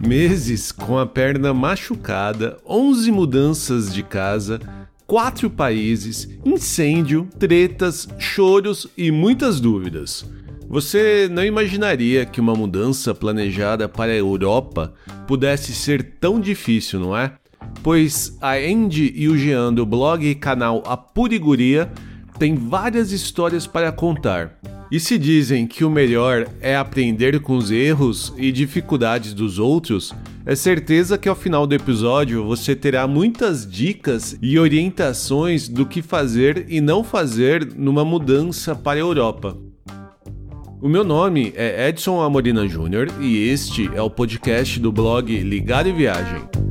Meses 0.00 0.70
com 0.70 0.98
a 0.98 1.06
perna 1.06 1.52
machucada, 1.54 2.58
11 2.68 3.10
mudanças 3.10 3.92
de 3.92 4.02
casa, 4.02 4.60
quatro 5.06 5.50
países, 5.50 6.28
incêndio, 6.44 7.28
tretas, 7.38 8.08
choros 8.18 8.86
e 8.96 9.10
muitas 9.10 9.60
dúvidas. 9.60 10.24
Você 10.68 11.28
não 11.30 11.44
imaginaria 11.44 12.24
que 12.24 12.40
uma 12.40 12.54
mudança 12.54 13.14
planejada 13.14 13.88
para 13.88 14.12
a 14.12 14.16
Europa 14.16 14.94
pudesse 15.26 15.72
ser 15.72 16.16
tão 16.20 16.40
difícil, 16.40 17.00
não 17.00 17.16
é? 17.16 17.32
Pois 17.82 18.36
a 18.40 18.54
Andy 18.54 19.12
e 19.14 19.28
o 19.28 19.36
Jean 19.36 19.72
do 19.72 19.86
blog 19.86 20.26
e 20.26 20.34
canal 20.34 20.82
A 20.86 20.96
têm 22.38 22.54
várias 22.54 23.12
histórias 23.12 23.66
para 23.66 23.92
contar. 23.92 24.58
E 24.90 25.00
se 25.00 25.18
dizem 25.18 25.66
que 25.66 25.84
o 25.84 25.90
melhor 25.90 26.46
é 26.60 26.76
aprender 26.76 27.40
com 27.40 27.56
os 27.56 27.70
erros 27.70 28.32
e 28.36 28.52
dificuldades 28.52 29.32
dos 29.32 29.58
outros, 29.58 30.12
é 30.46 30.54
certeza 30.54 31.16
que 31.16 31.28
ao 31.28 31.34
final 31.34 31.66
do 31.66 31.74
episódio 31.74 32.44
você 32.44 32.76
terá 32.76 33.06
muitas 33.06 33.66
dicas 33.68 34.36
e 34.42 34.58
orientações 34.58 35.68
do 35.68 35.86
que 35.86 36.02
fazer 36.02 36.66
e 36.68 36.80
não 36.80 37.02
fazer 37.02 37.72
numa 37.74 38.04
mudança 38.04 38.74
para 38.74 38.98
a 38.98 39.02
Europa. 39.02 39.56
O 40.82 40.88
meu 40.88 41.02
nome 41.02 41.50
é 41.56 41.88
Edson 41.88 42.20
Amorina 42.20 42.68
Júnior 42.68 43.08
e 43.18 43.48
este 43.48 43.90
é 43.94 44.02
o 44.02 44.10
podcast 44.10 44.78
do 44.78 44.92
blog 44.92 45.34
Ligado 45.34 45.88
e 45.88 45.92
Viagem. 45.92 46.63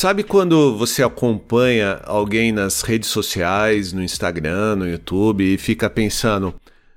Sabe 0.00 0.22
quando 0.22 0.78
você 0.78 1.02
acompanha 1.02 2.00
alguém 2.06 2.52
nas 2.52 2.80
redes 2.80 3.10
sociais, 3.10 3.92
no 3.92 4.02
Instagram, 4.02 4.76
no 4.76 4.88
YouTube 4.88 5.44
e 5.44 5.58
fica 5.58 5.90
pensando 5.90 6.54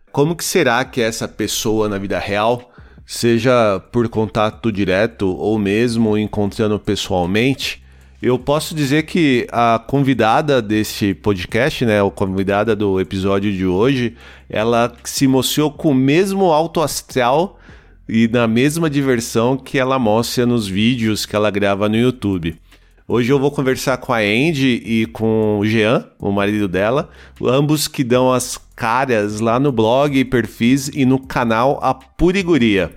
como 0.09 0.37
que 0.37 0.45
será 0.45 0.85
que 0.85 1.01
essa 1.01 1.27
pessoa 1.27 1.89
na 1.89 1.97
vida 1.97 2.17
real, 2.17 2.71
seja 3.05 3.77
por 3.91 4.07
contato 4.07 4.71
direto 4.71 5.27
ou 5.35 5.59
mesmo 5.59 6.17
encontrando 6.17 6.79
pessoalmente? 6.79 7.83
Eu 8.21 8.39
posso 8.39 8.73
dizer 8.73 9.03
que 9.03 9.47
a 9.51 9.83
convidada 9.85 10.61
desse 10.61 11.13
podcast, 11.13 11.83
né, 11.83 12.01
a 12.01 12.09
convidada 12.09 12.73
do 12.73 13.01
episódio 13.01 13.51
de 13.51 13.65
hoje, 13.65 14.15
ela 14.49 14.93
se 15.03 15.27
mostrou 15.27 15.69
com 15.69 15.89
o 15.89 15.93
mesmo 15.93 16.53
alto 16.53 16.79
astral 16.79 17.59
e 18.07 18.29
na 18.29 18.47
mesma 18.47 18.89
diversão 18.89 19.57
que 19.57 19.77
ela 19.77 19.99
mostra 19.99 20.45
nos 20.45 20.69
vídeos 20.69 21.25
que 21.25 21.35
ela 21.35 21.51
grava 21.51 21.89
no 21.89 21.97
YouTube. 21.97 22.62
Hoje 23.05 23.33
eu 23.33 23.37
vou 23.37 23.51
conversar 23.51 23.97
com 23.97 24.13
a 24.13 24.19
Andy 24.19 24.81
e 24.85 25.05
com 25.07 25.59
o 25.59 25.65
Jean, 25.65 26.05
o 26.17 26.31
marido 26.31 26.69
dela, 26.69 27.09
ambos 27.43 27.85
que 27.85 28.01
dão 28.01 28.31
as 28.31 28.57
caras 28.77 29.41
lá 29.41 29.59
no 29.59 29.73
blog, 29.73 30.23
perfis 30.23 30.87
e 30.87 31.05
no 31.05 31.19
canal 31.19 31.79
A 31.83 31.93
Puriguria. 31.93 32.91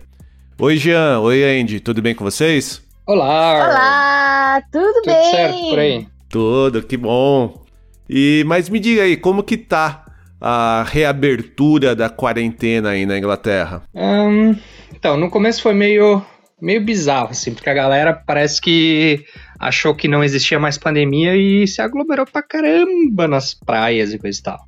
Oi 0.61 0.77
Jean, 0.77 1.19
oi 1.19 1.43
Andy, 1.43 1.81
tudo 1.81 2.01
bem 2.01 2.15
com 2.15 2.23
vocês? 2.23 2.81
Olá! 3.05 3.55
Olá, 3.57 4.63
tudo, 4.71 4.93
tudo 5.03 5.07
bem? 5.07 5.31
certo 5.33 5.71
por 5.71 5.79
aí? 5.81 6.07
Tudo, 6.29 6.83
que 6.85 6.97
bom. 6.97 7.65
E 8.09 8.45
mas 8.47 8.69
me 8.69 8.79
diga 8.79 9.03
aí, 9.03 9.17
como 9.17 9.43
que 9.43 9.57
tá 9.57 10.07
a 10.41 10.85
reabertura 10.87 11.97
da 11.97 12.09
quarentena 12.09 12.91
aí 12.91 13.05
na 13.05 13.19
Inglaterra? 13.19 13.83
Um, 13.93 14.55
então, 14.95 15.17
no 15.17 15.29
começo 15.29 15.61
foi 15.61 15.75
meio 15.75 16.25
meio 16.61 16.83
bizarro, 16.83 17.31
assim, 17.31 17.53
porque 17.53 17.69
a 17.69 17.75
galera 17.75 18.15
parece 18.15 18.61
que 18.61 19.25
achou 19.59 19.95
que 19.95 20.09
não 20.09 20.23
existia 20.23 20.59
mais 20.59 20.79
pandemia 20.79 21.37
e 21.37 21.67
se 21.67 21.81
aglomerou 21.81 22.27
pra 22.27 22.43
caramba 22.43 23.27
nas 23.27 23.55
praias 23.55 24.13
e 24.13 24.19
coisa 24.19 24.39
e 24.39 24.43
tal. 24.43 24.59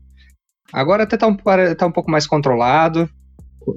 Agora 0.72 1.04
até 1.04 1.16
tá 1.16 1.26
um, 1.26 1.36
tá 1.36 1.86
um 1.86 1.92
pouco 1.92 2.10
mais 2.10 2.26
controlado. 2.26 3.08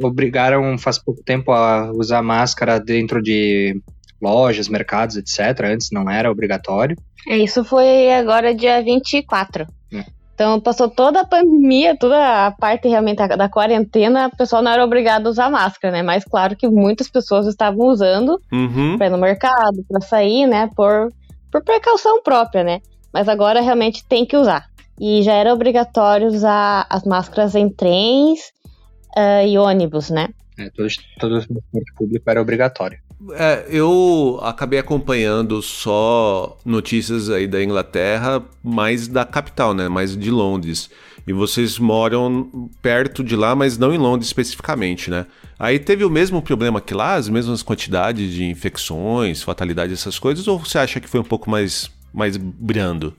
Obrigaram 0.03 0.78
faz 0.78 0.97
pouco 0.97 1.24
tempo 1.24 1.52
a 1.52 1.91
usar 1.91 2.22
máscara 2.22 2.80
dentro 2.80 3.22
de 3.22 3.81
lojas, 4.22 4.69
mercados, 4.69 5.18
etc. 5.18 5.66
Antes 5.66 5.90
não 5.91 6.09
era 6.09 6.31
obrigatório. 6.31 6.96
É, 7.28 7.38
isso 7.38 7.63
foi 7.63 8.12
agora 8.12 8.53
dia 8.53 8.81
24. 8.81 9.66
É. 9.94 10.06
Então 10.41 10.59
passou 10.59 10.90
toda 10.90 11.22
a 11.22 11.24
pandemia, 11.24 11.96
toda 11.96 12.47
a 12.47 12.52
parte 12.52 12.88
realmente 12.88 13.18
da, 13.18 13.47
quarentena, 13.47 14.25
o 14.25 14.35
pessoal 14.35 14.63
não 14.63 14.72
era 14.72 14.84
obrigado 14.84 15.28
a 15.28 15.29
usar 15.29 15.52
máscara, 15.52 15.94
né? 15.94 16.02
Mas 16.02 16.24
claro 16.24 16.56
que 16.56 16.68
muitas 16.68 17.07
pessoas 17.07 17.46
estavam 17.46 17.85
usando 17.85 18.41
Uhum. 18.51 18.97
para 18.97 19.06
ir 19.06 19.09
no 19.12 19.19
mercado, 19.19 19.85
para 19.88 20.01
sair, 20.01 20.47
né? 20.47 20.68
Por, 20.75 21.13
por 21.51 21.63
precaução 21.63 22.24
própria, 22.24 22.63
né? 22.63 22.80
Mas 23.13 23.30
agora 23.30 23.62
realmente 23.62 24.03
tem 24.03 24.25
que 24.25 24.35
usar. 24.35 24.66
E 25.00 25.22
já 25.22 25.34
era 25.34 25.53
obrigatório 25.53 26.25
usar 26.25 26.88
as 26.90 27.03
máscaras 27.03 27.53
em 27.53 27.69
trens 27.69 28.51
ah, 29.16 29.44
e 29.46 29.59
ônibus, 29.59 30.09
né? 30.09 30.30
É, 30.57 30.72
todo, 30.72 30.88
todo 31.19 31.35
o 31.35 31.40
transporte 31.46 31.94
público 31.96 32.28
era 32.28 32.41
obrigatório. 32.41 32.97
É, 33.34 33.66
eu 33.70 34.40
acabei 34.42 34.80
acompanhando 34.80 35.62
só 35.62 36.58
notícias 36.66 37.30
aí 37.30 37.48
da 37.48 37.64
Inglaterra, 37.64 38.44
mais 38.64 39.08
da 39.08 39.26
capital, 39.26 39.74
né? 39.74 39.88
Mais 39.88 40.18
de 40.18 40.32
Londres. 40.32 40.90
E 41.28 41.34
vocês 41.34 41.78
moram 41.78 42.70
perto 42.81 43.24
de 43.24 43.36
lá, 43.36 43.56
mas 43.56 43.78
não 43.78 43.94
em 43.94 43.98
Londres 43.98 44.28
especificamente, 44.28 45.12
né? 45.12 45.28
Aí 45.60 45.78
teve 45.78 46.04
o 46.04 46.10
mesmo 46.10 46.42
problema 46.42 46.81
que 46.81 46.94
lá, 46.94 47.14
as 47.14 47.30
mesmas 47.30 47.62
quantidades 47.62 48.34
de 48.34 48.44
infecções, 48.46 49.44
fatalidades, 49.44 50.00
essas 50.00 50.18
coisas, 50.18 50.48
ou 50.48 50.58
você 50.58 50.80
acha 50.80 51.00
que 51.00 51.08
foi 51.08 51.20
um 51.20 51.24
pouco 51.26 51.50
mais, 51.50 51.92
mais 52.12 52.38
brando? 52.38 53.14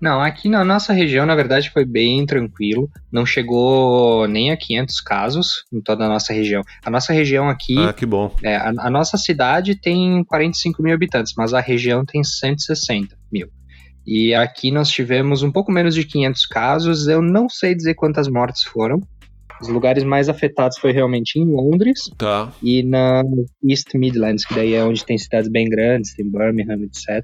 Não, 0.00 0.20
aqui 0.20 0.48
na 0.48 0.64
nossa 0.64 0.92
região, 0.92 1.26
na 1.26 1.34
verdade, 1.34 1.70
foi 1.70 1.84
bem 1.84 2.24
tranquilo. 2.24 2.88
Não 3.12 3.26
chegou 3.26 4.26
nem 4.26 4.50
a 4.50 4.56
500 4.56 5.00
casos 5.02 5.64
em 5.72 5.80
toda 5.80 6.06
a 6.06 6.08
nossa 6.08 6.32
região. 6.32 6.62
A 6.84 6.90
nossa 6.90 7.12
região 7.12 7.48
aqui, 7.48 7.76
Ah, 7.78 7.92
que 7.92 8.06
bom. 8.06 8.34
é, 8.42 8.56
a, 8.56 8.68
a 8.78 8.90
nossa 8.90 9.18
cidade 9.18 9.74
tem 9.78 10.24
45 10.24 10.82
mil 10.82 10.94
habitantes, 10.94 11.34
mas 11.36 11.52
a 11.52 11.60
região 11.60 12.04
tem 12.04 12.24
160 12.24 13.14
mil. 13.30 13.48
E 14.06 14.34
aqui 14.34 14.70
nós 14.70 14.88
tivemos 14.88 15.42
um 15.42 15.52
pouco 15.52 15.70
menos 15.70 15.94
de 15.94 16.04
500 16.04 16.46
casos. 16.46 17.06
Eu 17.06 17.20
não 17.20 17.48
sei 17.48 17.74
dizer 17.74 17.94
quantas 17.94 18.26
mortes 18.28 18.62
foram. 18.64 19.00
Os 19.60 19.68
lugares 19.68 20.02
mais 20.02 20.30
afetados 20.30 20.78
foi 20.78 20.90
realmente 20.90 21.38
em 21.38 21.44
Londres 21.44 22.00
Tá. 22.16 22.50
e 22.62 22.82
na 22.82 23.22
East 23.62 23.92
Midlands, 23.94 24.46
que 24.46 24.54
daí 24.54 24.72
é 24.72 24.82
onde 24.82 25.04
tem 25.04 25.18
cidades 25.18 25.50
bem 25.50 25.68
grandes, 25.68 26.14
tem 26.14 26.26
Birmingham, 26.26 26.82
etc. 26.84 27.22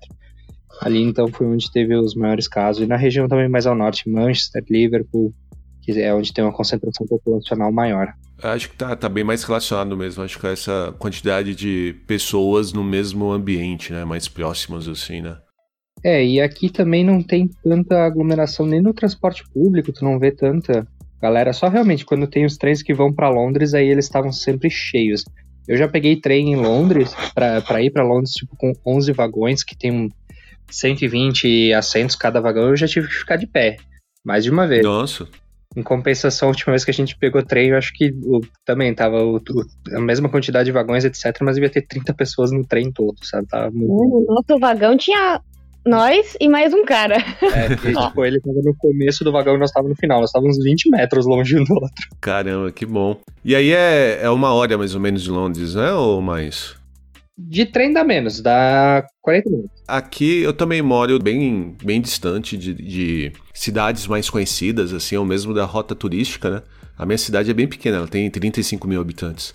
Ali 0.81 1.03
então 1.03 1.29
foi 1.29 1.47
onde 1.47 1.71
teve 1.71 1.95
os 1.95 2.15
maiores 2.15 2.49
casos. 2.49 2.83
E 2.83 2.87
na 2.87 2.97
região 2.97 3.29
também 3.29 3.49
mais 3.49 3.67
ao 3.67 3.75
norte, 3.75 4.09
Manchester, 4.09 4.65
Liverpool, 4.69 5.33
que 5.83 5.93
é 6.01 6.13
onde 6.13 6.33
tem 6.33 6.45
uma 6.45 6.53
concentração 6.53 7.07
populacional 7.07 7.73
maior. 7.73 8.13
Acho 8.43 8.69
que 8.71 8.77
tá, 8.77 8.95
tá 8.95 9.09
bem 9.09 9.25
mais 9.25 9.43
relacionado 9.45 9.97
mesmo. 9.97 10.23
Acho 10.23 10.39
que 10.39 10.47
essa 10.47 10.95
quantidade 10.99 11.55
de 11.55 11.95
pessoas 12.07 12.73
no 12.73 12.85
mesmo 12.85 13.31
ambiente, 13.31 13.93
né? 13.93 14.05
Mais 14.05 14.29
próximas, 14.29 14.89
assim, 14.89 15.23
né? 15.23 15.39
É, 16.05 16.25
e 16.25 16.41
aqui 16.41 16.69
também 16.69 17.05
não 17.05 17.23
tem 17.23 17.49
tanta 17.65 18.05
aglomeração 18.05 18.67
nem 18.67 18.81
no 18.81 18.93
transporte 18.93 19.43
público, 19.53 19.93
tu 19.93 20.05
não 20.05 20.19
vê 20.19 20.31
tanta 20.31 20.87
galera. 21.21 21.53
Só 21.53 21.69
realmente 21.69 22.05
quando 22.05 22.27
tem 22.27 22.45
os 22.45 22.57
trens 22.57 22.83
que 22.83 22.93
vão 22.93 23.13
pra 23.13 23.31
Londres, 23.31 23.73
aí 23.73 23.89
eles 23.89 24.05
estavam 24.05 24.31
sempre 24.31 24.69
cheios. 24.69 25.25
Eu 25.67 25.77
já 25.77 25.89
peguei 25.89 26.21
trem 26.21 26.53
em 26.53 26.57
Londres, 26.57 27.15
pra 27.35 27.83
ir 27.83 27.91
pra 27.91 28.05
Londres, 28.05 28.33
tipo, 28.33 28.57
com 28.57 28.73
11 28.87 29.13
vagões, 29.13 29.65
que 29.65 29.77
tem 29.77 29.91
um 29.91 30.09
120 30.71 31.73
assentos 31.73 32.17
cada 32.17 32.41
vagão, 32.41 32.69
eu 32.69 32.77
já 32.77 32.87
tive 32.87 33.09
que 33.09 33.15
ficar 33.15 33.37
de 33.37 33.47
pé. 33.47 33.77
Mais 34.25 34.45
de 34.45 34.51
uma 34.51 34.67
vez. 34.67 34.83
Nossa. 34.85 35.27
Em 35.77 35.83
compensação, 35.83 36.49
a 36.49 36.51
última 36.51 36.73
vez 36.73 36.85
que 36.85 36.91
a 36.91 36.95
gente 36.95 37.17
pegou 37.19 37.43
trem, 37.43 37.69
eu 37.69 37.77
acho 37.77 37.93
que 37.93 38.11
o- 38.25 38.41
também 38.65 38.95
tava 38.95 39.23
o- 39.23 39.37
o- 39.37 39.97
a 39.97 40.01
mesma 40.01 40.29
quantidade 40.29 40.65
de 40.67 40.73
vagões, 40.73 41.05
etc., 41.05 41.37
mas 41.43 41.57
devia 41.57 41.69
ter 41.71 41.83
30 41.83 42.15
pessoas 42.15 42.51
no 42.51 42.65
trem 42.67 42.91
todo, 42.91 43.15
sabe? 43.23 43.47
Tava 43.47 43.71
muito. 43.71 43.87
No 43.93 44.35
nosso 44.35 44.59
vagão 44.59 44.97
tinha 44.97 45.41
nós 45.85 46.35
e 46.41 46.49
mais 46.49 46.73
um 46.73 46.85
cara. 46.85 47.17
É, 47.43 47.67
e, 47.73 47.77
tipo, 48.17 48.25
ele 48.25 48.41
tava 48.41 48.61
no 48.65 48.75
começo 48.77 49.23
do 49.23 49.31
vagão 49.31 49.55
e 49.55 49.59
nós 49.59 49.71
tava 49.71 49.87
no 49.89 49.95
final. 49.95 50.21
Nós 50.21 50.31
estávamos 50.31 50.57
uns 50.57 50.65
20 50.65 50.89
metros 50.89 51.27
longe 51.27 51.57
um 51.59 51.65
do 51.65 51.75
outro. 51.75 52.09
Caramba, 52.21 52.73
que 52.73 52.87
bom. 52.87 53.21
E 53.45 53.55
aí 53.55 53.71
é, 53.73 54.21
é 54.23 54.31
uma 54.31 54.53
hora 54.55 54.77
mais 54.79 54.95
ou 54.95 55.01
menos 55.01 55.23
de 55.23 55.31
Londres, 55.31 55.75
né? 55.75 55.93
Ou 55.93 56.21
mais? 56.23 56.75
De 57.39 57.67
trem 57.67 57.93
dá 57.93 58.03
menos, 58.03 58.41
dá 58.41 59.07
40 59.21 59.51
minutos. 59.51 59.83
Aqui 59.87 60.43
eu 60.43 60.55
também 60.55 60.81
moro 60.81 61.19
bem, 61.19 61.77
bem 61.85 62.01
distante 62.01 62.57
de, 62.57 62.73
de 62.73 63.33
cidades 63.53 64.07
mais 64.07 64.31
conhecidas, 64.31 64.93
assim, 64.95 65.17
ou 65.17 65.25
mesmo 65.25 65.53
da 65.53 65.65
rota 65.65 65.95
turística, 65.95 66.49
né? 66.51 66.63
A 66.97 67.05
minha 67.05 67.19
cidade 67.19 67.51
é 67.51 67.55
bem 67.55 67.69
pequena, 67.69 67.99
ela 67.99 68.09
tem 68.09 68.31
35 68.31 68.89
mil 68.89 69.01
habitantes. 69.01 69.53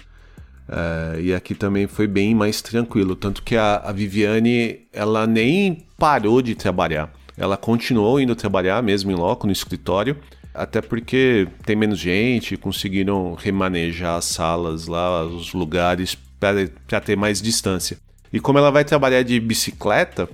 É, 0.69 1.21
e 1.21 1.33
aqui 1.33 1.55
também 1.55 1.87
foi 1.87 2.05
bem 2.05 2.35
mais 2.35 2.61
tranquilo, 2.61 3.15
tanto 3.15 3.41
que 3.41 3.55
a, 3.55 3.77
a 3.77 3.91
Viviane, 3.91 4.87
ela 4.93 5.25
nem 5.25 5.85
parou 5.97 6.39
de 6.39 6.53
trabalhar. 6.53 7.11
Ela 7.35 7.57
continuou 7.57 8.19
indo 8.19 8.35
trabalhar 8.35 8.83
mesmo 8.83 9.11
em 9.11 9.15
loco, 9.15 9.47
no 9.47 9.53
escritório, 9.53 10.17
até 10.53 10.81
porque 10.81 11.47
tem 11.65 11.75
menos 11.75 11.97
gente, 11.97 12.57
conseguiram 12.57 13.33
remanejar 13.33 14.17
as 14.17 14.25
salas 14.25 14.85
lá, 14.85 15.25
os 15.25 15.51
lugares 15.53 16.15
para 16.41 16.99
ter 16.99 17.15
mais 17.15 17.41
distância. 17.41 17.97
E 18.33 18.39
como 18.39 18.57
ela 18.57 18.71
vai 18.71 18.83
trabalhar 18.83 19.21
de 19.21 19.39
bicicleta, 19.39 20.27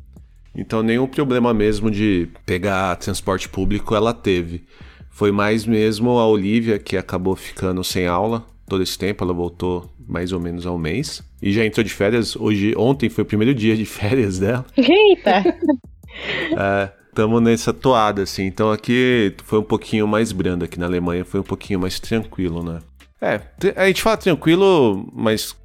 então 0.55 0.81
nenhum 0.81 1.05
problema 1.05 1.53
mesmo 1.53 1.91
de 1.91 2.29
pegar 2.45 2.95
transporte 2.95 3.49
público 3.49 3.93
ela 3.93 4.13
teve. 4.13 4.63
Foi 5.09 5.31
mais 5.31 5.65
mesmo 5.65 6.11
a 6.17 6.27
Olivia 6.27 6.79
que 6.79 6.95
acabou 6.95 7.35
ficando 7.35 7.83
sem 7.83 8.07
aula 8.07 8.45
todo 8.67 8.83
esse 8.83 8.97
tempo, 8.97 9.23
ela 9.23 9.33
voltou 9.33 9.89
mais 10.07 10.31
ou 10.31 10.39
menos 10.39 10.65
ao 10.65 10.77
mês. 10.77 11.23
E 11.41 11.51
já 11.51 11.65
entrou 11.65 11.83
de 11.83 11.93
férias. 11.93 12.35
Hoje, 12.35 12.73
ontem 12.77 13.09
foi 13.09 13.23
o 13.23 13.25
primeiro 13.25 13.53
dia 13.53 13.75
de 13.75 13.83
férias 13.85 14.39
dela. 14.39 14.65
Eita! 14.77 15.43
é, 16.57 16.91
tamo 17.13 17.39
nessa 17.39 17.73
toada, 17.73 18.23
assim. 18.23 18.45
Então 18.45 18.71
aqui 18.71 19.33
foi 19.43 19.59
um 19.59 19.63
pouquinho 19.63 20.07
mais 20.07 20.31
brando. 20.31 20.65
Aqui 20.65 20.79
na 20.79 20.85
Alemanha 20.85 21.25
foi 21.25 21.39
um 21.39 21.43
pouquinho 21.43 21.79
mais 21.79 21.99
tranquilo, 21.99 22.63
né? 22.63 22.79
É, 23.19 23.41
a 23.75 23.87
gente 23.87 24.03
fala 24.03 24.17
tranquilo, 24.17 25.09
mas 25.11 25.55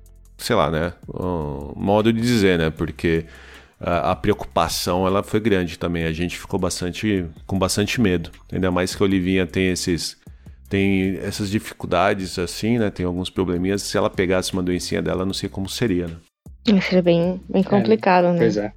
sei 0.42 0.56
lá, 0.56 0.70
né? 0.70 0.92
Um 1.08 1.72
modo 1.76 2.12
de 2.12 2.20
dizer, 2.20 2.58
né? 2.58 2.70
Porque 2.70 3.24
a, 3.80 4.12
a, 4.12 4.16
preocupação 4.16 5.06
ela 5.06 5.22
foi 5.22 5.40
grande 5.40 5.78
também. 5.78 6.04
A 6.04 6.12
gente 6.12 6.38
ficou 6.38 6.58
bastante 6.58 7.26
com 7.46 7.58
bastante 7.58 8.00
medo. 8.00 8.30
Ainda 8.52 8.70
mais 8.70 8.94
que 8.94 9.02
a 9.02 9.06
Olivinha 9.06 9.46
tem 9.46 9.70
esses 9.70 10.20
tem 10.68 11.18
essas 11.22 11.50
dificuldades 11.50 12.38
assim, 12.38 12.78
né? 12.78 12.90
Tem 12.90 13.04
alguns 13.04 13.28
probleminhas. 13.28 13.82
Se 13.82 13.96
ela 13.96 14.08
pegasse 14.08 14.52
uma 14.54 14.62
doencinha 14.62 15.02
dela, 15.02 15.26
não 15.26 15.34
sei 15.34 15.48
como 15.48 15.68
seria, 15.68 16.06
né? 16.06 16.80
Seria 16.80 17.02
bem, 17.02 17.40
bem 17.48 17.62
complicado, 17.62 18.26
é, 18.28 18.32
né? 18.32 18.38
Pois 18.38 18.56
é. 18.56 18.72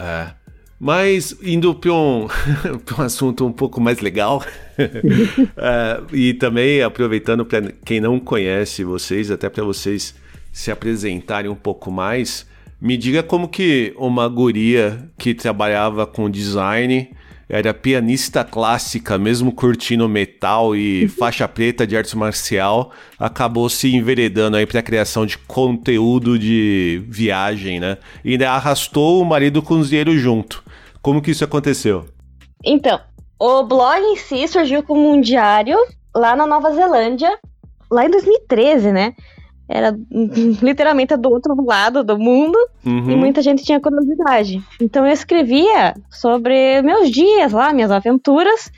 É. 0.00 0.44
Mas 0.80 1.36
indo 1.42 1.74
para 1.74 1.92
um, 1.92 2.26
um 2.98 3.02
assunto 3.02 3.46
um 3.46 3.52
pouco 3.52 3.80
mais 3.80 4.00
legal, 4.00 4.42
é, 5.56 6.00
e 6.12 6.34
também 6.34 6.82
aproveitando 6.82 7.44
para 7.44 7.72
quem 7.84 8.00
não 8.00 8.18
conhece 8.18 8.82
vocês, 8.84 9.30
até 9.30 9.48
para 9.48 9.64
vocês 9.64 10.14
se 10.54 10.70
apresentarem 10.70 11.50
um 11.50 11.56
pouco 11.56 11.90
mais, 11.90 12.46
me 12.80 12.96
diga 12.96 13.24
como 13.24 13.48
que 13.48 13.92
uma 13.98 14.28
guria 14.28 15.10
que 15.18 15.34
trabalhava 15.34 16.06
com 16.06 16.30
design, 16.30 17.10
era 17.48 17.74
pianista 17.74 18.44
clássica, 18.44 19.18
mesmo 19.18 19.50
curtindo 19.50 20.08
metal 20.08 20.76
e 20.76 21.08
faixa 21.18 21.48
preta 21.48 21.84
de 21.84 21.96
arte 21.96 22.16
marcial, 22.16 22.92
acabou 23.18 23.68
se 23.68 23.92
enveredando 23.94 24.56
aí 24.56 24.64
para 24.64 24.78
a 24.78 24.82
criação 24.82 25.26
de 25.26 25.36
conteúdo 25.38 26.38
de 26.38 27.02
viagem, 27.08 27.80
né? 27.80 27.98
E 28.24 28.32
ainda 28.32 28.52
arrastou 28.52 29.20
o 29.20 29.24
marido 29.24 29.60
cozinheiro 29.60 30.16
junto. 30.16 30.62
Como 31.02 31.20
que 31.20 31.32
isso 31.32 31.44
aconteceu? 31.44 32.06
Então, 32.64 33.00
o 33.40 33.64
blog 33.64 34.00
em 34.00 34.16
si 34.16 34.46
surgiu 34.46 34.84
como 34.84 35.10
um 35.10 35.20
diário 35.20 35.76
lá 36.14 36.36
na 36.36 36.46
Nova 36.46 36.72
Zelândia, 36.72 37.36
lá 37.90 38.06
em 38.06 38.10
2013, 38.10 38.92
né? 38.92 39.14
Era 39.68 39.96
literalmente 40.62 41.16
do 41.16 41.30
outro 41.30 41.54
lado 41.64 42.04
do 42.04 42.18
mundo 42.18 42.58
uhum. 42.84 43.10
e 43.10 43.16
muita 43.16 43.42
gente 43.42 43.64
tinha 43.64 43.80
curiosidade. 43.80 44.62
Então 44.80 45.06
eu 45.06 45.12
escrevia 45.12 45.94
sobre 46.10 46.82
meus 46.82 47.10
dias 47.10 47.52
lá, 47.52 47.72
minhas 47.72 47.90
aventuras, 47.90 48.70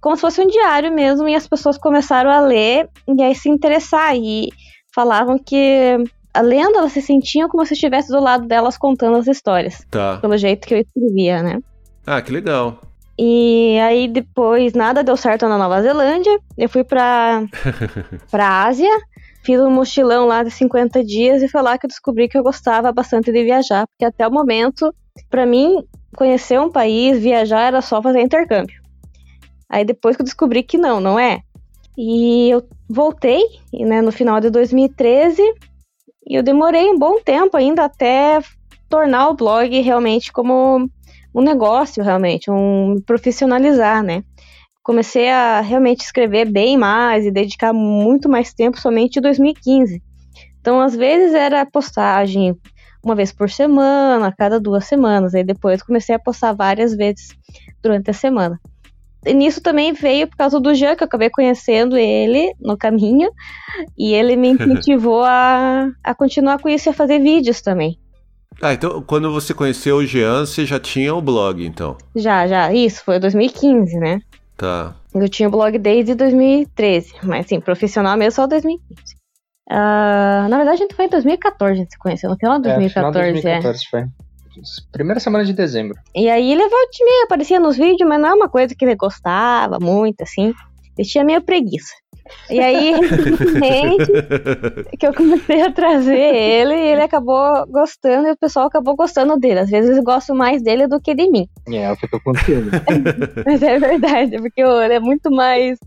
como 0.00 0.16
se 0.16 0.22
fosse 0.22 0.40
um 0.40 0.46
diário 0.46 0.92
mesmo, 0.92 1.28
e 1.28 1.34
as 1.34 1.48
pessoas 1.48 1.76
começaram 1.76 2.30
a 2.30 2.40
ler 2.40 2.88
e 3.08 3.22
aí 3.22 3.34
se 3.34 3.48
interessar 3.48 4.16
e 4.16 4.48
falavam 4.94 5.38
que 5.38 5.98
lendo 6.42 6.78
elas 6.78 6.92
se 6.92 7.02
sentiam 7.02 7.48
como 7.48 7.64
se 7.64 7.74
estivesse 7.74 8.08
do 8.08 8.20
lado 8.20 8.46
delas 8.46 8.76
contando 8.76 9.16
as 9.16 9.26
histórias. 9.26 9.84
Tá. 9.90 10.18
Pelo 10.18 10.36
jeito 10.36 10.66
que 10.66 10.74
eu 10.74 10.78
escrevia, 10.78 11.42
né? 11.42 11.58
Ah, 12.06 12.22
que 12.22 12.30
legal. 12.30 12.80
E 13.18 13.78
aí 13.80 14.08
depois 14.08 14.74
nada 14.74 15.02
deu 15.02 15.16
certo 15.16 15.48
na 15.48 15.56
Nova 15.56 15.82
Zelândia. 15.82 16.38
Eu 16.56 16.68
fui 16.68 16.84
pra, 16.84 17.42
pra 18.30 18.64
Ásia 18.64 18.90
Fiz 19.46 19.60
um 19.60 19.70
mochilão 19.70 20.26
lá 20.26 20.42
de 20.42 20.50
50 20.50 21.04
dias 21.04 21.40
e 21.40 21.46
foi 21.46 21.62
lá 21.62 21.78
que 21.78 21.86
eu 21.86 21.88
descobri 21.88 22.28
que 22.28 22.36
eu 22.36 22.42
gostava 22.42 22.90
bastante 22.90 23.30
de 23.30 23.44
viajar, 23.44 23.86
porque 23.86 24.04
até 24.04 24.26
o 24.26 24.32
momento, 24.32 24.92
para 25.30 25.46
mim, 25.46 25.84
conhecer 26.16 26.58
um 26.58 26.68
país, 26.68 27.22
viajar 27.22 27.60
era 27.60 27.80
só 27.80 28.02
fazer 28.02 28.20
intercâmbio. 28.22 28.82
Aí 29.70 29.84
depois 29.84 30.16
que 30.16 30.22
eu 30.22 30.24
descobri 30.24 30.64
que 30.64 30.76
não, 30.76 30.98
não 30.98 31.16
é. 31.16 31.42
E 31.96 32.50
eu 32.50 32.66
voltei, 32.90 33.40
né, 33.72 34.02
no 34.02 34.10
final 34.10 34.40
de 34.40 34.50
2013, 34.50 35.40
e 36.28 36.34
eu 36.34 36.42
demorei 36.42 36.90
um 36.90 36.98
bom 36.98 37.20
tempo 37.20 37.56
ainda 37.56 37.84
até 37.84 38.40
tornar 38.88 39.28
o 39.28 39.34
blog 39.34 39.80
realmente 39.80 40.32
como 40.32 40.90
um 41.32 41.40
negócio, 41.40 42.02
realmente, 42.02 42.50
um 42.50 42.96
profissionalizar, 43.06 44.02
né? 44.02 44.24
Comecei 44.86 45.28
a 45.28 45.60
realmente 45.60 46.04
escrever 46.04 46.44
bem 46.48 46.78
mais 46.78 47.26
e 47.26 47.30
dedicar 47.32 47.72
muito 47.72 48.28
mais 48.28 48.54
tempo 48.54 48.80
somente 48.80 49.18
em 49.18 49.20
2015. 49.20 50.00
Então, 50.60 50.80
às 50.80 50.94
vezes 50.94 51.34
era 51.34 51.66
postagem 51.66 52.56
uma 53.02 53.16
vez 53.16 53.32
por 53.32 53.50
semana, 53.50 54.28
a 54.28 54.32
cada 54.32 54.60
duas 54.60 54.84
semanas. 54.84 55.34
Aí 55.34 55.42
depois 55.42 55.82
comecei 55.82 56.14
a 56.14 56.20
postar 56.20 56.52
várias 56.52 56.94
vezes 56.94 57.30
durante 57.82 58.10
a 58.10 58.14
semana. 58.14 58.60
E 59.24 59.34
nisso 59.34 59.60
também 59.60 59.92
veio 59.92 60.28
por 60.28 60.36
causa 60.36 60.60
do 60.60 60.72
Jean, 60.72 60.94
que 60.94 61.02
eu 61.02 61.06
acabei 61.06 61.30
conhecendo 61.30 61.96
ele 61.96 62.54
no 62.60 62.76
caminho, 62.76 63.28
e 63.98 64.14
ele 64.14 64.36
me 64.36 64.50
incentivou 64.54 65.24
a, 65.24 65.90
a 66.04 66.14
continuar 66.14 66.60
com 66.60 66.68
isso 66.68 66.88
e 66.88 66.90
a 66.90 66.94
fazer 66.94 67.18
vídeos 67.18 67.60
também. 67.60 67.98
Ah, 68.62 68.72
então 68.72 69.02
quando 69.02 69.32
você 69.32 69.52
conheceu 69.52 69.96
o 69.96 70.06
Jean, 70.06 70.46
você 70.46 70.64
já 70.64 70.78
tinha 70.78 71.12
o 71.12 71.20
blog, 71.20 71.66
então? 71.66 71.96
Já, 72.14 72.46
já. 72.46 72.72
Isso, 72.72 73.02
foi 73.04 73.18
2015, 73.18 73.98
né? 73.98 74.20
Tá. 74.56 74.94
Eu 75.14 75.28
tinha 75.28 75.50
blog 75.50 75.78
desde 75.78 76.14
2013, 76.14 77.14
mas 77.22 77.46
sim, 77.46 77.60
profissional 77.60 78.16
mesmo 78.16 78.32
só 78.32 78.46
2015. 78.46 79.16
Uh, 79.68 80.48
na 80.48 80.56
verdade, 80.56 80.70
a 80.70 80.76
gente 80.76 80.94
foi 80.94 81.06
em 81.06 81.10
2014, 81.10 81.72
a 81.72 81.76
gente 81.76 81.90
se 81.90 81.98
conheceu, 81.98 82.30
no 82.30 82.36
final 82.36 82.58
de 82.58 82.64
2014. 82.64 82.86
É, 82.86 82.90
final 82.90 83.12
de 83.12 83.32
2014 83.32 83.84
é. 83.84 83.90
foi. 83.90 84.04
Primeira 84.90 85.20
semana 85.20 85.44
de 85.44 85.52
dezembro. 85.52 85.98
E 86.14 86.30
aí 86.30 86.54
meio, 87.04 87.24
aparecia 87.24 87.60
nos 87.60 87.76
vídeos, 87.76 88.08
mas 88.08 88.20
não 88.20 88.28
é 88.30 88.34
uma 88.34 88.48
coisa 88.48 88.74
que 88.74 88.84
ele 88.84 88.94
gostava 88.94 89.78
muito, 89.78 90.22
assim. 90.22 90.54
Ele 90.96 91.06
tinha 91.06 91.24
meio 91.24 91.42
preguiça. 91.42 91.92
E 92.50 92.60
aí, 92.60 92.92
recentemente, 93.00 94.12
que 94.98 95.06
eu 95.06 95.14
comecei 95.14 95.62
a 95.62 95.72
trazer 95.72 96.18
ele, 96.18 96.74
e 96.74 96.88
ele 96.92 97.02
acabou 97.02 97.66
gostando 97.68 98.28
e 98.28 98.32
o 98.32 98.36
pessoal 98.36 98.66
acabou 98.66 98.96
gostando 98.96 99.36
dele. 99.36 99.60
Às 99.60 99.70
vezes 99.70 99.96
eu 99.96 100.02
gosto 100.02 100.34
mais 100.34 100.62
dele 100.62 100.86
do 100.86 101.00
que 101.00 101.14
de 101.14 101.30
mim. 101.30 101.48
É, 101.68 101.82
é 101.82 101.92
o 101.92 101.96
que 101.96 102.06
eu 102.06 102.10
tô 102.10 102.20
contando. 102.20 102.70
Mas 103.44 103.62
é 103.62 103.78
verdade, 103.78 104.38
porque 104.38 104.62
ele 104.62 104.94
é 104.94 105.00
muito 105.00 105.30
mais 105.30 105.78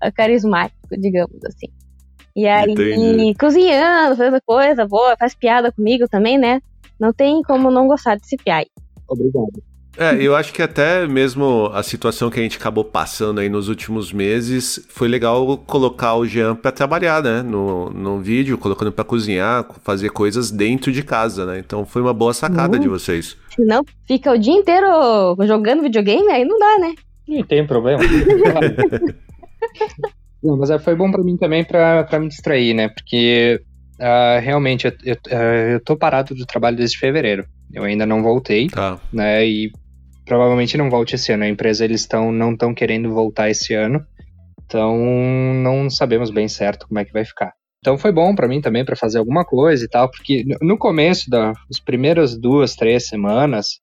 ah, 0.00 0.10
carismático, 0.12 0.78
digamos 0.98 1.44
assim. 1.46 1.68
E 2.34 2.46
aí, 2.46 2.72
Entendi. 2.72 3.34
cozinhando, 3.38 4.16
fazendo 4.16 4.40
coisa 4.44 4.86
boa, 4.86 5.16
faz 5.18 5.34
piada 5.34 5.70
comigo 5.70 6.08
também, 6.08 6.38
né? 6.38 6.60
Não 6.98 7.12
tem 7.12 7.42
como 7.42 7.70
não 7.70 7.86
gostar 7.86 8.16
desse 8.16 8.36
piai. 8.36 8.66
Obrigado. 9.08 9.62
É, 9.96 10.14
eu 10.22 10.34
acho 10.34 10.52
que 10.54 10.62
até 10.62 11.06
mesmo 11.06 11.70
a 11.72 11.82
situação 11.82 12.30
que 12.30 12.40
a 12.40 12.42
gente 12.42 12.56
acabou 12.56 12.82
passando 12.84 13.40
aí 13.40 13.48
nos 13.48 13.68
últimos 13.68 14.10
meses, 14.12 14.86
foi 14.88 15.06
legal 15.06 15.58
colocar 15.58 16.14
o 16.14 16.26
Jean 16.26 16.56
para 16.56 16.72
trabalhar, 16.72 17.22
né? 17.22 17.42
No, 17.42 17.90
no 17.90 18.18
vídeo, 18.18 18.56
colocando 18.56 18.90
para 18.90 19.04
cozinhar, 19.04 19.66
fazer 19.84 20.10
coisas 20.10 20.50
dentro 20.50 20.90
de 20.90 21.02
casa, 21.02 21.44
né? 21.44 21.58
Então 21.58 21.84
foi 21.84 22.00
uma 22.00 22.14
boa 22.14 22.32
sacada 22.32 22.76
uhum. 22.76 22.82
de 22.82 22.88
vocês. 22.88 23.36
Se 23.54 23.62
não, 23.62 23.84
fica 24.06 24.32
o 24.32 24.38
dia 24.38 24.54
inteiro 24.54 24.86
jogando 25.46 25.82
videogame, 25.82 26.30
aí 26.30 26.44
não 26.44 26.58
dá, 26.58 26.78
né? 26.78 26.94
Não 27.28 27.42
tem 27.44 27.66
problema. 27.66 28.02
não, 30.42 30.56
mas 30.56 30.70
é, 30.70 30.78
foi 30.78 30.94
bom 30.94 31.10
para 31.10 31.22
mim 31.22 31.36
também 31.36 31.64
para 31.64 32.18
me 32.18 32.28
distrair, 32.28 32.72
né? 32.72 32.88
Porque 32.88 33.60
uh, 34.00 34.40
realmente 34.40 34.86
eu, 34.86 34.92
eu, 35.04 35.14
uh, 35.14 35.72
eu 35.72 35.80
tô 35.80 35.96
parado 35.96 36.34
do 36.34 36.46
trabalho 36.46 36.78
desde 36.78 36.98
fevereiro. 36.98 37.44
Eu 37.72 37.84
ainda 37.84 38.04
não 38.04 38.22
voltei, 38.22 38.68
tá. 38.68 38.98
né? 39.12 39.46
E 39.46 39.72
provavelmente 40.24 40.76
não 40.76 40.90
volte 40.90 41.14
esse 41.14 41.32
ano. 41.32 41.44
A 41.44 41.48
empresa 41.48 41.84
eles 41.84 42.00
estão 42.02 42.32
não 42.32 42.52
estão 42.52 42.74
querendo 42.74 43.12
voltar 43.12 43.50
esse 43.50 43.74
ano, 43.74 44.04
então 44.64 44.96
não 45.62 45.90
sabemos 45.90 46.30
bem 46.30 46.48
certo 46.48 46.86
como 46.86 47.00
é 47.00 47.04
que 47.04 47.12
vai 47.12 47.24
ficar. 47.24 47.52
Então 47.78 47.98
foi 47.98 48.12
bom 48.12 48.34
para 48.34 48.46
mim 48.46 48.60
também 48.60 48.84
para 48.84 48.94
fazer 48.94 49.18
alguma 49.18 49.44
coisa 49.44 49.84
e 49.84 49.88
tal, 49.88 50.08
porque 50.08 50.44
no 50.60 50.78
começo 50.78 51.28
das 51.28 51.80
primeiras 51.84 52.38
duas, 52.38 52.76
três 52.76 53.08
semanas 53.08 53.80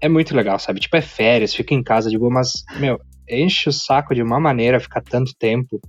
é 0.00 0.08
muito 0.08 0.36
legal, 0.36 0.58
sabe? 0.58 0.80
Tipo 0.80 0.96
é 0.96 1.00
férias, 1.00 1.54
fica 1.54 1.74
em 1.74 1.82
casa 1.82 2.10
de 2.10 2.18
boa, 2.18 2.30
mas 2.30 2.64
meu 2.78 2.98
enche 3.28 3.68
o 3.68 3.72
saco 3.72 4.14
de 4.14 4.22
uma 4.22 4.40
maneira 4.40 4.80
ficar 4.80 5.00
tanto 5.02 5.32
tempo 5.38 5.80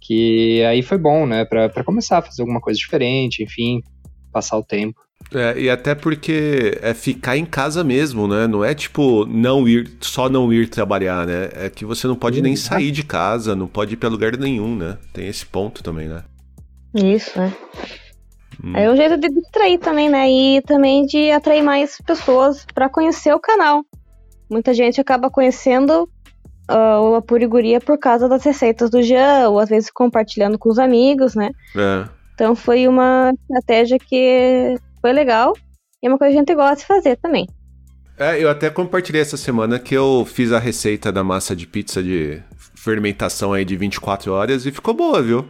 que 0.00 0.64
aí 0.64 0.82
foi 0.82 0.96
bom, 0.96 1.26
né? 1.26 1.44
Para 1.44 1.84
começar 1.84 2.18
a 2.18 2.22
fazer 2.22 2.42
alguma 2.42 2.60
coisa 2.60 2.78
diferente, 2.78 3.42
enfim, 3.42 3.82
passar 4.32 4.56
o 4.56 4.64
tempo. 4.64 4.98
É, 5.34 5.60
e 5.60 5.68
até 5.68 5.94
porque 5.94 6.78
é 6.80 6.94
ficar 6.94 7.36
em 7.36 7.44
casa 7.44 7.84
mesmo, 7.84 8.26
né? 8.26 8.46
Não 8.46 8.64
é 8.64 8.74
tipo 8.74 9.26
não 9.26 9.68
ir, 9.68 9.90
só 10.00 10.28
não 10.28 10.50
ir 10.52 10.68
trabalhar, 10.68 11.26
né? 11.26 11.50
É 11.52 11.68
que 11.68 11.84
você 11.84 12.06
não 12.06 12.16
pode 12.16 12.40
nem 12.40 12.56
sair 12.56 12.90
de 12.90 13.02
casa, 13.02 13.54
não 13.54 13.66
pode 13.66 13.94
ir 13.94 13.96
pra 13.98 14.08
lugar 14.08 14.36
nenhum, 14.36 14.74
né? 14.74 14.96
Tem 15.12 15.28
esse 15.28 15.44
ponto 15.44 15.82
também, 15.82 16.08
né? 16.08 16.22
Isso, 16.94 17.38
né? 17.38 17.52
Hum. 18.64 18.74
É 18.74 18.90
um 18.90 18.96
jeito 18.96 19.18
de 19.18 19.28
distrair 19.28 19.78
também, 19.78 20.08
né? 20.08 20.30
E 20.30 20.62
também 20.62 21.04
de 21.04 21.30
atrair 21.30 21.62
mais 21.62 21.98
pessoas 22.00 22.64
para 22.74 22.88
conhecer 22.88 23.32
o 23.34 23.38
canal. 23.38 23.84
Muita 24.50 24.72
gente 24.72 24.98
acaba 24.98 25.30
conhecendo 25.30 26.08
uh, 26.70 27.14
a 27.16 27.22
Puriguria 27.22 27.80
por 27.80 27.98
causa 27.98 28.28
das 28.28 28.42
receitas 28.42 28.88
do 28.88 29.02
Jean, 29.02 29.50
ou 29.50 29.58
às 29.58 29.68
vezes 29.68 29.90
compartilhando 29.90 30.58
com 30.58 30.70
os 30.70 30.78
amigos, 30.78 31.34
né? 31.34 31.50
É. 31.76 32.08
Então 32.34 32.54
foi 32.54 32.88
uma 32.88 33.32
estratégia 33.42 33.98
que 33.98 34.76
foi 35.00 35.12
legal. 35.12 35.54
E 36.02 36.06
é 36.06 36.10
uma 36.10 36.18
coisa 36.18 36.32
que 36.32 36.38
a 36.38 36.40
gente 36.40 36.54
gosta 36.54 36.76
de 36.76 36.86
fazer 36.86 37.16
também. 37.16 37.46
É, 38.18 38.42
eu 38.42 38.50
até 38.50 38.68
compartilhei 38.68 39.20
essa 39.20 39.36
semana 39.36 39.78
que 39.78 39.94
eu 39.94 40.24
fiz 40.26 40.52
a 40.52 40.58
receita 40.58 41.12
da 41.12 41.22
massa 41.22 41.54
de 41.54 41.66
pizza 41.66 42.02
de 42.02 42.42
fermentação 42.74 43.52
aí 43.52 43.64
de 43.64 43.76
24 43.76 44.32
horas 44.32 44.66
e 44.66 44.72
ficou 44.72 44.92
boa, 44.92 45.22
viu? 45.22 45.44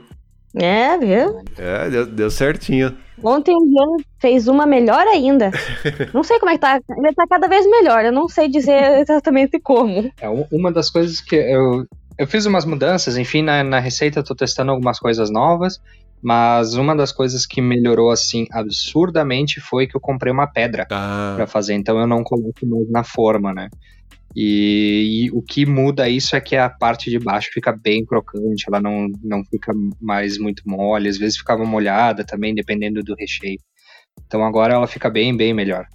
É, 0.55 0.99
viu? 0.99 1.43
É, 1.57 1.89
deu, 1.89 2.07
deu 2.07 2.31
certinho. 2.31 2.97
Ontem 3.23 3.55
o 3.55 3.67
Jean 3.67 4.05
fez 4.19 4.49
uma 4.49 4.67
melhor 4.67 5.07
ainda. 5.07 5.51
não 6.15 6.23
sei 6.23 6.39
como 6.39 6.51
é 6.51 6.55
que 6.55 6.61
tá. 6.61 6.81
Ele 6.91 7.15
tá 7.15 7.27
cada 7.29 7.49
vez 7.49 7.67
melhor. 7.69 8.05
Eu 8.05 8.13
não 8.13 8.29
sei 8.29 8.49
dizer 8.49 9.01
exatamente 9.01 9.59
como. 9.61 10.11
É 10.21 10.29
uma 10.53 10.73
das 10.73 10.91
coisas 10.91 11.21
que 11.21 11.37
eu. 11.37 11.87
Eu 12.19 12.27
fiz 12.27 12.47
umas 12.47 12.65
mudanças, 12.65 13.17
enfim, 13.17 13.43
na, 13.43 13.63
na 13.63 13.79
receita 13.79 14.19
eu 14.19 14.25
tô 14.25 14.35
testando 14.35 14.73
algumas 14.73 14.99
coisas 14.99 15.31
novas. 15.31 15.81
Mas 16.23 16.75
uma 16.75 16.97
das 16.97 17.13
coisas 17.13 17.47
que 17.47 17.61
melhorou 17.61 18.11
assim 18.11 18.47
absurdamente 18.51 19.61
foi 19.61 19.87
que 19.87 19.97
eu 19.97 20.01
comprei 20.01 20.33
uma 20.33 20.47
pedra 20.47 20.87
Ah, 20.91 21.35
para 21.37 21.47
fazer, 21.47 21.75
então 21.75 21.99
eu 21.99 22.07
não 22.07 22.25
coloco 22.25 22.67
mais 22.67 22.91
na 22.91 23.05
forma, 23.05 23.55
né? 23.55 23.69
E, 24.37 25.25
e 25.27 25.31
o 25.31 25.43
que 25.43 25.65
muda 25.65 26.09
isso 26.09 26.37
é 26.37 26.41
que 26.41 26.55
a 26.57 26.69
parte 26.69 27.11
de 27.11 27.19
baixo 27.19 27.51
fica 27.53 27.73
bem 27.73 28.05
crocante, 28.05 28.65
ela 28.69 28.81
não, 28.81 29.09
não 29.23 29.43
fica 29.45 29.73
mais 30.01 30.39
muito 30.39 30.63
mole, 30.67 31.09
às 31.09 31.19
vezes 31.19 31.39
ficava 31.39 31.65
molhada 31.65 32.25
também, 32.25 32.55
dependendo 32.55 33.03
do 33.03 33.15
recheio. 33.19 33.59
Então 34.27 34.45
agora 34.45 34.75
ela 34.75 34.87
fica 34.87 35.09
bem, 35.09 35.37
bem 35.37 35.55
melhor. 35.55 35.87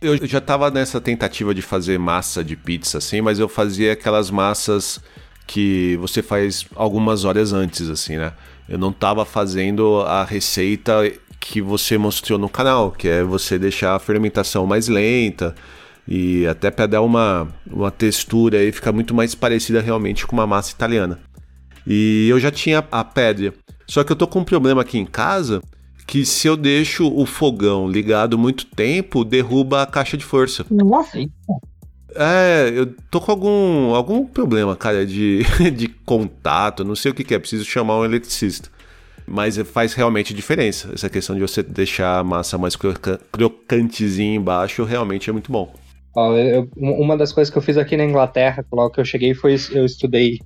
eu 0.00 0.26
já 0.26 0.40
tava 0.40 0.70
nessa 0.70 1.00
tentativa 1.00 1.54
de 1.54 1.62
fazer 1.62 1.98
massa 1.98 2.44
de 2.44 2.56
pizza, 2.56 2.98
assim, 2.98 3.20
mas 3.20 3.38
eu 3.38 3.48
fazia 3.48 3.92
aquelas 3.92 4.30
massas 4.30 5.00
que 5.46 5.96
você 5.96 6.22
faz 6.22 6.66
algumas 6.74 7.24
horas 7.24 7.52
antes, 7.52 7.88
assim, 7.88 8.16
né? 8.16 8.32
Eu 8.68 8.78
não 8.78 8.92
tava 8.92 9.24
fazendo 9.24 10.00
a 10.02 10.24
receita 10.24 11.12
que 11.40 11.60
você 11.60 11.98
mostrou 11.98 12.38
no 12.38 12.48
canal, 12.48 12.92
que 12.92 13.08
é 13.08 13.22
você 13.22 13.58
deixar 13.58 13.96
a 13.96 13.98
fermentação 13.98 14.64
mais 14.66 14.88
lenta 14.88 15.54
e 16.06 16.46
até 16.46 16.70
para 16.70 16.86
dar 16.86 17.02
uma, 17.02 17.48
uma 17.66 17.90
textura 17.90 18.62
e 18.62 18.72
ficar 18.72 18.92
muito 18.92 19.14
mais 19.14 19.34
parecida 19.34 19.80
realmente 19.80 20.26
com 20.26 20.36
uma 20.36 20.46
massa 20.46 20.72
italiana. 20.72 21.18
E 21.86 22.28
eu 22.28 22.38
já 22.38 22.50
tinha 22.50 22.84
a 22.90 23.04
pedra. 23.04 23.52
Só 23.86 24.04
que 24.04 24.12
eu 24.12 24.16
tô 24.16 24.26
com 24.26 24.40
um 24.40 24.44
problema 24.44 24.82
aqui 24.82 24.98
em 24.98 25.06
casa 25.06 25.60
que 26.06 26.24
se 26.24 26.46
eu 26.46 26.56
deixo 26.56 27.06
o 27.06 27.24
fogão 27.26 27.88
ligado 27.88 28.38
muito 28.38 28.66
tempo, 28.66 29.24
derruba 29.24 29.82
a 29.82 29.86
caixa 29.86 30.16
de 30.16 30.24
força. 30.24 30.64
Nossa. 30.70 31.18
É, 32.14 32.70
eu 32.74 32.94
tô 33.10 33.20
com 33.20 33.30
algum, 33.30 33.94
algum 33.94 34.26
problema, 34.26 34.76
cara, 34.76 35.06
de, 35.06 35.42
de 35.74 35.88
contato, 35.88 36.84
não 36.84 36.94
sei 36.94 37.10
o 37.10 37.14
que, 37.14 37.24
que 37.24 37.34
é, 37.34 37.38
preciso 37.38 37.64
chamar 37.64 37.98
um 37.98 38.04
eletricista. 38.04 38.68
Mas 39.26 39.56
faz 39.58 39.94
realmente 39.94 40.34
diferença. 40.34 40.90
Essa 40.92 41.08
questão 41.08 41.34
de 41.34 41.40
você 41.40 41.62
deixar 41.62 42.18
a 42.18 42.24
massa 42.24 42.58
mais 42.58 42.74
croca- 42.76 43.20
crocantezinha 43.30 44.34
embaixo 44.34 44.84
realmente 44.84 45.30
é 45.30 45.32
muito 45.32 45.50
bom. 45.50 45.72
Ó, 46.14 46.36
eu- 46.36 46.68
uma 46.76 47.16
das 47.16 47.32
coisas 47.32 47.50
que 47.50 47.56
eu 47.56 47.62
fiz 47.62 47.76
aqui 47.78 47.96
na 47.96 48.04
Inglaterra, 48.04 48.64
logo 48.70 48.90
que 48.90 49.00
eu 49.00 49.04
cheguei, 49.04 49.32
foi 49.32 49.54
eu 49.72 49.84
estudei 49.86 50.38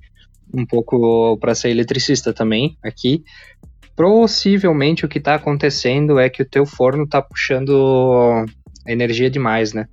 um 0.53 0.65
pouco 0.65 1.37
para 1.39 1.55
ser 1.55 1.69
eletricista 1.69 2.31
também 2.33 2.77
aqui. 2.83 3.23
Possivelmente 3.95 5.05
o 5.05 5.09
que 5.09 5.19
tá 5.19 5.35
acontecendo 5.35 6.19
é 6.19 6.29
que 6.29 6.43
o 6.43 6.47
teu 6.47 6.65
forno 6.65 7.07
tá 7.07 7.21
puxando 7.21 8.45
energia 8.87 9.29
demais, 9.29 9.73
né? 9.73 9.87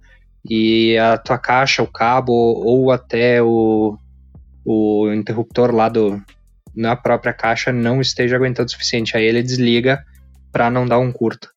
E 0.49 0.97
a 0.99 1.17
tua 1.17 1.39
caixa, 1.39 1.83
o 1.83 1.87
cabo 1.87 2.33
ou 2.33 2.91
até 2.91 3.43
o, 3.43 3.97
o 4.65 5.11
interruptor 5.13 5.75
lá 5.75 5.89
do, 5.89 6.23
na 6.75 6.95
própria 6.95 7.33
caixa 7.33 7.73
não 7.73 8.01
esteja 8.01 8.37
aguentando 8.37 8.67
o 8.67 8.71
suficiente. 8.71 9.17
Aí 9.17 9.25
ele 9.25 9.43
desliga 9.43 10.05
para 10.53 10.71
não 10.71 10.87
dar 10.87 10.99
um 10.99 11.11
curto. 11.11 11.49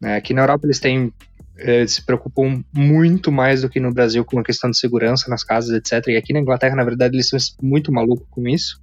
Né, 0.00 0.16
Aqui 0.16 0.34
na 0.34 0.42
Europa 0.42 0.66
eles 0.66 0.80
têm 0.80 1.12
eles 1.56 1.92
se 1.92 2.04
preocupam 2.04 2.64
muito 2.74 3.30
mais 3.30 3.62
do 3.62 3.68
que 3.68 3.78
no 3.78 3.92
Brasil 3.92 4.24
com 4.24 4.38
a 4.38 4.42
questão 4.42 4.70
de 4.70 4.78
segurança 4.78 5.30
nas 5.30 5.44
casas, 5.44 5.70
etc. 5.76 6.08
E 6.08 6.16
aqui 6.16 6.32
na 6.32 6.40
Inglaterra, 6.40 6.74
na 6.74 6.82
verdade, 6.82 7.14
eles 7.14 7.28
são 7.28 7.38
muito 7.62 7.92
malucos 7.92 8.26
com 8.30 8.48
isso. 8.48 8.80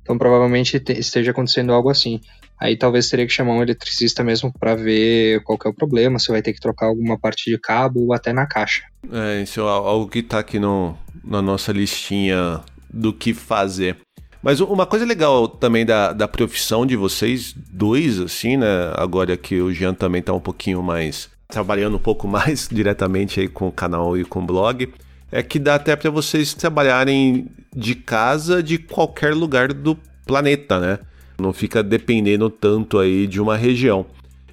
Então 0.00 0.16
provavelmente 0.16 0.80
te- 0.80 0.98
esteja 0.98 1.32
acontecendo 1.32 1.72
algo 1.72 1.90
assim. 1.90 2.20
Aí 2.60 2.76
talvez 2.76 3.08
teria 3.08 3.26
que 3.26 3.32
chamar 3.32 3.54
um 3.54 3.62
eletricista 3.62 4.22
mesmo 4.22 4.52
para 4.52 4.74
ver 4.74 5.42
qual 5.44 5.58
que 5.58 5.66
é 5.66 5.70
o 5.70 5.74
problema, 5.74 6.18
se 6.18 6.30
vai 6.30 6.42
ter 6.42 6.52
que 6.52 6.60
trocar 6.60 6.86
alguma 6.86 7.18
parte 7.18 7.50
de 7.50 7.58
cabo 7.58 8.00
ou 8.00 8.12
até 8.12 8.32
na 8.32 8.46
caixa. 8.46 8.82
É, 9.10 9.42
isso 9.42 9.60
é 9.60 9.62
algo 9.62 10.06
que 10.08 10.22
tá 10.22 10.40
aqui 10.40 10.58
no, 10.58 10.96
na 11.24 11.40
nossa 11.40 11.72
listinha 11.72 12.60
do 12.92 13.14
que 13.14 13.32
fazer. 13.32 13.96
Mas 14.42 14.60
uma 14.60 14.86
coisa 14.86 15.04
legal 15.04 15.48
também 15.48 15.86
da, 15.86 16.12
da 16.12 16.28
profissão 16.28 16.84
de 16.84 16.96
vocês 16.96 17.54
dois, 17.54 18.18
assim, 18.18 18.56
né? 18.56 18.92
Agora 18.94 19.36
que 19.36 19.60
o 19.60 19.72
Jean 19.72 19.94
também 19.94 20.22
tá 20.22 20.32
um 20.32 20.40
pouquinho 20.40 20.82
mais. 20.82 21.30
trabalhando 21.48 21.96
um 21.96 22.00
pouco 22.00 22.28
mais 22.28 22.68
diretamente 22.70 23.40
aí 23.40 23.48
com 23.48 23.68
o 23.68 23.72
canal 23.72 24.16
e 24.18 24.24
com 24.24 24.40
o 24.40 24.46
blog, 24.46 24.92
é 25.32 25.42
que 25.42 25.58
dá 25.58 25.76
até 25.76 25.94
para 25.94 26.10
vocês 26.10 26.54
trabalharem 26.54 27.48
de 27.74 27.94
casa 27.94 28.62
de 28.62 28.78
qualquer 28.78 29.34
lugar 29.34 29.72
do 29.72 29.96
planeta, 30.26 30.78
né? 30.78 30.98
Não 31.40 31.52
fica 31.52 31.82
dependendo 31.82 32.48
tanto 32.50 32.98
aí 32.98 33.26
de 33.26 33.40
uma 33.40 33.56
região. 33.56 34.06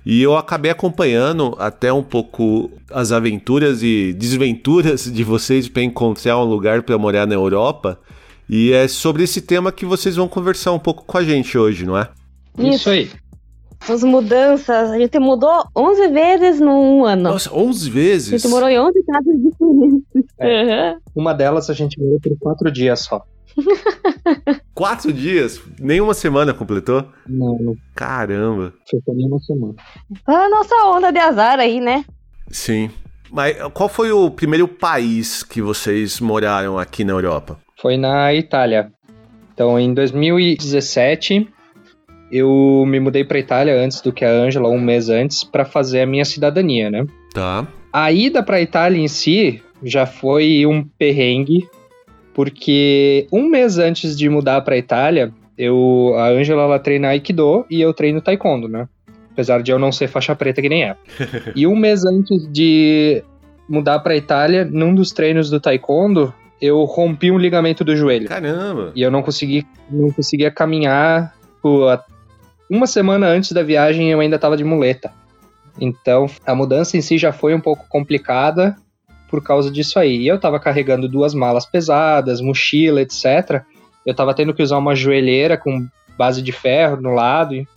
E 0.05 0.21
eu 0.21 0.37
acabei 0.37 0.71
acompanhando 0.71 1.53
até 1.59 1.91
um 1.91 2.01
pouco 2.01 2.71
as 2.89 3.11
aventuras 3.11 3.83
e 3.83 4.13
desventuras 4.13 5.03
de 5.11 5.23
vocês 5.23 5.67
para 5.67 5.83
encontrar 5.83 6.39
um 6.39 6.45
lugar 6.45 6.81
para 6.83 6.97
morar 6.97 7.27
na 7.27 7.33
Europa. 7.35 7.99
E 8.49 8.71
é 8.71 8.87
sobre 8.87 9.23
esse 9.23 9.41
tema 9.41 9.69
que 9.69 9.85
vocês 9.85 10.15
vão 10.15 10.27
conversar 10.29 10.71
um 10.71 10.79
pouco 10.79 11.03
com 11.03 11.17
a 11.17 11.23
gente 11.23 11.57
hoje, 11.57 11.85
não 11.85 11.97
é? 11.97 12.07
Isso, 12.57 12.89
aí. 12.89 13.09
As 13.87 14.01
mudanças. 14.03 14.91
A 14.91 14.97
gente 14.97 15.19
mudou 15.19 15.65
11 15.75 16.07
vezes 16.07 16.59
num 16.61 17.03
ano. 17.03 17.23
Nossa, 17.23 17.53
11 17.53 17.89
A 17.89 17.93
vezes? 17.93 18.41
gente 18.41 18.49
morou 18.49 18.69
em 18.69 18.79
11 18.79 19.03
casas 19.03 19.35
diferentes. 19.35 20.07
Aham. 20.41 20.95
Uma 21.13 21.33
delas 21.33 21.69
a 21.69 21.73
gente 21.73 21.99
morou 21.99 22.19
por 22.21 22.37
quatro 22.39 22.71
dias 22.71 23.01
só. 23.01 23.21
Quatro 24.73 25.11
dias? 25.11 25.61
Nenhuma 25.79 26.13
semana 26.13 26.53
completou? 26.53 27.05
Não, 27.27 27.57
não 27.59 27.75
Caramba. 27.95 28.73
foi 28.89 28.99
só 29.03 29.13
nenhuma 29.13 29.39
semana. 29.39 29.75
A 30.25 30.49
nossa 30.49 30.75
onda 30.87 31.11
de 31.11 31.19
azar 31.19 31.59
aí, 31.59 31.79
né? 31.79 32.05
Sim. 32.49 32.89
Mas 33.31 33.57
qual 33.73 33.89
foi 33.89 34.11
o 34.11 34.29
primeiro 34.31 34.67
país 34.67 35.43
que 35.43 35.61
vocês 35.61 36.19
moraram 36.19 36.77
aqui 36.77 37.03
na 37.03 37.13
Europa? 37.13 37.59
Foi 37.81 37.97
na 37.97 38.33
Itália. 38.33 38.91
Então, 39.53 39.79
em 39.79 39.93
2017, 39.93 41.47
eu 42.31 42.83
me 42.87 42.99
mudei 42.99 43.23
para 43.23 43.39
Itália 43.39 43.75
antes 43.75 44.01
do 44.01 44.13
que 44.13 44.23
a 44.23 44.29
Ângela, 44.29 44.69
um 44.69 44.79
mês 44.79 45.09
antes, 45.09 45.43
para 45.43 45.65
fazer 45.65 46.01
a 46.01 46.05
minha 46.05 46.25
cidadania, 46.25 46.89
né? 46.89 47.05
Tá. 47.33 47.67
A 47.91 48.11
ida 48.11 48.43
para 48.43 48.61
Itália 48.61 48.99
em 48.99 49.07
si 49.07 49.61
já 49.83 50.05
foi 50.05 50.65
um 50.65 50.83
perrengue, 50.83 51.67
porque 52.37 53.25
um 53.33 53.49
mês 53.49 53.79
antes 53.79 54.15
de 54.15 54.29
mudar 54.29 54.61
para 54.61 54.77
Itália, 54.77 55.33
eu 55.57 56.13
a 56.15 56.27
Ângela 56.29 56.61
ela 56.61 56.77
treina 56.77 57.07
Aikido 57.07 57.65
e 57.67 57.81
eu 57.81 57.91
treino 57.95 58.21
Taekwondo, 58.21 58.67
né? 58.67 58.87
Apesar 59.31 59.63
de 59.63 59.71
eu 59.71 59.79
não 59.79 59.91
ser 59.91 60.07
faixa 60.07 60.35
preta 60.35 60.61
que 60.61 60.69
nem 60.69 60.83
ela. 60.83 60.97
e 61.55 61.65
um 61.65 61.75
mês 61.75 62.05
antes 62.05 62.47
de 62.51 63.23
mudar 63.67 63.97
para 64.01 64.15
Itália, 64.15 64.63
num 64.63 64.93
dos 64.93 65.11
treinos 65.11 65.49
do 65.49 65.59
Taekwondo, 65.59 66.31
eu 66.61 66.83
rompi 66.83 67.31
um 67.31 67.39
ligamento 67.39 67.83
do 67.83 67.95
joelho. 67.95 68.27
Caramba. 68.27 68.91
E 68.93 69.01
eu 69.01 69.09
não 69.09 69.23
consegui, 69.23 69.65
não 69.89 70.11
conseguia 70.11 70.51
caminhar. 70.51 71.33
A- 71.89 72.03
uma 72.69 72.85
semana 72.85 73.25
antes 73.25 73.51
da 73.51 73.63
viagem 73.63 74.11
eu 74.11 74.19
ainda 74.19 74.35
estava 74.35 74.55
de 74.55 74.63
muleta. 74.63 75.11
Então 75.81 76.27
a 76.45 76.53
mudança 76.53 76.97
em 76.97 77.01
si 77.01 77.17
já 77.17 77.31
foi 77.31 77.55
um 77.55 77.59
pouco 77.59 77.87
complicada 77.89 78.75
por 79.29 79.43
causa 79.43 79.71
disso 79.71 79.99
aí. 79.99 80.17
E 80.17 80.27
eu 80.27 80.35
estava 80.35 80.59
carregando 80.59 81.07
duas 81.07 81.33
malas 81.33 81.65
pesadas, 81.65 82.41
mochila, 82.41 83.01
etc. 83.01 83.63
Eu 84.05 84.11
estava 84.11 84.33
tendo 84.33 84.53
que 84.53 84.63
usar 84.63 84.77
uma 84.77 84.95
joelheira 84.95 85.57
com 85.57 85.87
base 86.17 86.41
de 86.41 86.51
ferro 86.51 87.01
no 87.01 87.13
lado 87.13 87.67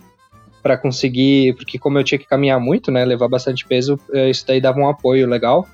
para 0.63 0.77
conseguir, 0.77 1.55
porque 1.55 1.79
como 1.79 1.99
eu 1.99 2.05
tinha 2.05 2.19
que 2.19 2.27
caminhar 2.27 2.61
muito, 2.61 2.91
né, 2.91 3.05
levar 3.05 3.29
bastante 3.29 3.67
peso, 3.67 3.99
eh, 4.13 4.31
isso 4.31 4.47
daí 4.47 4.61
dava 4.61 4.79
um 4.79 4.89
apoio 4.89 5.27
legal. 5.27 5.67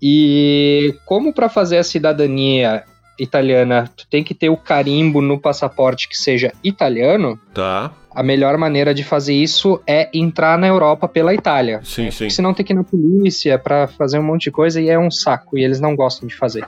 E 0.00 0.96
como 1.04 1.32
para 1.32 1.48
fazer 1.48 1.78
a 1.78 1.84
cidadania 1.84 2.84
italiana, 3.18 3.88
tu 3.96 4.06
tem 4.08 4.24
que 4.24 4.34
ter 4.34 4.48
o 4.48 4.56
carimbo 4.56 5.20
no 5.20 5.38
passaporte 5.38 6.08
que 6.08 6.16
seja 6.16 6.52
italiano, 6.62 7.38
Tá. 7.54 7.92
A 8.14 8.22
melhor 8.22 8.56
maneira 8.58 8.94
de 8.94 9.02
fazer 9.02 9.34
isso 9.34 9.80
é 9.86 10.08
entrar 10.12 10.58
na 10.58 10.66
Europa 10.66 11.08
pela 11.08 11.34
Itália. 11.34 11.80
Sim, 11.82 12.10
sim. 12.10 12.28
Senão 12.28 12.52
tem 12.52 12.64
que 12.64 12.72
ir 12.72 12.76
na 12.76 12.84
polícia 12.84 13.58
para 13.58 13.86
fazer 13.86 14.18
um 14.18 14.22
monte 14.22 14.44
de 14.44 14.50
coisa 14.50 14.80
e 14.80 14.88
é 14.88 14.98
um 14.98 15.10
saco 15.10 15.58
e 15.58 15.64
eles 15.64 15.80
não 15.80 15.96
gostam 15.96 16.28
de 16.28 16.36
fazer. 16.36 16.64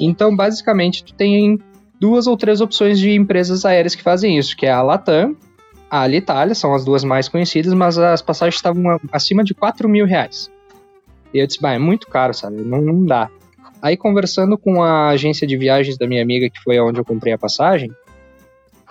Então, 0.00 0.34
basicamente, 0.34 1.04
tu 1.04 1.14
tem 1.14 1.58
duas 2.00 2.26
ou 2.26 2.36
três 2.36 2.60
opções 2.60 2.98
de 2.98 3.12
empresas 3.12 3.64
aéreas 3.64 3.94
que 3.94 4.02
fazem 4.02 4.36
isso, 4.36 4.56
que 4.56 4.66
é 4.66 4.70
a 4.70 4.82
Latam, 4.82 5.36
a 5.90 6.00
Alitalia, 6.02 6.54
são 6.54 6.74
as 6.74 6.84
duas 6.84 7.04
mais 7.04 7.28
conhecidas, 7.28 7.72
mas 7.72 7.96
as 7.98 8.20
passagens 8.20 8.56
estavam 8.56 9.00
acima 9.12 9.44
de 9.44 9.54
4 9.54 9.88
mil 9.88 10.04
reais. 10.04 10.50
E 11.32 11.38
eu 11.38 11.46
disse, 11.46 11.60
bah, 11.60 11.72
é 11.72 11.78
muito 11.78 12.08
caro, 12.08 12.34
sabe? 12.34 12.56
Não, 12.62 12.80
não 12.80 13.04
dá. 13.04 13.30
Aí, 13.80 13.96
conversando 13.96 14.58
com 14.58 14.82
a 14.82 15.08
agência 15.10 15.46
de 15.46 15.56
viagens 15.56 15.96
da 15.96 16.06
minha 16.06 16.22
amiga, 16.22 16.50
que 16.50 16.60
foi 16.62 16.78
onde 16.80 16.98
eu 16.98 17.04
comprei 17.04 17.32
a 17.32 17.38
passagem, 17.38 17.90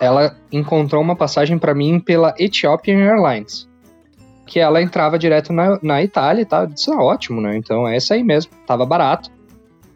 ela 0.00 0.36
encontrou 0.52 1.02
uma 1.02 1.16
passagem 1.16 1.58
para 1.58 1.74
mim 1.74 1.98
pela 1.98 2.34
Ethiopian 2.38 2.98
Airlines. 2.98 3.68
que 4.46 4.60
ela 4.60 4.80
entrava 4.80 5.18
direto 5.18 5.52
na, 5.52 5.78
na 5.82 6.02
Itália 6.02 6.42
e 6.42 6.44
tal. 6.44 6.62
Eu 6.62 6.68
disse, 6.68 6.90
ah, 6.90 7.02
ótimo, 7.02 7.40
né? 7.40 7.56
Então 7.56 7.86
é 7.86 7.96
essa 7.96 8.14
aí 8.14 8.22
mesmo, 8.22 8.52
tava 8.66 8.86
barato. 8.86 9.30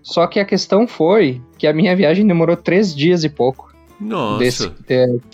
Só 0.03 0.27
que 0.27 0.41
a 0.41 0.45
questão 0.45 0.89
foi 0.89 1.41
que 1.57 1.67
a 1.67 1.73
minha 1.73 1.95
viagem 1.95 2.27
demorou 2.27 2.57
três 2.57 2.95
dias 2.95 3.23
e 3.23 3.29
pouco. 3.29 3.73
Nossa. 4.01 4.39
Desse, 4.39 4.73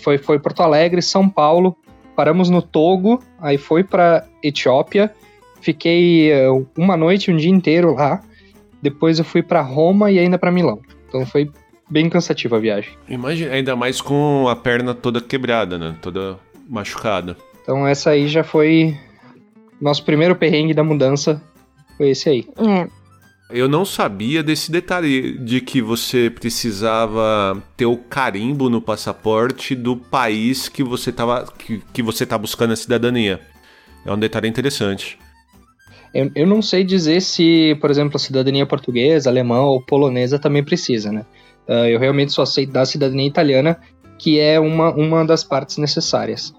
foi, 0.03 0.17
foi 0.17 0.39
Porto 0.39 0.61
Alegre, 0.61 1.01
São 1.01 1.27
Paulo, 1.27 1.75
paramos 2.15 2.49
no 2.49 2.61
Togo, 2.61 3.23
aí 3.39 3.57
foi 3.57 3.83
pra 3.83 4.25
Etiópia, 4.43 5.11
fiquei 5.61 6.31
uh, 6.47 6.67
uma 6.77 6.97
noite, 6.97 7.31
um 7.31 7.37
dia 7.37 7.49
inteiro 7.51 7.95
lá. 7.95 8.21
Depois 8.81 9.17
eu 9.17 9.25
fui 9.25 9.41
para 9.41 9.61
Roma 9.61 10.11
e 10.11 10.19
ainda 10.19 10.37
para 10.37 10.51
Milão. 10.51 10.79
Então 11.07 11.25
foi 11.25 11.49
bem 11.89 12.09
cansativa 12.09 12.57
a 12.57 12.59
viagem. 12.59 12.91
Imagina, 13.07 13.53
ainda 13.53 13.75
mais 13.75 14.01
com 14.01 14.47
a 14.47 14.55
perna 14.55 14.93
toda 14.93 15.21
quebrada, 15.21 15.77
né? 15.77 15.95
Toda 16.01 16.37
machucada. 16.69 17.37
Então 17.61 17.87
essa 17.87 18.11
aí 18.11 18.27
já 18.27 18.43
foi 18.43 18.97
nosso 19.79 20.03
primeiro 20.03 20.35
perrengue 20.35 20.73
da 20.73 20.83
mudança. 20.83 21.41
Foi 21.97 22.09
esse 22.09 22.29
aí. 22.29 22.45
É. 22.57 22.87
Eu 23.49 23.69
não 23.69 23.85
sabia 23.85 24.43
desse 24.43 24.69
detalhe 24.69 25.37
de 25.37 25.61
que 25.61 25.81
você 25.81 26.29
precisava 26.29 27.61
ter 27.77 27.85
o 27.85 27.95
carimbo 27.95 28.69
no 28.69 28.81
passaporte 28.81 29.73
do 29.73 29.95
país 29.95 30.67
que 30.67 30.83
você 30.83 31.13
tava, 31.13 31.45
que, 31.57 31.81
que 31.93 32.03
você 32.03 32.25
tá 32.25 32.37
buscando 32.37 32.73
a 32.73 32.75
cidadania. 32.75 33.39
É 34.05 34.11
um 34.11 34.19
detalhe 34.19 34.49
interessante. 34.49 35.17
Eu, 36.13 36.29
eu 36.35 36.45
não 36.45 36.61
sei 36.61 36.83
dizer 36.83 37.21
se, 37.21 37.77
por 37.79 37.89
exemplo, 37.89 38.17
a 38.17 38.19
cidadania 38.19 38.65
portuguesa, 38.65 39.29
alemã 39.29 39.61
ou 39.61 39.81
polonesa 39.81 40.37
também 40.37 40.63
precisa, 40.63 41.11
né? 41.11 41.25
Uh, 41.67 41.87
eu 41.87 41.99
realmente 41.99 42.31
só 42.31 42.45
sei 42.45 42.65
da 42.65 42.85
cidadania 42.85 43.27
italiana, 43.27 43.79
que 44.17 44.39
é 44.39 44.59
uma, 44.59 44.91
uma 44.91 45.25
das 45.25 45.43
partes 45.43 45.77
necessárias. 45.77 46.53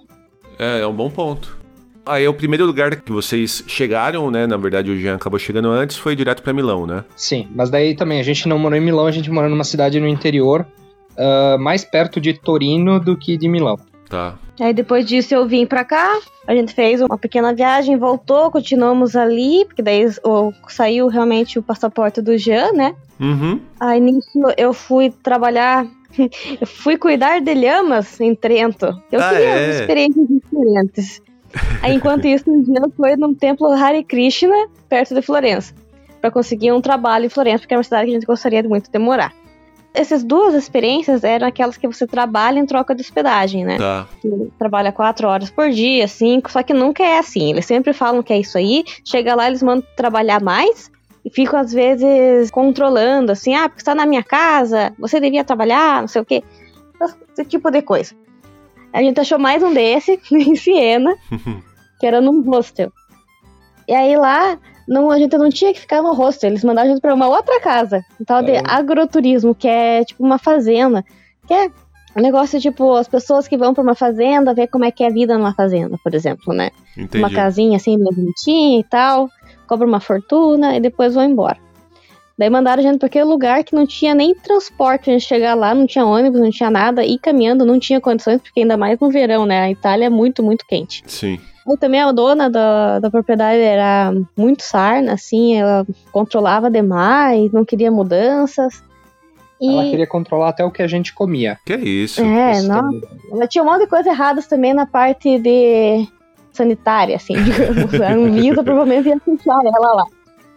É, 0.59 0.81
é 0.81 0.87
um 0.87 0.95
bom 0.95 1.11
ponto. 1.11 1.57
Aí 2.05 2.27
o 2.27 2.33
primeiro 2.33 2.65
lugar 2.65 2.97
que 2.97 3.13
vocês 3.13 3.63
chegaram, 3.67 4.31
né? 4.31 4.47
Na 4.47 4.57
verdade, 4.57 4.91
o 4.91 4.99
Jean 4.99 5.17
acabou 5.17 5.39
chegando 5.39 5.69
antes, 5.69 5.97
foi 5.97 6.17
direto 6.17 6.43
para 6.43 6.55
Milão, 6.55 6.87
né? 6.87 7.05
Sim, 7.15 7.49
mas 7.55 7.69
daí 7.69 7.95
também 7.95 8.19
a 8.19 8.23
gente 8.23 8.49
não 8.49 8.59
morou 8.59 8.79
em 8.79 8.81
Milão, 8.81 9.07
a 9.07 9.11
gente 9.11 9.31
morou 9.31 9.51
numa 9.51 9.65
cidade 9.65 10.01
no 10.01 10.09
interior, 10.09 10.67
uh, 11.13 11.59
mais 11.59 11.85
perto 11.85 12.19
de 12.19 12.33
Torino 12.33 12.99
do 12.99 13.15
que 13.15 13.37
de 13.37 13.47
Milão. 13.47 13.79
Tá. 14.09 14.39
Aí 14.59 14.73
depois 14.73 15.05
disso 15.07 15.35
eu 15.35 15.47
vim 15.47 15.67
pra 15.67 15.85
cá, 15.85 16.19
a 16.47 16.55
gente 16.55 16.73
fez 16.75 17.01
uma 17.01 17.19
pequena 17.19 17.53
viagem, 17.55 17.97
voltou, 17.97 18.51
continuamos 18.51 19.15
ali, 19.15 19.65
porque 19.67 19.83
daí 19.83 20.07
o, 20.25 20.53
saiu 20.69 21.09
realmente 21.09 21.59
o 21.59 21.63
passaporte 21.63 22.21
do 22.23 22.37
Jean, 22.39 22.73
né? 22.73 22.95
Uhum. 23.21 23.61
Aí 23.79 24.01
nisso 24.01 24.29
eu 24.57 24.73
fui 24.73 25.11
trabalhar, 25.23 25.87
eu 26.19 26.67
fui 26.67 26.97
cuidar 26.97 27.41
de 27.41 27.53
lhamas 27.55 28.19
em 28.21 28.35
Trento. 28.35 28.87
Eu 29.13 29.21
Ah, 29.21 29.31
queria 29.31 29.49
é? 29.49 29.71
experiências 29.71 30.27
diferentes. 30.29 31.23
Aí 31.83 31.95
enquanto 31.95 32.25
isso, 32.27 32.51
um 32.51 32.63
dia 32.63 32.81
eu 32.83 32.91
fui 32.97 33.15
num 33.17 33.35
templo 33.35 33.71
Hare 33.71 34.03
Krishna, 34.03 34.69
perto 34.89 35.15
de 35.15 35.23
Florença, 35.23 35.75
pra 36.21 36.31
conseguir 36.31 36.73
um 36.73 36.81
trabalho 36.81 37.27
em 37.27 37.29
Florença, 37.31 37.61
porque 37.61 37.75
é 37.75 37.77
uma 37.77 37.85
cidade 37.85 38.07
que 38.07 38.11
a 38.11 38.15
gente 38.15 38.27
gostaria 38.27 38.63
muito 38.63 38.91
de 38.91 38.99
morar. 38.99 39.33
Essas 39.95 40.23
duas 40.23 40.55
experiências 40.55 41.25
eram 41.25 41.49
aquelas 41.49 41.77
que 41.77 41.87
você 41.87 42.07
trabalha 42.07 42.59
em 42.59 42.67
troca 42.67 42.95
de 42.95 43.01
hospedagem, 43.01 43.65
né? 43.65 43.79
Tá. 43.79 44.07
trabalha 44.59 44.93
quatro 44.93 45.27
horas 45.27 45.51
por 45.51 45.71
dia, 45.71 46.07
cinco, 46.07 46.51
só 46.51 46.63
que 46.63 46.75
nunca 46.75 47.03
é 47.03 47.19
assim. 47.19 47.51
Eles 47.51 47.67
sempre 47.67 47.93
falam 47.93 48.23
que 48.23 48.33
é 48.33 48.39
isso 48.39 48.59
aí, 48.59 48.85
chega 49.05 49.35
lá, 49.35 49.49
eles 49.49 49.63
mandam 49.63 49.87
trabalhar 49.97 50.43
mais 50.43 50.91
e 51.25 51.31
ficam, 51.31 51.59
às 51.59 51.73
vezes, 51.73 52.51
controlando, 52.51 53.33
assim, 53.33 53.55
ah, 53.55 53.69
porque 53.69 53.81
está 53.81 53.95
na 53.95 54.07
minha 54.07 54.23
casa, 54.23 54.93
você 54.99 55.21
devia 55.21 55.45
trabalhar, 55.45 56.01
não 56.01 56.09
sei 56.09 56.23
o 56.23 56.25
quê. 56.25 56.43
Esse 57.33 57.45
tipo 57.45 57.71
de 57.71 57.83
coisa. 57.83 58.15
A 58.93 59.03
gente 59.03 59.21
achou 59.21 59.39
mais 59.39 59.63
um 59.63 59.73
desse 59.73 60.21
em 60.33 60.57
Siena, 60.57 61.17
que 62.01 62.07
era 62.07 62.21
num 62.21 62.43
hostel. 62.43 62.93
E 63.87 63.95
aí 63.95 64.17
lá, 64.17 64.59
não, 64.89 65.11
a 65.11 65.19
gente 65.19 65.37
não 65.37 65.51
tinha 65.51 65.73
que 65.73 65.81
ficar 65.81 66.03
no 66.03 66.15
hostel, 66.15 66.51
eles 66.51 66.65
mandaram 66.65 66.89
a 66.89 66.93
gente 66.93 67.01
pra 67.03 67.15
uma 67.15 67.29
outra 67.29 67.61
casa, 67.61 68.03
um 68.21 68.25
tal 68.25 68.43
de 68.43 68.53
É. 68.53 68.63
agroturismo, 68.67 69.55
que 69.55 69.69
é 69.69 70.05
tipo 70.05 70.25
uma 70.25 70.39
fazenda, 70.39 71.05
que 71.47 71.55
é 71.55 71.71
um 72.17 72.23
negócio 72.23 72.59
tipo 72.59 72.95
as 72.95 73.07
pessoas 73.07 73.47
que 73.47 73.57
vão 73.57 73.75
pra 73.75 73.83
uma 73.83 73.95
fazenda 73.95 74.55
ver 74.55 74.67
como 74.69 74.85
é 74.85 74.91
que 74.91 75.05
é 75.05 75.09
a 75.09 75.13
vida 75.13 75.37
numa 75.37 75.55
fazenda, 75.55 75.97
por 76.03 76.15
exemplo, 76.15 76.53
né? 76.55 76.71
Entendi. 76.97 77.19
Uma 77.23 77.31
casinha 77.31 77.77
assim, 77.77 77.97
bem 77.97 78.13
bonitinha 78.13 78.81
e 78.81 78.85
tal, 78.85 79.29
cobra 79.69 79.87
uma 79.87 80.01
fortuna 80.01 80.75
e 80.77 80.81
depois 80.81 81.15
vão 81.15 81.25
embora. 81.25 81.59
Daí 82.39 82.49
mandaram 82.49 82.81
a 82.81 82.87
gente 82.87 82.99
pra 82.99 83.07
aquele 83.07 83.25
lugar 83.25 83.65
que 83.65 83.75
não 83.75 83.85
tinha 83.85 84.15
nem 84.15 84.33
transporte 84.33 85.11
a 85.11 85.13
gente 85.13 85.27
chegar 85.27 85.55
lá, 85.55 85.75
não 85.75 85.89
tinha 85.89 86.07
ônibus, 86.07 86.41
não 86.41 86.51
tinha 86.51 86.71
nada, 86.71 87.05
e 87.05 87.19
caminhando 87.19 87.65
não 87.65 87.81
tinha 87.81 88.01
condições, 88.01 88.41
porque 88.41 88.61
ainda 88.61 88.77
mais 88.77 88.99
no 89.01 89.11
verão, 89.11 89.45
né? 89.45 89.63
A 89.63 89.71
Itália 89.71 90.07
é 90.07 90.09
muito, 90.09 90.41
muito 90.41 90.65
quente. 90.65 91.03
Sim. 91.07 91.41
E 91.71 91.77
também 91.77 92.01
a 92.01 92.11
dona 92.13 92.49
da, 92.49 92.99
da 92.99 93.11
propriedade 93.11 93.61
era 93.61 94.13
muito 94.37 94.63
sarna, 94.63 95.13
assim, 95.13 95.57
ela 95.57 95.87
controlava 96.11 96.71
demais, 96.71 97.53
não 97.53 97.65
queria 97.65 97.91
mudanças. 97.91 98.83
E 99.61 99.71
Ela 99.73 99.85
queria 99.91 100.07
controlar 100.07 100.51
até 100.51 100.65
o 100.65 100.71
que 100.71 100.83
a 100.83 100.87
gente 100.87 101.13
comia. 101.13 101.59
Que 101.67 101.73
é 101.73 101.79
isso? 101.81 102.23
é, 102.23 102.53
Isso 102.53 102.69
não, 102.69 102.83
também. 102.83 103.03
ela 103.33 103.47
tinha 103.47 103.63
um 103.63 103.67
monte 103.67 103.81
de 103.81 103.87
coisas 103.89 104.07
erradas 104.07 104.47
também 104.47 104.73
na 104.73 104.87
parte 104.87 105.39
de 105.39 106.07
sanitária, 106.53 107.17
assim, 107.17 107.35
digamos. 107.43 108.01
A 108.01 108.13
Anvisa 108.13 108.63
provavelmente 108.63 109.09
ia 109.09 109.19
fechar 109.21 109.59
ela 109.65 109.95
lá. 109.95 110.05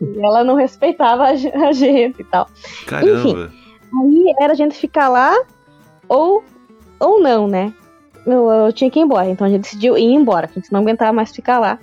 E 0.01 0.25
ela 0.25 0.43
não 0.43 0.55
respeitava 0.55 1.23
a, 1.25 1.35
ge- 1.35 1.51
a 1.53 1.71
gente 1.73 2.21
e 2.21 2.25
tal. 2.25 2.47
Caramba. 2.87 3.51
Aí 3.93 4.33
era 4.39 4.53
a 4.53 4.55
gente 4.55 4.75
ficar 4.75 5.09
lá 5.09 5.35
ou, 6.07 6.43
ou 6.99 7.19
não, 7.21 7.47
né? 7.47 7.73
Eu, 8.25 8.49
eu 8.49 8.73
tinha 8.73 8.89
que 8.89 8.99
ir 8.99 9.03
embora, 9.03 9.29
então 9.29 9.47
a 9.47 9.49
gente 9.49 9.63
decidiu 9.63 9.97
ir 9.97 10.13
embora, 10.13 10.47
que 10.47 10.59
a 10.59 10.61
gente 10.61 10.71
não 10.71 10.81
aguentava 10.81 11.11
mais 11.11 11.31
ficar 11.31 11.59
lá. 11.59 11.79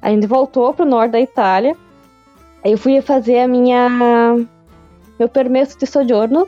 A 0.00 0.10
gente 0.10 0.26
voltou 0.26 0.72
pro 0.72 0.84
norte 0.84 1.12
da 1.12 1.20
Itália. 1.20 1.76
Aí 2.64 2.72
eu 2.72 2.78
fui 2.78 3.00
fazer 3.00 3.40
a 3.40 3.48
minha. 3.48 3.88
meu 5.18 5.28
permesso 5.28 5.78
de 5.78 5.86
soggiorno, 5.86 6.46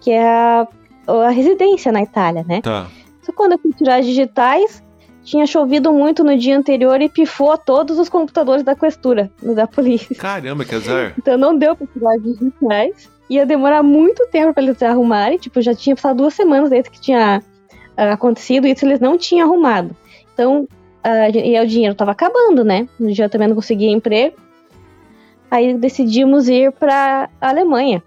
que 0.00 0.10
é 0.10 0.26
a, 0.26 0.66
a 1.06 1.30
residência 1.30 1.90
na 1.90 2.02
Itália, 2.02 2.44
né? 2.46 2.60
Tá. 2.60 2.86
Só 3.22 3.32
quando 3.32 3.52
eu 3.52 3.58
fui 3.58 3.72
tirar 3.72 3.96
as 3.96 4.06
digitais, 4.06 4.82
tinha 5.22 5.46
chovido 5.46 5.92
muito 5.92 6.24
no 6.24 6.36
dia 6.38 6.56
anterior 6.56 7.00
e 7.02 7.08
pifou 7.08 7.56
todos 7.58 7.98
os 7.98 8.08
computadores 8.08 8.62
da 8.62 8.74
questura, 8.74 9.30
da 9.42 9.66
polícia. 9.66 10.16
Caramba, 10.16 10.64
que 10.64 10.74
azar. 10.74 11.14
Então 11.18 11.36
não 11.36 11.56
deu 11.56 11.76
pra 11.76 11.86
tirar 11.86 12.14
as 12.14 12.22
digitais. 12.22 13.10
Ia 13.28 13.44
demorar 13.44 13.82
muito 13.82 14.26
tempo 14.28 14.54
pra 14.54 14.62
eles 14.62 14.82
arrumarem. 14.82 15.38
Tipo, 15.38 15.60
já 15.60 15.74
tinha 15.74 15.94
passado 15.94 16.16
duas 16.16 16.32
semanas 16.32 16.70
desde 16.70 16.90
que 16.90 16.98
tinha 16.98 17.42
acontecido 17.98 18.66
isso, 18.66 18.84
eles 18.84 19.00
não 19.00 19.18
tinham 19.18 19.48
arrumado. 19.48 19.96
Então, 20.32 20.68
e 21.34 21.60
o 21.60 21.66
dinheiro 21.66 21.94
tava 21.94 22.12
acabando, 22.12 22.64
né? 22.64 22.88
Eu 23.00 23.30
também 23.30 23.48
não 23.48 23.56
conseguia 23.56 23.90
emprego. 23.90 24.36
Aí 25.50 25.74
decidimos 25.74 26.48
ir 26.48 26.72
pra 26.72 27.30
Alemanha, 27.40 28.02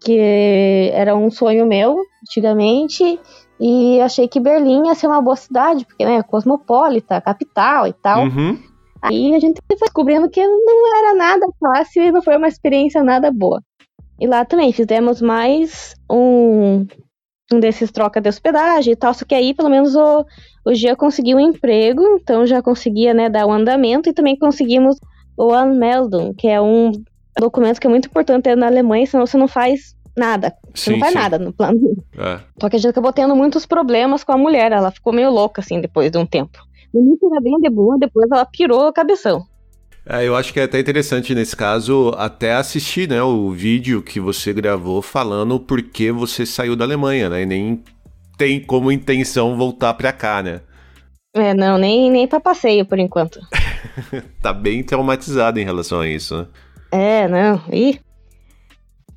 que 0.00 0.90
era 0.92 1.14
um 1.14 1.30
sonho 1.30 1.66
meu 1.66 2.00
antigamente. 2.22 3.20
E 3.60 4.00
achei 4.00 4.26
que 4.26 4.40
Berlim 4.40 4.86
ia 4.86 4.94
ser 4.94 5.06
uma 5.06 5.22
boa 5.22 5.36
cidade, 5.36 5.84
porque 5.84 6.04
né, 6.04 6.22
cosmopolita, 6.22 7.20
capital 7.20 7.86
e 7.86 7.92
tal. 7.92 8.24
Uhum. 8.24 8.58
Aí 9.00 9.34
a 9.34 9.38
gente 9.38 9.60
foi 9.66 9.76
descobrindo 9.78 10.30
que 10.30 10.44
não 10.44 10.98
era 10.98 11.14
nada 11.14 11.46
fácil 11.60 12.02
e 12.02 12.10
não 12.10 12.22
foi 12.22 12.36
uma 12.36 12.48
experiência 12.48 13.02
nada 13.02 13.30
boa. 13.30 13.62
E 14.18 14.26
lá 14.26 14.44
também 14.44 14.72
fizemos 14.72 15.20
mais 15.20 15.94
um, 16.10 16.86
um 17.52 17.60
desses 17.60 17.90
troca 17.90 18.20
de 18.20 18.28
hospedagem 18.28 18.92
e 18.92 18.96
tal, 18.96 19.12
só 19.14 19.24
que 19.24 19.34
aí 19.34 19.54
pelo 19.54 19.68
menos 19.68 19.94
o, 19.94 20.24
o 20.64 20.74
Gia 20.74 20.96
conseguiu 20.96 21.36
um 21.36 21.40
emprego, 21.40 22.02
então 22.20 22.46
já 22.46 22.62
conseguia 22.62 23.12
né, 23.14 23.28
dar 23.28 23.46
o 23.46 23.52
andamento 23.52 24.08
e 24.08 24.12
também 24.12 24.36
conseguimos 24.36 24.96
o 25.36 25.52
Anmeldung, 25.52 26.34
que 26.34 26.48
é 26.48 26.60
um 26.60 26.92
documento 27.38 27.80
que 27.80 27.86
é 27.86 27.90
muito 27.90 28.06
importante 28.06 28.44
ter 28.44 28.56
na 28.56 28.66
Alemanha, 28.66 29.06
senão 29.06 29.26
você 29.26 29.36
não 29.36 29.48
faz 29.48 29.94
nada. 30.16 30.54
Você 30.74 30.84
Sim, 30.84 30.92
não 30.92 31.00
faz 31.00 31.12
sim. 31.12 31.18
nada 31.18 31.38
no 31.38 31.52
plano. 31.52 31.80
É. 32.16 32.40
Só 32.60 32.68
que 32.68 32.76
a 32.76 32.78
gente 32.78 32.90
acabou 32.90 33.12
tendo 33.12 33.34
muitos 33.34 33.66
problemas 33.66 34.22
com 34.24 34.32
a 34.32 34.38
mulher, 34.38 34.72
ela 34.72 34.90
ficou 34.90 35.12
meio 35.12 35.30
louca 35.30 35.60
assim 35.60 35.80
depois 35.80 36.10
de 36.10 36.18
um 36.18 36.26
tempo. 36.26 36.58
No 36.92 37.00
início 37.00 37.28
era 37.30 37.40
bem 37.40 37.58
de 37.58 37.70
boa, 37.70 37.96
depois 37.98 38.30
ela 38.30 38.44
pirou 38.44 38.86
a 38.86 38.92
cabeção. 38.92 39.46
É, 40.04 40.26
eu 40.26 40.34
acho 40.34 40.52
que 40.52 40.58
é 40.58 40.64
até 40.64 40.80
interessante 40.80 41.34
nesse 41.34 41.54
caso 41.54 42.12
até 42.16 42.54
assistir, 42.54 43.08
né, 43.08 43.22
o 43.22 43.50
vídeo 43.50 44.02
que 44.02 44.18
você 44.18 44.52
gravou 44.52 45.00
falando 45.00 45.60
por 45.60 45.80
que 45.80 46.10
você 46.10 46.44
saiu 46.44 46.74
da 46.74 46.84
Alemanha, 46.84 47.28
né, 47.28 47.42
e 47.42 47.46
nem 47.46 47.84
tem 48.36 48.60
como 48.60 48.90
intenção 48.90 49.56
voltar 49.56 49.94
pra 49.94 50.12
cá, 50.12 50.42
né. 50.42 50.60
É, 51.34 51.54
não, 51.54 51.78
nem, 51.78 52.10
nem 52.10 52.26
pra 52.26 52.40
passeio 52.40 52.84
por 52.84 52.98
enquanto. 52.98 53.40
Tá 54.40 54.52
bem 54.52 54.82
traumatizado 54.82 55.58
em 55.58 55.64
relação 55.64 56.00
a 56.00 56.08
isso, 56.08 56.36
né. 56.36 56.46
É, 56.90 57.28
não. 57.28 57.60
Ih. 57.72 57.98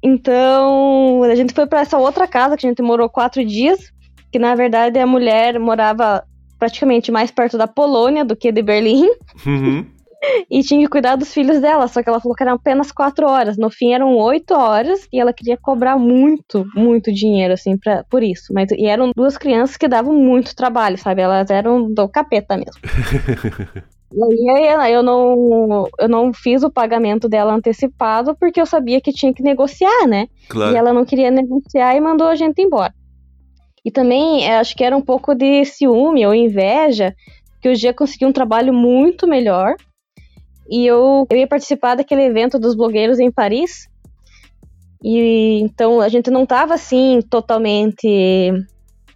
Então, 0.01 1.23
a 1.23 1.35
gente 1.35 1.53
foi 1.53 1.67
pra 1.67 1.81
essa 1.81 1.97
outra 1.97 2.27
casa 2.27 2.55
que 2.55 2.65
a 2.65 2.69
gente 2.69 2.81
morou 2.81 3.09
quatro 3.09 3.43
dias, 3.43 3.91
que 4.31 4.39
na 4.39 4.55
verdade 4.55 4.99
a 4.99 5.05
mulher 5.05 5.59
morava 5.59 6.23
praticamente 6.57 7.11
mais 7.11 7.31
perto 7.31 7.57
da 7.57 7.67
Polônia 7.67 8.23
do 8.23 8.35
que 8.35 8.51
de 8.51 8.61
Berlim. 8.61 9.09
Uhum. 9.45 9.85
E 10.49 10.61
tinha 10.61 10.81
que 10.81 10.89
cuidar 10.89 11.15
dos 11.15 11.33
filhos 11.33 11.59
dela, 11.59 11.87
só 11.87 12.01
que 12.01 12.09
ela 12.09 12.19
falou 12.19 12.35
que 12.35 12.43
eram 12.43 12.53
apenas 12.53 12.91
quatro 12.91 13.27
horas. 13.27 13.57
No 13.57 13.69
fim 13.69 13.93
eram 13.93 14.15
oito 14.17 14.53
horas 14.53 15.07
e 15.11 15.19
ela 15.19 15.33
queria 15.33 15.57
cobrar 15.57 15.97
muito, 15.97 16.65
muito 16.75 17.11
dinheiro, 17.11 17.53
assim, 17.53 17.77
pra, 17.77 18.03
por 18.09 18.23
isso. 18.23 18.53
Mas, 18.53 18.71
e 18.71 18.85
eram 18.85 19.11
duas 19.15 19.37
crianças 19.37 19.77
que 19.77 19.87
davam 19.87 20.13
muito 20.13 20.55
trabalho, 20.55 20.97
sabe? 20.97 21.21
Elas 21.21 21.49
eram 21.49 21.91
do 21.91 22.07
capeta 22.07 22.57
mesmo. 22.57 22.81
E 24.17 24.49
aí 24.49 24.93
eu 24.93 25.03
não, 25.03 25.89
eu 25.99 26.07
não 26.07 26.31
fiz 26.33 26.63
o 26.63 26.69
pagamento 26.69 27.27
dela 27.27 27.53
antecipado 27.53 28.35
porque 28.39 28.61
eu 28.61 28.65
sabia 28.65 29.01
que 29.01 29.11
tinha 29.11 29.33
que 29.33 29.43
negociar, 29.43 30.07
né? 30.07 30.27
Claro. 30.47 30.73
E 30.73 30.77
ela 30.77 30.93
não 30.93 31.03
queria 31.03 31.29
negociar 31.29 31.95
e 31.95 31.99
mandou 31.99 32.27
a 32.27 32.35
gente 32.35 32.61
embora. 32.61 32.93
E 33.83 33.91
também 33.91 34.49
acho 34.51 34.75
que 34.75 34.83
era 34.83 34.95
um 34.95 35.01
pouco 35.01 35.35
de 35.35 35.65
ciúme 35.65 36.25
ou 36.25 36.33
inveja, 36.33 37.13
que 37.61 37.69
o 37.69 37.75
Gia 37.75 37.93
conseguiu 37.93 38.29
um 38.29 38.33
trabalho 38.33 38.73
muito 38.73 39.27
melhor. 39.27 39.75
E 40.69 40.85
eu, 40.85 41.25
eu 41.29 41.37
ia 41.37 41.47
participar 41.47 41.95
daquele 41.95 42.23
evento 42.23 42.59
dos 42.59 42.75
blogueiros 42.75 43.19
em 43.19 43.31
Paris. 43.31 43.87
E 45.03 45.59
então 45.61 46.01
a 46.01 46.09
gente 46.09 46.31
não 46.31 46.45
tava 46.45 46.73
assim 46.73 47.19
totalmente 47.29 48.51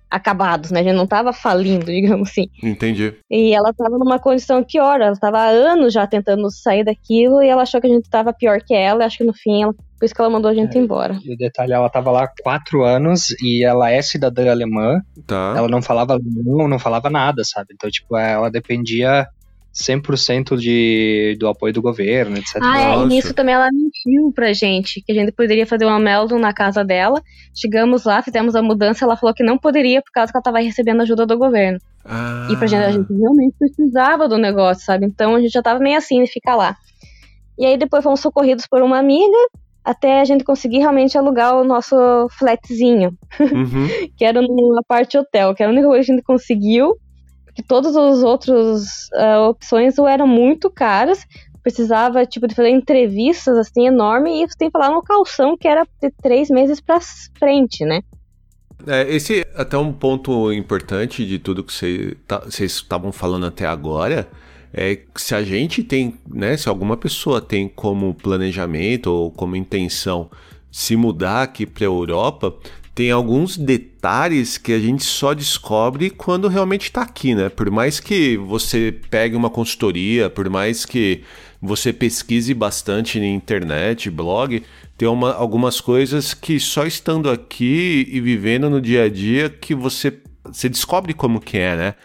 acabados, 0.10 0.72
né? 0.72 0.80
A 0.80 0.84
gente 0.84 0.96
não 0.96 1.06
tava 1.08 1.32
falindo, 1.32 1.86
digamos 1.92 2.30
assim. 2.30 2.48
Entendi. 2.64 3.14
E 3.30 3.54
ela 3.54 3.72
tava 3.74 3.98
numa 3.98 4.20
condição 4.20 4.64
pior, 4.64 5.00
ela 5.02 5.16
tava 5.16 5.40
há 5.40 5.48
anos 5.50 5.94
já 5.94 6.08
tentando 6.08 6.50
sair 6.52 6.84
daquilo 6.84 7.42
e 7.44 7.48
ela 7.48 7.62
achou 7.62 7.80
que 7.80 7.88
a 7.88 7.90
gente 7.90 8.10
tava 8.10 8.34
pior 8.34 8.60
que 8.62 8.74
ela, 8.74 9.06
acho 9.06 9.18
que 9.20 9.24
no 9.24 9.34
fim, 9.34 9.64
ela, 9.64 9.74
por 9.74 10.06
isso 10.06 10.14
que 10.16 10.22
ela 10.22 10.30
mandou 10.30 10.50
a 10.50 10.54
gente 10.54 10.78
É. 10.78 10.82
embora. 10.82 11.18
E 11.24 11.34
o 11.34 11.38
detalhe, 11.38 11.74
ela 11.74 11.90
tava 11.90 12.10
lá 12.12 12.24
há 12.24 12.34
quatro 12.42 12.84
anos 12.84 13.30
e 13.42 13.64
ela 13.64 13.92
é 13.92 14.02
cidadã 14.02 14.50
alemã. 14.50 15.00
Tá. 15.28 15.54
Ela 15.56 15.68
não 15.68 15.82
falava 15.82 16.14
alemão, 16.14 16.68
não 16.68 16.80
falava 16.80 17.10
nada, 17.10 17.44
sabe? 17.44 17.74
Então, 17.74 17.90
tipo, 17.90 18.18
ela 18.18 18.50
dependia 18.50 19.28
100% 19.74 20.58
de, 20.58 21.38
do 21.40 21.48
apoio 21.48 21.74
do 21.74 21.82
governo, 21.82 22.38
etc. 22.38 22.58
Ah, 22.62 22.80
é, 22.82 22.96
e 22.98 23.06
nisso 23.06 23.34
também 23.34 23.56
ela 23.56 23.70
mentiu 23.72 24.32
pra 24.34 24.52
gente, 24.54 25.02
que 25.02 25.12
a 25.12 25.16
gente 25.16 25.32
poderia 25.32 25.66
fazer 25.66 25.86
uma 25.86 26.00
Meldon 26.00 26.40
na 26.40 26.54
casa 26.54 26.84
dela. 26.84 27.22
Chegamos 27.54 28.04
lá, 28.04 28.22
fizemos 28.22 28.56
a 28.56 28.62
mudança, 28.62 29.06
ela 29.06 29.16
falou 29.16 29.34
que 29.34 29.44
não 29.44 29.58
poderia 29.58 30.02
por 30.02 30.12
causa 30.12 30.32
que 30.32 30.38
ela 30.38 30.44
tava 30.44 30.60
recebendo 30.60 31.02
ajuda 31.02 31.26
do 31.26 31.38
governo. 31.38 31.80
Ah, 32.04 32.48
E 32.52 32.58
pra 32.58 32.68
gente, 32.68 32.84
a 32.84 32.92
gente 32.92 33.14
realmente 33.14 33.56
precisava 33.58 34.28
do 34.28 34.38
negócio, 34.38 34.84
sabe? 34.86 35.06
Então 35.06 35.36
a 35.36 35.40
gente 35.42 35.52
já 35.52 35.62
tava 35.62 35.80
meio 35.80 35.98
assim 35.98 36.24
de 36.24 36.32
ficar 36.32 36.56
lá. 36.56 36.76
E 37.58 37.66
aí 37.66 37.78
depois 37.78 38.04
fomos 38.04 38.20
socorridos 38.22 38.66
por 38.68 38.82
uma 38.82 38.98
amiga, 38.98 39.38
até 39.84 40.22
a 40.22 40.26
gente 40.26 40.44
conseguir 40.44 40.80
realmente 40.80 41.18
alugar 41.18 41.56
o 41.56 41.64
nosso 41.64 41.96
flatzinho, 42.38 43.14
Uhum. 43.40 43.88
que 44.18 44.26
era 44.26 44.42
numa 44.42 44.82
parte 44.88 45.18
hotel, 45.18 45.54
que 45.54 45.62
era 45.62 45.72
a 45.72 45.74
única 45.74 45.88
coisa 45.88 46.06
que 46.06 46.12
a 46.12 46.16
gente 46.16 46.24
conseguiu, 46.26 46.96
porque 47.60 47.64
todas 47.64 47.96
as 47.96 48.24
outras 48.24 49.10
ah, 49.14 49.50
opções 49.50 49.98
ou 49.98 50.08
eram 50.08 50.28
muito 50.28 50.70
caras, 50.70 51.26
precisava, 51.62 52.26
tipo, 52.26 52.48
de 52.48 52.56
fazer 52.56 52.70
entrevistas, 52.70 53.58
assim, 53.58 53.88
enorme, 53.88 54.44
e 54.44 54.48
tem 54.58 54.70
que 54.70 54.72
falar 54.72 54.92
no 54.92 55.04
calção, 55.04 55.58
que 55.58 55.68
era 55.68 55.86
de 56.02 56.10
três 56.22 56.50
meses 56.50 56.80
pra 56.80 57.00
frente, 57.38 57.84
né? 57.84 58.02
É, 58.88 59.14
esse 59.14 59.42
é 59.42 59.52
até 59.56 59.78
um 59.78 59.92
ponto 59.92 60.54
importante 60.54 61.26
de 61.26 61.38
tudo 61.38 61.64
que 61.64 61.74
cê 61.74 62.16
tá- 62.26 62.40
vocês 62.40 62.72
estavam 62.72 63.12
falando 63.12 63.46
até 63.46 63.66
agora 63.66 64.30
é 64.72 64.96
que 64.96 65.22
se 65.22 65.36
a 65.36 65.44
gente 65.44 65.84
tem, 65.84 66.18
né, 66.26 66.56
se 66.56 66.70
alguma 66.70 66.96
pessoa 66.96 67.42
tem 67.42 67.68
como 67.68 68.14
planejamento 68.14 69.08
ou 69.08 69.32
como 69.32 69.56
intenção 69.58 70.30
se 70.72 70.96
mudar 70.96 71.42
aqui 71.42 71.66
para 71.66 71.84
a 71.84 71.88
Europa, 71.88 72.56
tem 72.96 73.12
alguns 73.12 73.56
detalhes 73.58 74.58
que 74.58 74.74
a 74.74 74.80
gente 74.80 75.04
só 75.04 75.34
descobre 75.34 76.10
quando 76.10 76.48
realmente 76.48 76.84
está 76.84 77.02
aqui, 77.02 77.34
né? 77.34 77.50
Por 77.50 77.70
mais 77.72 78.00
que 78.00 78.36
você 78.38 78.94
pegue 79.10 79.36
uma 79.36 79.50
consultoria, 79.50 80.30
por 80.30 80.50
mais 80.50 80.86
que 80.86 81.24
você 81.62 81.92
pesquise 81.94 82.54
bastante 82.54 83.20
na 83.20 83.28
internet, 83.28 84.10
blog, 84.10 84.64
tem 84.98 85.08
uma- 85.08 85.34
algumas 85.34 85.80
coisas 85.80 86.34
que 86.34 86.60
só 86.60 86.86
estando 86.86 87.30
aqui 87.30 88.08
e 88.12 88.20
vivendo 88.20 88.70
no 88.70 88.82
dia 88.82 89.04
a 89.04 89.10
dia 89.10 89.50
que 89.50 89.74
você, 89.74 90.14
você 90.44 90.68
descobre 90.68 91.14
como 91.14 91.40
que 91.40 91.58
é, 91.58 91.76
né? 91.76 91.96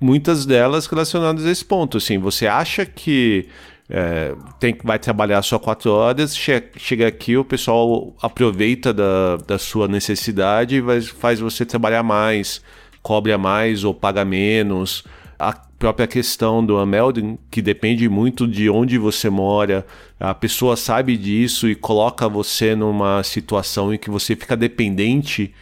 Muitas 0.00 0.44
delas 0.44 0.86
relacionadas 0.86 1.46
a 1.46 1.50
esse 1.50 1.64
ponto, 1.64 1.96
assim, 1.98 2.18
você 2.18 2.48
acha 2.48 2.84
que 2.84 3.46
é, 3.94 4.34
tem, 4.58 4.74
vai 4.82 4.98
trabalhar 4.98 5.42
só 5.42 5.58
quatro 5.58 5.92
horas, 5.92 6.34
che- 6.34 6.70
chega 6.78 7.06
aqui, 7.06 7.36
o 7.36 7.44
pessoal 7.44 8.16
aproveita 8.22 8.90
da, 8.90 9.36
da 9.46 9.58
sua 9.58 9.86
necessidade 9.86 10.76
e 10.76 11.02
faz 11.02 11.38
você 11.38 11.66
trabalhar 11.66 12.02
mais, 12.02 12.62
cobra 13.02 13.36
mais 13.36 13.84
ou 13.84 13.92
paga 13.92 14.24
menos. 14.24 15.04
A 15.38 15.52
própria 15.78 16.06
questão 16.06 16.64
do 16.64 16.78
Amelding, 16.78 17.38
que 17.50 17.60
depende 17.60 18.08
muito 18.08 18.48
de 18.48 18.70
onde 18.70 18.96
você 18.96 19.28
mora, 19.28 19.84
a 20.18 20.32
pessoa 20.32 20.74
sabe 20.74 21.14
disso 21.18 21.68
e 21.68 21.74
coloca 21.74 22.26
você 22.26 22.74
numa 22.74 23.22
situação 23.22 23.92
em 23.92 23.98
que 23.98 24.08
você 24.08 24.34
fica 24.34 24.56
dependente 24.56 25.52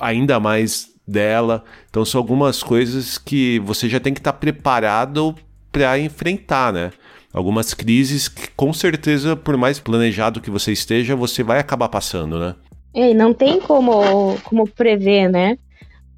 ainda 0.00 0.40
mais 0.40 0.88
dela. 1.06 1.62
Então 1.88 2.04
são 2.04 2.20
algumas 2.20 2.60
coisas 2.60 3.18
que 3.18 3.60
você 3.60 3.88
já 3.88 4.00
tem 4.00 4.12
que 4.12 4.18
estar 4.18 4.32
preparado 4.32 5.32
para 5.70 5.96
enfrentar, 5.96 6.72
né? 6.72 6.90
Algumas 7.32 7.74
crises 7.74 8.28
que 8.28 8.48
com 8.56 8.72
certeza, 8.72 9.36
por 9.36 9.56
mais 9.56 9.78
planejado 9.78 10.40
que 10.40 10.50
você 10.50 10.72
esteja, 10.72 11.14
você 11.14 11.42
vai 11.42 11.58
acabar 11.58 11.88
passando, 11.88 12.38
né? 12.38 12.54
E 12.94 13.12
não 13.14 13.34
tem 13.34 13.60
como, 13.60 14.38
como 14.44 14.66
prever, 14.66 15.28
né? 15.28 15.58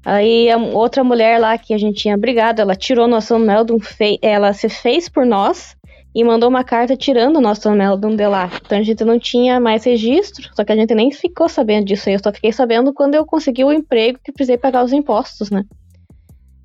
Aí 0.03 0.47
outra 0.73 1.03
mulher 1.03 1.39
lá 1.39 1.57
que 1.57 1.73
a 1.73 1.77
gente 1.77 2.01
tinha 2.01 2.17
brigado, 2.17 2.61
ela 2.61 2.75
tirou 2.75 3.07
nosso 3.07 3.37
Meldon, 3.37 3.77
ela 4.21 4.51
se 4.53 4.67
fez 4.67 5.07
por 5.07 5.25
nós 5.25 5.75
e 6.13 6.23
mandou 6.23 6.49
uma 6.49 6.63
carta 6.63 6.97
tirando 6.97 7.37
o 7.37 7.41
nosso 7.41 7.69
Meldon 7.71 8.15
de 8.15 8.27
lá. 8.27 8.49
Então 8.65 8.77
a 8.77 8.83
gente 8.83 9.03
não 9.03 9.19
tinha 9.19 9.59
mais 9.59 9.83
registro, 9.83 10.49
só 10.55 10.63
que 10.63 10.71
a 10.71 10.75
gente 10.75 10.95
nem 10.95 11.11
ficou 11.11 11.47
sabendo 11.47 11.85
disso 11.85 12.09
aí. 12.09 12.15
Eu 12.15 12.19
só 12.23 12.33
fiquei 12.33 12.51
sabendo 12.51 12.93
quando 12.93 13.15
eu 13.15 13.25
consegui 13.25 13.63
o 13.63 13.71
emprego 13.71 14.19
que 14.23 14.31
precisei 14.31 14.57
pagar 14.57 14.83
os 14.83 14.91
impostos, 14.91 15.51
né? 15.51 15.63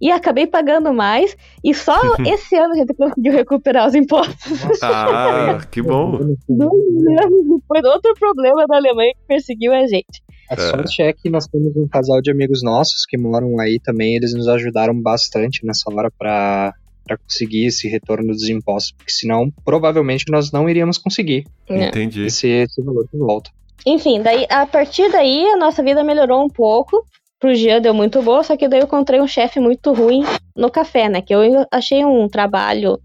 E 0.00 0.10
acabei 0.10 0.46
pagando 0.46 0.92
mais, 0.92 1.36
e 1.64 1.74
só 1.74 1.94
esse 2.26 2.56
ano 2.56 2.74
a 2.74 2.76
gente 2.76 2.94
conseguiu 2.94 3.32
recuperar 3.32 3.88
os 3.88 3.94
impostos. 3.94 4.82
Ah, 4.82 5.58
que 5.70 5.80
bom. 5.80 6.18
Dois 6.48 7.20
anos 7.20 7.48
depois, 7.48 7.84
outro 7.84 8.14
problema 8.18 8.66
da 8.66 8.76
Alemanha 8.76 9.12
que 9.14 9.26
perseguiu 9.26 9.72
a 9.72 9.86
gente. 9.86 10.22
A 10.50 10.56
sorte 10.56 11.02
é 11.02 11.12
que 11.12 11.28
nós 11.28 11.46
temos 11.46 11.76
um 11.76 11.88
casal 11.88 12.20
de 12.22 12.30
amigos 12.30 12.62
nossos 12.62 13.04
que 13.04 13.18
moram 13.18 13.58
aí 13.58 13.80
também, 13.82 14.14
eles 14.14 14.32
nos 14.32 14.46
ajudaram 14.46 14.94
bastante 15.00 15.66
nessa 15.66 15.90
hora 15.92 16.10
pra 16.16 16.72
para 17.06 17.16
conseguir 17.18 17.66
esse 17.66 17.88
retorno 17.88 18.32
dos 18.32 18.48
impostos, 18.48 18.92
porque 18.92 19.12
senão 19.12 19.48
provavelmente 19.64 20.24
nós 20.28 20.50
não 20.50 20.68
iríamos 20.68 20.98
conseguir 20.98 21.44
né? 21.70 21.88
Entendi. 21.88 22.26
esse, 22.26 22.48
esse 22.48 22.82
valor 22.82 23.06
de 23.10 23.16
volta. 23.16 23.50
Enfim, 23.86 24.20
daí 24.20 24.44
a 24.50 24.66
partir 24.66 25.10
daí 25.12 25.48
a 25.50 25.56
nossa 25.56 25.82
vida 25.82 26.02
melhorou 26.02 26.44
um 26.44 26.48
pouco. 26.48 27.06
Pro 27.38 27.54
Jean 27.54 27.80
deu 27.80 27.92
muito 27.92 28.22
boa, 28.22 28.42
só 28.42 28.56
que 28.56 28.68
daí 28.68 28.80
eu 28.80 28.84
encontrei 28.84 29.20
um 29.20 29.26
chefe 29.26 29.60
muito 29.60 29.92
ruim 29.92 30.24
no 30.56 30.70
café, 30.70 31.08
né? 31.08 31.20
Que 31.20 31.34
eu 31.34 31.66
achei 31.70 32.04
um 32.04 32.28
trabalho 32.28 32.98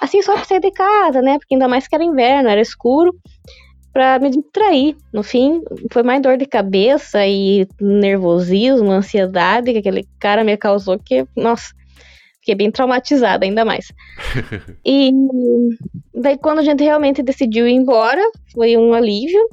assim 0.00 0.20
só 0.22 0.34
pra 0.34 0.44
sair 0.44 0.60
de 0.60 0.70
casa, 0.72 1.22
né? 1.22 1.38
Porque 1.38 1.54
ainda 1.54 1.68
mais 1.68 1.86
que 1.86 1.94
era 1.94 2.04
inverno, 2.04 2.48
era 2.48 2.60
escuro, 2.60 3.14
pra 3.92 4.18
me 4.18 4.30
distrair. 4.30 4.96
No 5.12 5.22
fim, 5.22 5.62
foi 5.92 6.02
mais 6.02 6.20
dor 6.20 6.36
de 6.36 6.46
cabeça 6.46 7.26
e 7.26 7.66
nervosismo, 7.80 8.90
ansiedade 8.90 9.72
que 9.72 9.78
aquele 9.78 10.06
cara 10.18 10.42
me 10.44 10.56
causou 10.56 10.98
que, 10.98 11.24
nossa, 11.36 11.72
fiquei 12.40 12.54
bem 12.54 12.70
traumatizada 12.70 13.44
ainda 13.44 13.64
mais. 13.64 13.92
e 14.84 15.12
daí 16.14 16.36
quando 16.36 16.58
a 16.58 16.62
gente 16.62 16.82
realmente 16.82 17.22
decidiu 17.22 17.66
ir 17.66 17.72
embora, 17.72 18.22
foi 18.52 18.76
um 18.76 18.92
alívio. 18.92 19.48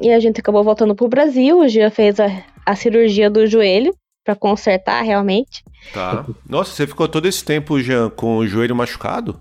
E 0.00 0.10
a 0.10 0.18
gente 0.18 0.40
acabou 0.40 0.64
voltando 0.64 0.94
pro 0.94 1.06
Brasil. 1.06 1.58
O 1.58 1.68
Gia 1.68 1.90
fez 1.90 2.18
a, 2.18 2.28
a 2.64 2.74
cirurgia 2.76 3.28
do 3.30 3.46
joelho 3.46 3.94
pra 4.24 4.34
consertar 4.36 5.02
realmente. 5.02 5.62
Tá. 5.92 6.24
Nossa, 6.48 6.72
você 6.72 6.86
ficou 6.86 7.08
todo 7.08 7.26
esse 7.26 7.44
tempo, 7.44 7.80
Jean, 7.80 8.08
com 8.10 8.36
o 8.36 8.46
joelho 8.46 8.74
machucado? 8.76 9.40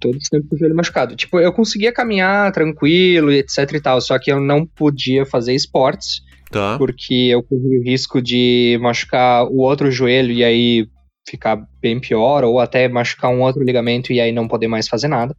Todo 0.00 0.16
esse 0.16 0.30
tempo 0.30 0.48
com 0.48 0.56
o 0.56 0.58
joelho 0.58 0.74
machucado. 0.74 1.14
Tipo, 1.16 1.38
eu 1.38 1.52
conseguia 1.52 1.92
caminhar 1.92 2.50
tranquilo 2.52 3.30
e 3.30 3.38
etc 3.38 3.70
e 3.72 3.80
tal, 3.80 4.00
só 4.00 4.18
que 4.18 4.32
eu 4.32 4.40
não 4.40 4.66
podia 4.66 5.24
fazer 5.26 5.54
esportes, 5.54 6.22
Tá. 6.50 6.78
porque 6.78 7.14
eu 7.30 7.42
corria 7.42 7.78
o 7.80 7.82
risco 7.82 8.22
de 8.22 8.78
machucar 8.80 9.44
o 9.46 9.58
outro 9.58 9.90
joelho 9.90 10.32
e 10.32 10.44
aí 10.44 10.86
ficar 11.28 11.56
bem 11.80 11.98
pior, 12.00 12.44
ou 12.44 12.60
até 12.60 12.86
machucar 12.88 13.30
um 13.30 13.40
outro 13.42 13.62
ligamento 13.62 14.12
e 14.12 14.20
aí 14.20 14.30
não 14.30 14.46
poder 14.46 14.68
mais 14.68 14.86
fazer 14.88 15.08
nada. 15.08 15.34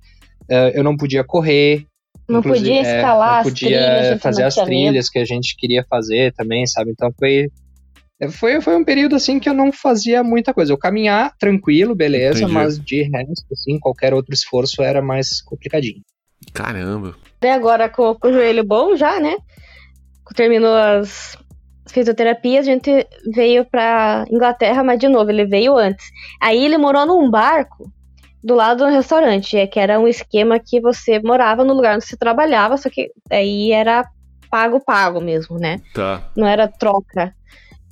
Eh, 0.49 0.79
eu 0.79 0.83
não 0.83 0.97
podia 0.97 1.23
correr. 1.23 1.85
Não 2.27 2.39
inclusive, 2.39 2.69
podia 2.69 2.88
é, 2.88 2.97
escalar 2.97 3.31
não 3.31 3.39
as 3.39 3.47
podia 3.47 3.67
trilhas, 3.67 4.05
a 4.07 4.11
gente 4.11 4.21
fazer 4.21 4.41
não 4.41 4.47
as 4.47 4.55
trilhas 4.55 5.09
que 5.09 5.19
a 5.19 5.25
gente 5.25 5.55
queria 5.57 5.85
fazer 5.88 6.33
também, 6.33 6.65
sabe? 6.65 6.91
Então 6.91 7.11
foi 7.17 7.49
é, 8.19 8.29
foi, 8.29 8.61
foi 8.61 8.75
um 8.75 8.83
período 8.83 9.15
assim 9.15 9.39
que 9.39 9.49
eu 9.49 9.53
não 9.53 9.71
fazia 9.71 10.23
muita 10.23 10.53
coisa. 10.53 10.71
Eu 10.71 10.77
caminhar 10.77 11.35
tranquilo, 11.38 11.93
beleza, 11.93 12.39
Entendi. 12.39 12.53
mas 12.53 12.79
de 12.79 13.03
resto, 13.03 13.45
assim, 13.51 13.77
qualquer 13.79 14.13
outro 14.13 14.33
esforço 14.33 14.81
era 14.81 15.01
mais 15.01 15.41
complicadinho. 15.41 16.01
Caramba. 16.53 17.15
Daí 17.41 17.51
agora 17.51 17.89
com, 17.89 18.15
com 18.15 18.29
o 18.29 18.33
joelho 18.33 18.63
bom 18.63 18.95
já, 18.95 19.19
né? 19.19 19.35
Terminou 20.35 20.73
as 20.73 21.38
fisioterapias, 21.89 22.67
a 22.67 22.71
gente 22.71 23.07
veio 23.33 23.65
pra 23.65 24.25
Inglaterra, 24.31 24.83
mas 24.83 24.99
de 24.99 25.07
novo, 25.07 25.29
ele 25.29 25.45
veio 25.45 25.77
antes. 25.77 26.05
Aí 26.41 26.63
ele 26.63 26.77
morou 26.77 27.05
num 27.05 27.29
barco 27.29 27.91
do 28.45 28.53
lado 28.53 28.86
do 28.86 28.91
restaurante, 28.91 29.58
é 29.58 29.65
que 29.65 29.79
era 29.79 29.99
um 29.99 30.08
esquema 30.08 30.60
que 30.60 30.79
você 30.79 31.19
morava 31.19 31.63
no 31.63 31.73
lugar 31.73 31.95
onde 31.95 32.05
você 32.05 32.15
trabalhava, 32.15 32.77
só 32.77 32.89
que 32.91 33.10
aí 33.31 33.71
era 33.71 34.05
pago-pago 34.51 35.19
mesmo, 35.19 35.58
né? 35.58 35.81
Tá. 35.95 36.21
Não 36.38 36.45
era 36.45 36.67
troca. 36.67 37.34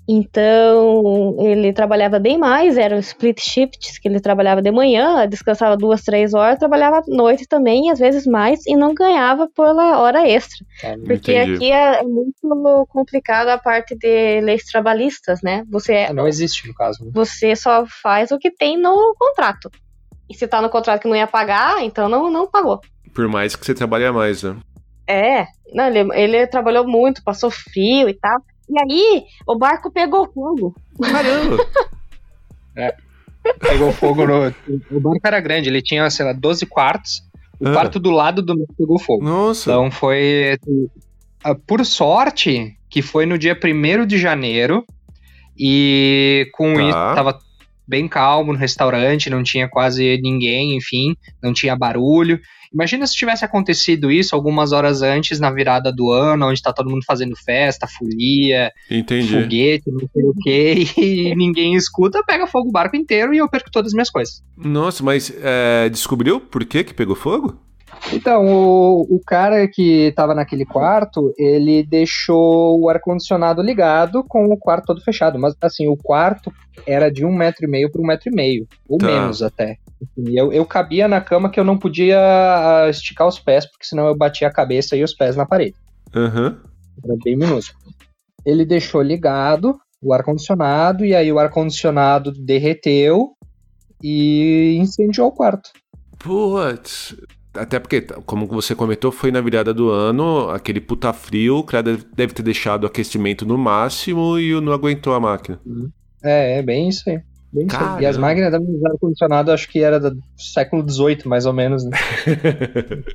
Então, 0.08 1.38
ele 1.40 1.72
trabalhava 1.72 2.20
bem 2.20 2.38
mais, 2.38 2.78
eram 2.78 3.00
split 3.00 3.40
shifts, 3.40 3.98
que 3.98 4.08
ele 4.08 4.20
trabalhava 4.20 4.62
de 4.62 4.70
manhã, 4.70 5.28
descansava 5.28 5.78
duas, 5.78 6.04
três 6.04 6.34
horas, 6.34 6.60
trabalhava 6.60 6.98
à 6.98 7.04
noite 7.08 7.48
também, 7.48 7.90
às 7.90 8.00
vezes 8.00 8.28
mais, 8.28 8.66
e 8.68 8.76
não 8.76 8.94
ganhava 8.94 9.50
pela 9.56 10.00
hora 10.00 10.28
extra. 10.28 10.66
É, 10.84 10.98
Porque 10.98 11.34
Entendi. 11.34 11.56
aqui 11.56 11.72
é 11.72 12.04
muito 12.04 12.86
complicado 12.90 13.48
a 13.48 13.58
parte 13.58 13.96
de 13.96 14.42
leis 14.42 14.66
trabalhistas, 14.66 15.42
né? 15.42 15.64
Você, 15.72 16.12
Não 16.14 16.28
existe, 16.28 16.68
no 16.68 16.74
caso. 16.76 17.06
né? 17.06 17.12
você 17.14 17.56
só 17.56 17.86
faz 17.88 18.30
o 18.32 18.38
que 18.38 18.52
tem 18.52 18.78
no 18.78 19.16
contrato. 19.18 19.72
E 20.30 20.36
se 20.36 20.48
tá 20.48 20.62
no 20.62 20.70
contrato 20.70 21.02
que 21.02 21.08
não 21.08 21.16
ia 21.16 21.28
pagar, 21.28 21.84
então 21.84 22.08
não, 22.10 22.30
não 22.32 22.48
pagou. 22.50 22.80
Por 23.14 23.28
mais 23.28 23.56
que 23.56 23.66
você 23.66 23.74
trabalhe 23.74 24.10
mais, 24.12 24.42
né? 24.44 24.56
É, 25.08 25.46
não, 25.74 25.86
ele, 25.88 26.10
ele 26.14 26.48
trabalhou 26.48 26.88
muito, 26.88 27.24
passou 27.24 27.52
frio 27.52 28.08
e 28.10 28.14
tal. 28.14 28.38
E 28.70 28.80
aí, 28.82 29.24
o 29.46 29.58
barco 29.58 29.92
pegou 29.92 30.32
fogo. 30.34 30.74
Caramba! 31.02 31.58
Pegou 33.60 33.92
fogo 33.92 34.26
no. 34.26 34.48
O 34.90 35.00
barco 35.02 35.20
era 35.26 35.40
grande, 35.42 35.68
ele 35.70 35.82
tinha, 35.82 36.10
sei 36.10 36.26
lá, 36.26 36.34
12 36.34 36.66
quartos. 36.66 37.22
O 37.60 37.68
Ah. 37.68 37.74
quarto 37.74 38.00
do 38.00 38.10
lado 38.10 38.42
do 38.42 38.56
meu 38.56 38.66
pegou 38.78 38.98
fogo. 39.00 39.24
Nossa! 39.24 39.70
Então 39.72 39.92
foi. 39.92 40.58
ah, 41.44 41.54
Por 41.68 41.86
sorte, 41.86 42.78
que 42.90 43.02
foi 43.02 43.26
no 43.26 43.38
dia 43.38 43.54
1 43.62 44.06
de 44.06 44.18
janeiro. 44.18 44.86
E 45.58 46.50
com 46.54 46.74
Tá. 46.74 46.82
isso 46.82 46.98
tava 47.16 47.40
bem 47.88 48.08
calmo 48.08 48.54
no 48.54 48.60
restaurante, 48.60 49.30
não 49.30 49.44
tinha 49.44 49.68
quase 49.68 50.20
ninguém, 50.22 50.76
enfim, 50.76 51.16
não 51.42 51.54
tinha 51.54 51.76
barulho. 51.76 52.40
Imagina 52.74 53.06
se 53.06 53.16
tivesse 53.16 53.46
acontecido 53.46 54.10
isso 54.12 54.34
algumas 54.34 54.72
horas 54.72 55.04
antes, 55.04 55.40
na 55.40 55.52
virada 55.52 55.92
do 55.92 56.12
ano, 56.12 56.48
onde 56.48 56.62
tá 56.62 56.74
todo 56.74 56.90
mundo 56.90 57.04
fazendo 57.06 57.36
festa, 57.36 57.86
folia, 57.88 58.72
Entendi. 58.90 59.28
foguete, 59.28 59.92
não 59.92 60.10
sei 60.12 60.24
o 60.24 60.34
quê, 60.42 60.76
e 60.98 61.36
ninguém 61.36 61.76
escuta, 61.76 62.24
pega 62.26 62.48
fogo 62.48 62.70
o 62.70 62.72
barco 62.72 62.96
inteiro 62.96 63.32
e 63.34 63.38
eu 63.38 63.48
perco 63.48 63.70
todas 63.72 63.92
as 63.92 63.94
minhas 63.94 64.10
coisas. 64.10 64.44
Nossa, 64.58 65.04
mas 65.04 65.32
é, 65.42 65.88
descobriu 65.90 66.40
por 66.40 66.66
que 66.66 66.84
que 66.84 66.96
pegou 66.96 67.16
fogo? 67.16 67.60
Então, 68.12 68.46
o, 68.46 69.02
o 69.16 69.22
cara 69.26 69.68
que 69.68 70.12
tava 70.16 70.36
naquele 70.36 70.66
quarto, 70.66 71.34
ele 71.38 71.84
deixou 71.84 72.80
o 72.80 72.90
ar-condicionado 72.90 73.62
ligado 73.62 74.24
com 74.28 74.46
o 74.46 74.58
quarto 74.58 74.88
todo 74.88 75.04
fechado. 75.04 75.40
Mas, 75.40 75.56
assim, 75.62 75.88
o 75.88 75.96
quarto 75.96 76.52
era 76.86 77.10
de 77.10 77.26
um 77.26 77.34
metro 77.34 77.66
e 77.66 77.68
meio 77.70 77.90
por 77.92 78.02
um 78.02 78.06
metro 78.06 78.30
e 78.30 78.36
meio. 78.36 78.68
Ou 78.90 78.98
Tá. 78.98 79.08
menos 79.08 79.42
até. 79.42 79.78
Eu, 80.18 80.52
eu 80.52 80.66
cabia 80.66 81.08
na 81.08 81.22
cama 81.22 81.50
que 81.50 81.60
eu 81.60 81.64
não 81.64 81.78
podia 81.78 82.20
ah, 82.20 82.90
esticar 82.90 83.28
os 83.28 83.40
pés, 83.40 83.66
porque 83.66 83.86
senão 83.86 84.06
eu 84.08 84.16
batia 84.18 84.48
a 84.48 84.54
cabeça 84.54 84.96
e 84.98 85.04
os 85.04 85.14
pés 85.14 85.36
na 85.36 85.46
parede. 85.46 85.76
Aham. 86.14 86.58
Era 87.04 87.16
bem 87.24 87.38
minúsculo. 87.38 87.82
Ele 88.46 88.66
deixou 88.66 89.02
ligado 89.02 89.80
o 90.02 90.14
ar-condicionado, 90.14 91.06
e 91.06 91.16
aí 91.16 91.32
o 91.32 91.40
ar-condicionado 91.40 92.34
derreteu 92.34 93.30
e 94.04 94.76
incendiou 94.78 95.30
o 95.30 95.32
quarto. 95.32 95.70
Putz. 96.20 97.16
Até 97.56 97.80
porque, 97.80 98.02
como 98.26 98.48
você 98.48 98.74
comentou, 98.74 99.12
foi 99.12 99.32
na 99.32 99.40
virada 99.42 99.74
do 99.74 99.90
ano, 99.90 100.50
aquele 100.50 100.82
puta 100.82 101.14
frio, 101.14 101.58
o 101.58 101.64
cara 101.64 101.84
deve- 102.16 102.34
ter 102.34 102.42
deixado 102.44 102.84
o 102.84 102.88
aquecimento 102.88 103.46
no 103.46 103.58
máximo 103.58 104.40
e 104.40 104.60
não 104.60 104.74
aguentou 104.74 105.14
a 105.14 105.20
máquina. 105.20 105.60
É, 106.24 106.58
é 106.60 106.62
bem 106.64 106.90
isso 106.90 107.08
aí. 107.10 107.20
Bem 107.52 107.68
isso 107.68 107.78
aí. 107.78 108.04
E 108.04 108.06
as 108.08 108.18
máquinas 108.18 108.52
da 108.52 108.58
ar-condicionado 108.92 109.52
acho 109.52 109.70
que 109.70 109.80
era 109.80 110.00
do 110.00 110.18
século 110.36 110.84
XVIII, 110.90 111.28
mais 111.28 111.46
ou 111.46 111.54
menos, 111.54 111.86
né? 111.86 111.92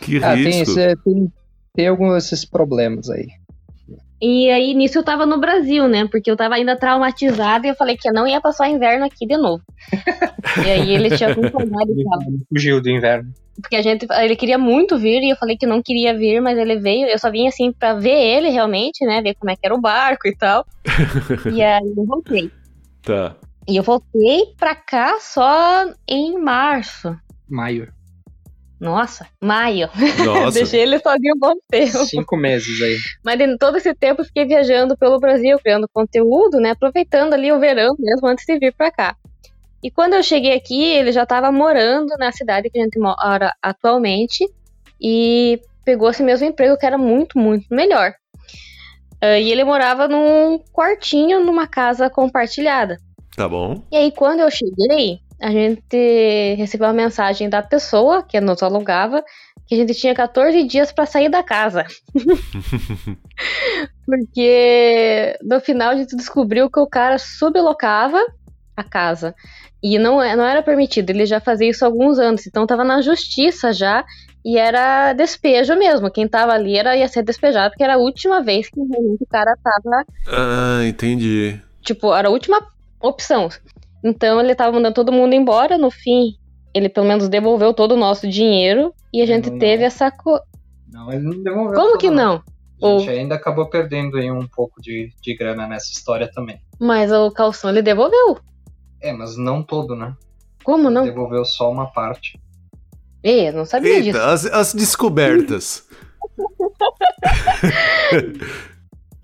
Que 0.00 0.16
Ah, 0.22 0.34
tem, 0.34 0.44
risco. 0.44 0.62
esse, 0.78 0.96
tem, 1.04 1.32
tem 1.74 1.88
alguns 1.88 2.14
desses 2.14 2.44
problemas 2.44 3.08
aí. 3.08 3.28
E 4.22 4.48
aí, 4.50 4.72
nisso 4.72 5.00
eu 5.00 5.02
tava 5.02 5.26
no 5.26 5.40
Brasil, 5.40 5.88
né? 5.88 6.06
Porque 6.06 6.30
eu 6.30 6.36
tava 6.36 6.54
ainda 6.54 6.76
traumatizada 6.76 7.66
e 7.66 7.70
eu 7.70 7.74
falei 7.74 7.96
que 7.96 8.08
eu 8.08 8.12
não 8.12 8.24
ia 8.24 8.40
passar 8.40 8.68
inverno 8.68 9.04
aqui 9.04 9.26
de 9.26 9.36
novo. 9.36 9.60
e 10.64 10.70
aí 10.70 10.94
ele 10.94 11.16
tinha 11.16 11.34
concordado 11.34 11.90
e 11.98 12.04
tal. 12.04 12.20
Fugiu 12.48 12.80
do 12.80 12.88
inverno. 12.88 13.32
Porque 13.60 13.74
a 13.74 13.82
gente, 13.82 14.06
ele 14.08 14.36
queria 14.36 14.56
muito 14.56 14.96
vir 14.96 15.22
e 15.24 15.30
eu 15.30 15.36
falei 15.36 15.56
que 15.56 15.66
não 15.66 15.82
queria 15.82 16.16
vir, 16.16 16.40
mas 16.40 16.56
ele 16.56 16.78
veio. 16.78 17.08
Eu 17.08 17.18
só 17.18 17.32
vim 17.32 17.48
assim 17.48 17.72
pra 17.72 17.94
ver 17.94 18.16
ele 18.16 18.48
realmente, 18.48 19.04
né? 19.04 19.20
Ver 19.20 19.34
como 19.34 19.50
é 19.50 19.56
que 19.56 19.66
era 19.66 19.74
o 19.74 19.80
barco 19.80 20.28
e 20.28 20.36
tal. 20.36 20.64
e 21.52 21.60
aí 21.60 21.82
eu 21.84 22.06
voltei. 22.06 22.48
Tá. 23.02 23.34
E 23.68 23.76
eu 23.76 23.82
voltei 23.82 24.54
pra 24.56 24.76
cá 24.76 25.18
só 25.18 25.92
em 26.08 26.38
março. 26.38 27.16
Maio. 27.48 27.92
Nossa, 28.82 29.28
maio. 29.40 29.88
Nossa. 30.26 30.50
Deixei 30.58 30.80
ele 30.80 30.98
sozinho 30.98 31.36
um 31.36 31.38
bom 31.38 31.54
tempo. 31.70 32.04
Cinco 32.04 32.36
meses 32.36 32.82
aí. 32.82 32.98
Mas 33.24 33.40
em 33.40 33.56
todo 33.56 33.76
esse 33.76 33.94
tempo 33.94 34.22
eu 34.22 34.24
fiquei 34.24 34.44
viajando 34.44 34.96
pelo 34.96 35.20
Brasil, 35.20 35.56
criando 35.62 35.88
conteúdo, 35.94 36.58
né? 36.58 36.70
Aproveitando 36.70 37.32
ali 37.32 37.52
o 37.52 37.60
verão 37.60 37.94
mesmo 37.96 38.26
antes 38.26 38.44
de 38.44 38.58
vir 38.58 38.74
pra 38.74 38.90
cá. 38.90 39.16
E 39.84 39.88
quando 39.88 40.14
eu 40.14 40.22
cheguei 40.24 40.56
aqui, 40.56 40.82
ele 40.82 41.12
já 41.12 41.22
estava 41.22 41.52
morando 41.52 42.12
na 42.18 42.32
cidade 42.32 42.68
que 42.68 42.80
a 42.80 42.82
gente 42.82 42.98
mora 42.98 43.54
atualmente 43.62 44.44
e 45.00 45.60
pegou 45.84 46.10
esse 46.10 46.24
mesmo 46.24 46.48
emprego 46.48 46.76
que 46.76 46.84
era 46.84 46.98
muito, 46.98 47.38
muito 47.38 47.66
melhor. 47.70 48.12
Ah, 49.20 49.38
e 49.38 49.52
ele 49.52 49.62
morava 49.62 50.08
num 50.08 50.58
quartinho 50.72 51.44
numa 51.44 51.68
casa 51.68 52.10
compartilhada. 52.10 52.98
Tá 53.36 53.48
bom. 53.48 53.82
E 53.92 53.96
aí, 53.96 54.10
quando 54.10 54.40
eu 54.40 54.50
cheguei, 54.50 55.20
a 55.42 55.50
gente 55.50 56.54
recebeu 56.56 56.86
uma 56.86 56.92
mensagem 56.94 57.48
da 57.48 57.62
pessoa 57.62 58.22
que 58.22 58.40
nos 58.40 58.62
alugava 58.62 59.22
que 59.66 59.74
a 59.74 59.78
gente 59.78 59.94
tinha 59.94 60.14
14 60.14 60.64
dias 60.64 60.92
para 60.92 61.06
sair 61.06 61.28
da 61.28 61.42
casa. 61.42 61.84
Porque 64.06 65.36
no 65.42 65.60
final 65.60 65.90
a 65.90 65.96
gente 65.96 66.16
descobriu 66.16 66.70
que 66.70 66.80
o 66.80 66.86
cara 66.86 67.18
sublocava 67.18 68.18
a 68.76 68.82
casa. 68.84 69.34
E 69.82 69.98
não, 69.98 70.22
é- 70.22 70.36
não 70.36 70.44
era 70.44 70.62
permitido, 70.62 71.10
ele 71.10 71.26
já 71.26 71.40
fazia 71.40 71.70
isso 71.70 71.84
há 71.84 71.88
alguns 71.88 72.18
anos, 72.18 72.46
então 72.46 72.66
tava 72.66 72.84
na 72.84 73.00
justiça 73.02 73.72
já. 73.72 74.04
E 74.44 74.58
era 74.58 75.12
despejo 75.12 75.76
mesmo. 75.76 76.10
Quem 76.10 76.26
tava 76.26 76.52
ali 76.52 76.76
era, 76.76 76.96
ia 76.96 77.06
ser 77.06 77.22
despejado, 77.22 77.70
porque 77.70 77.84
era 77.84 77.94
a 77.94 77.98
última 77.98 78.42
vez 78.42 78.68
que 78.68 78.80
o 78.80 79.26
cara 79.30 79.56
tava 79.62 80.04
Ah, 80.28 80.84
entendi. 80.84 81.60
tipo, 81.80 82.12
era 82.12 82.26
a 82.26 82.30
última 82.30 82.60
opção. 83.00 83.48
Então 84.02 84.40
ele 84.40 84.54
tava 84.54 84.72
mandando 84.72 84.94
todo 84.94 85.12
mundo 85.12 85.34
embora. 85.34 85.78
No 85.78 85.90
fim, 85.90 86.36
ele 86.74 86.88
pelo 86.88 87.06
menos 87.06 87.28
devolveu 87.28 87.72
todo 87.72 87.92
o 87.92 87.96
nosso 87.96 88.28
dinheiro. 88.28 88.92
E 89.12 89.22
a 89.22 89.26
gente 89.26 89.46
Não, 89.46 89.52
não. 89.52 89.58
teve 89.58 89.84
essa. 89.84 90.10
Co... 90.10 90.40
Não, 90.90 91.12
ele 91.12 91.22
não 91.22 91.42
devolveu. 91.42 91.74
Como 91.74 91.98
que 91.98 92.10
não? 92.10 92.42
A 92.82 92.98
gente 92.98 93.10
ainda 93.10 93.36
acabou 93.36 93.70
perdendo 93.70 94.16
aí 94.16 94.30
um 94.30 94.46
pouco 94.46 94.82
de, 94.82 95.12
de 95.22 95.36
grana 95.36 95.68
nessa 95.68 95.92
história 95.92 96.28
também. 96.32 96.60
Mas 96.80 97.12
o 97.12 97.30
calção 97.30 97.70
ele 97.70 97.80
devolveu. 97.80 98.38
É, 99.00 99.12
mas 99.12 99.36
não 99.36 99.62
todo, 99.62 99.94
né? 99.94 100.16
Como 100.64 100.90
não? 100.90 101.04
Devolveu 101.04 101.44
só 101.44 101.70
uma 101.70 101.86
parte. 101.92 102.40
Ei, 103.22 103.48
eu 103.48 103.52
não 103.52 103.64
sabia 103.64 104.02
disso. 104.02 104.18
Eita, 104.18 104.32
as, 104.32 104.46
as 104.46 104.74
descobertas. 104.74 105.86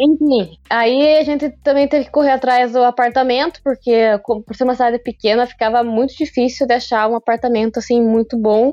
Enfim, 0.01 0.57
aí 0.71 1.19
a 1.19 1.25
gente 1.25 1.51
também 1.63 1.89
teve 1.89 2.05
que 2.05 2.11
correr 2.11 2.31
atrás 2.31 2.73
do 2.73 2.83
apartamento, 2.85 3.61
porque 3.65 4.21
por 4.25 4.55
ser 4.55 4.65
uma 4.65 4.75
cidade 4.75 4.99
pequena, 5.01 5.47
ficava 5.47 5.83
muito 5.83 6.17
difícil 6.17 6.67
de 6.67 6.75
achar 6.75 7.09
um 7.09 7.17
apartamento 7.17 7.79
assim 7.79 8.03
muito 8.03 8.39
bom. 8.39 8.73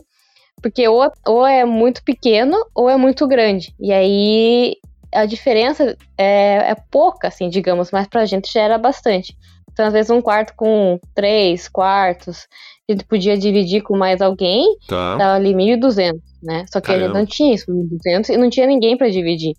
Porque 0.62 0.88
ou, 0.88 1.12
ou 1.28 1.46
é 1.46 1.66
muito 1.66 2.04
pequeno 2.04 2.56
ou 2.74 2.90
é 2.90 2.96
muito 2.96 3.28
grande. 3.28 3.74
E 3.80 3.92
aí 3.92 4.76
a 5.14 5.26
diferença 5.26 5.98
é, 6.18 6.72
é 6.72 6.76
pouca, 6.92 7.28
assim, 7.28 7.50
digamos, 7.50 7.92
mas 7.92 8.08
pra 8.08 8.26
gente 8.26 8.52
já 8.52 8.62
era 8.62 8.78
bastante. 8.78 9.36
Então, 9.72 9.86
às 9.86 9.94
vezes, 9.94 10.10
um 10.10 10.22
quarto 10.22 10.54
com 10.56 10.98
três 11.14 11.68
quartos, 11.68 12.48
a 12.88 12.94
gente 12.94 13.04
podia 13.04 13.38
dividir 13.38 13.82
com 13.82 13.98
mais 13.98 14.22
alguém, 14.22 14.66
Tá. 14.88 15.18
Tava 15.18 15.36
ali 15.36 15.54
1.200, 15.54 16.22
né? 16.42 16.66
Só 16.72 16.80
que 16.80 16.92
a 16.92 16.94
gente 16.94 17.02
Caramba. 17.02 17.20
não 17.20 17.26
tinha 17.26 17.54
isso, 17.54 17.66
1.200, 17.70 18.30
e 18.30 18.38
não 18.38 18.50
tinha 18.50 18.68
ninguém 18.68 18.98
pra 18.98 19.10
dividir. 19.10 19.54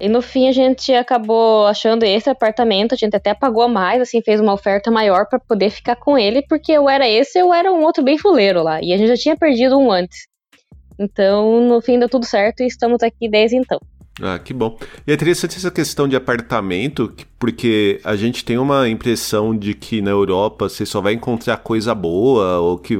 E 0.00 0.08
no 0.08 0.22
fim 0.22 0.48
a 0.48 0.52
gente 0.52 0.92
acabou 0.94 1.66
achando 1.66 2.04
esse 2.04 2.30
apartamento, 2.30 2.94
a 2.94 2.96
gente 2.96 3.14
até 3.14 3.34
pagou 3.34 3.68
mais, 3.68 4.00
assim, 4.00 4.22
fez 4.22 4.40
uma 4.40 4.54
oferta 4.54 4.90
maior 4.90 5.26
pra 5.28 5.38
poder 5.38 5.68
ficar 5.70 5.96
com 5.96 6.16
ele, 6.16 6.42
porque 6.48 6.78
ou 6.78 6.88
era 6.88 7.06
esse 7.06 7.42
ou 7.42 7.52
era 7.52 7.70
um 7.70 7.82
outro 7.82 8.02
bem 8.02 8.16
fuleiro 8.16 8.62
lá. 8.62 8.80
E 8.82 8.92
a 8.92 8.96
gente 8.96 9.08
já 9.08 9.16
tinha 9.16 9.36
perdido 9.36 9.78
um 9.78 9.92
antes. 9.92 10.26
Então, 10.98 11.60
no 11.60 11.80
fim 11.82 11.98
deu 11.98 12.08
tudo 12.08 12.24
certo 12.24 12.62
e 12.62 12.66
estamos 12.66 13.02
aqui 13.02 13.28
desde 13.28 13.56
então. 13.56 13.78
Ah, 14.22 14.38
que 14.38 14.52
bom. 14.52 14.76
E 15.06 15.10
é 15.10 15.14
interessante 15.14 15.56
essa 15.56 15.70
questão 15.70 16.06
de 16.08 16.14
apartamento, 16.16 17.08
que- 17.08 17.24
porque 17.38 18.00
a 18.04 18.16
gente 18.16 18.44
tem 18.44 18.58
uma 18.58 18.88
impressão 18.88 19.56
de 19.56 19.72
que 19.74 20.02
na 20.02 20.10
Europa 20.10 20.68
você 20.68 20.84
só 20.84 21.00
vai 21.00 21.14
encontrar 21.14 21.56
coisa 21.58 21.94
boa, 21.94 22.58
ou 22.58 22.78
que 22.78 22.96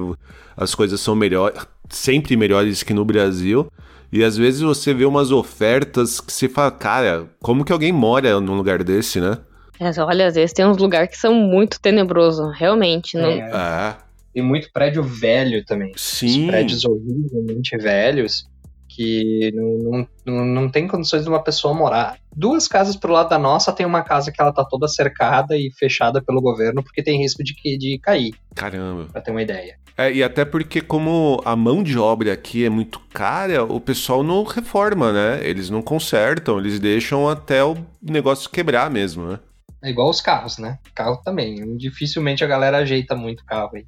as 0.56 0.74
coisas 0.74 1.00
são 1.00 1.14
melhores, 1.14 1.58
sempre 1.90 2.36
melhores 2.36 2.82
que 2.82 2.94
no 2.94 3.04
Brasil. 3.04 3.70
E 4.12 4.24
às 4.24 4.36
vezes 4.36 4.60
você 4.60 4.92
vê 4.92 5.04
umas 5.04 5.30
ofertas 5.30 6.20
que 6.20 6.32
você 6.32 6.48
fala, 6.48 6.70
cara, 6.70 7.26
como 7.40 7.64
que 7.64 7.72
alguém 7.72 7.92
mora 7.92 8.40
num 8.40 8.56
lugar 8.56 8.82
desse, 8.82 9.20
né? 9.20 9.38
Mas 9.78 9.96
olha, 9.98 10.26
às 10.26 10.34
vezes 10.34 10.52
tem 10.52 10.66
uns 10.66 10.76
lugares 10.78 11.10
que 11.10 11.16
são 11.16 11.32
muito 11.34 11.80
tenebrosos, 11.80 12.54
realmente. 12.58 13.16
Não... 13.16 13.30
É, 13.30 13.50
É. 13.50 13.96
tem 14.34 14.42
muito 14.42 14.70
prédio 14.72 15.02
velho 15.02 15.64
também. 15.64 15.92
Sim. 15.96 16.42
Os 16.44 16.46
prédios 16.48 16.84
horrivelmente 16.84 17.76
velhos 17.78 18.46
que 18.94 19.52
não, 19.54 20.06
não, 20.26 20.44
não 20.44 20.68
tem 20.68 20.88
condições 20.88 21.22
de 21.22 21.28
uma 21.28 21.42
pessoa 21.42 21.72
morar. 21.72 22.18
Duas 22.34 22.66
casas 22.66 22.96
pro 22.96 23.12
lado 23.12 23.28
da 23.28 23.38
nossa, 23.38 23.72
tem 23.72 23.86
uma 23.86 24.02
casa 24.02 24.32
que 24.32 24.40
ela 24.40 24.52
tá 24.52 24.64
toda 24.64 24.88
cercada 24.88 25.56
e 25.56 25.70
fechada 25.70 26.20
pelo 26.20 26.40
governo 26.40 26.82
porque 26.82 27.02
tem 27.02 27.18
risco 27.18 27.42
de, 27.44 27.54
de 27.78 27.98
cair. 28.02 28.34
Caramba. 28.54 29.06
Pra 29.12 29.20
ter 29.20 29.30
uma 29.30 29.42
ideia. 29.42 29.78
É, 29.96 30.12
e 30.12 30.22
até 30.22 30.44
porque 30.44 30.80
como 30.80 31.40
a 31.44 31.54
mão 31.54 31.82
de 31.82 31.98
obra 31.98 32.32
aqui 32.32 32.64
é 32.64 32.70
muito 32.70 33.00
cara, 33.12 33.64
o 33.64 33.80
pessoal 33.80 34.22
não 34.22 34.42
reforma, 34.42 35.12
né? 35.12 35.40
Eles 35.42 35.70
não 35.70 35.82
consertam, 35.82 36.58
eles 36.58 36.80
deixam 36.80 37.28
até 37.28 37.62
o 37.62 37.76
negócio 38.02 38.50
quebrar 38.50 38.90
mesmo, 38.90 39.26
né? 39.26 39.38
É 39.82 39.90
igual 39.90 40.10
os 40.10 40.20
carros, 40.20 40.58
né? 40.58 40.78
Carro 40.94 41.20
também. 41.24 41.76
Dificilmente 41.76 42.44
a 42.44 42.46
galera 42.46 42.78
ajeita 42.78 43.14
muito 43.14 43.40
o 43.40 43.46
carro 43.46 43.70
aí. 43.74 43.86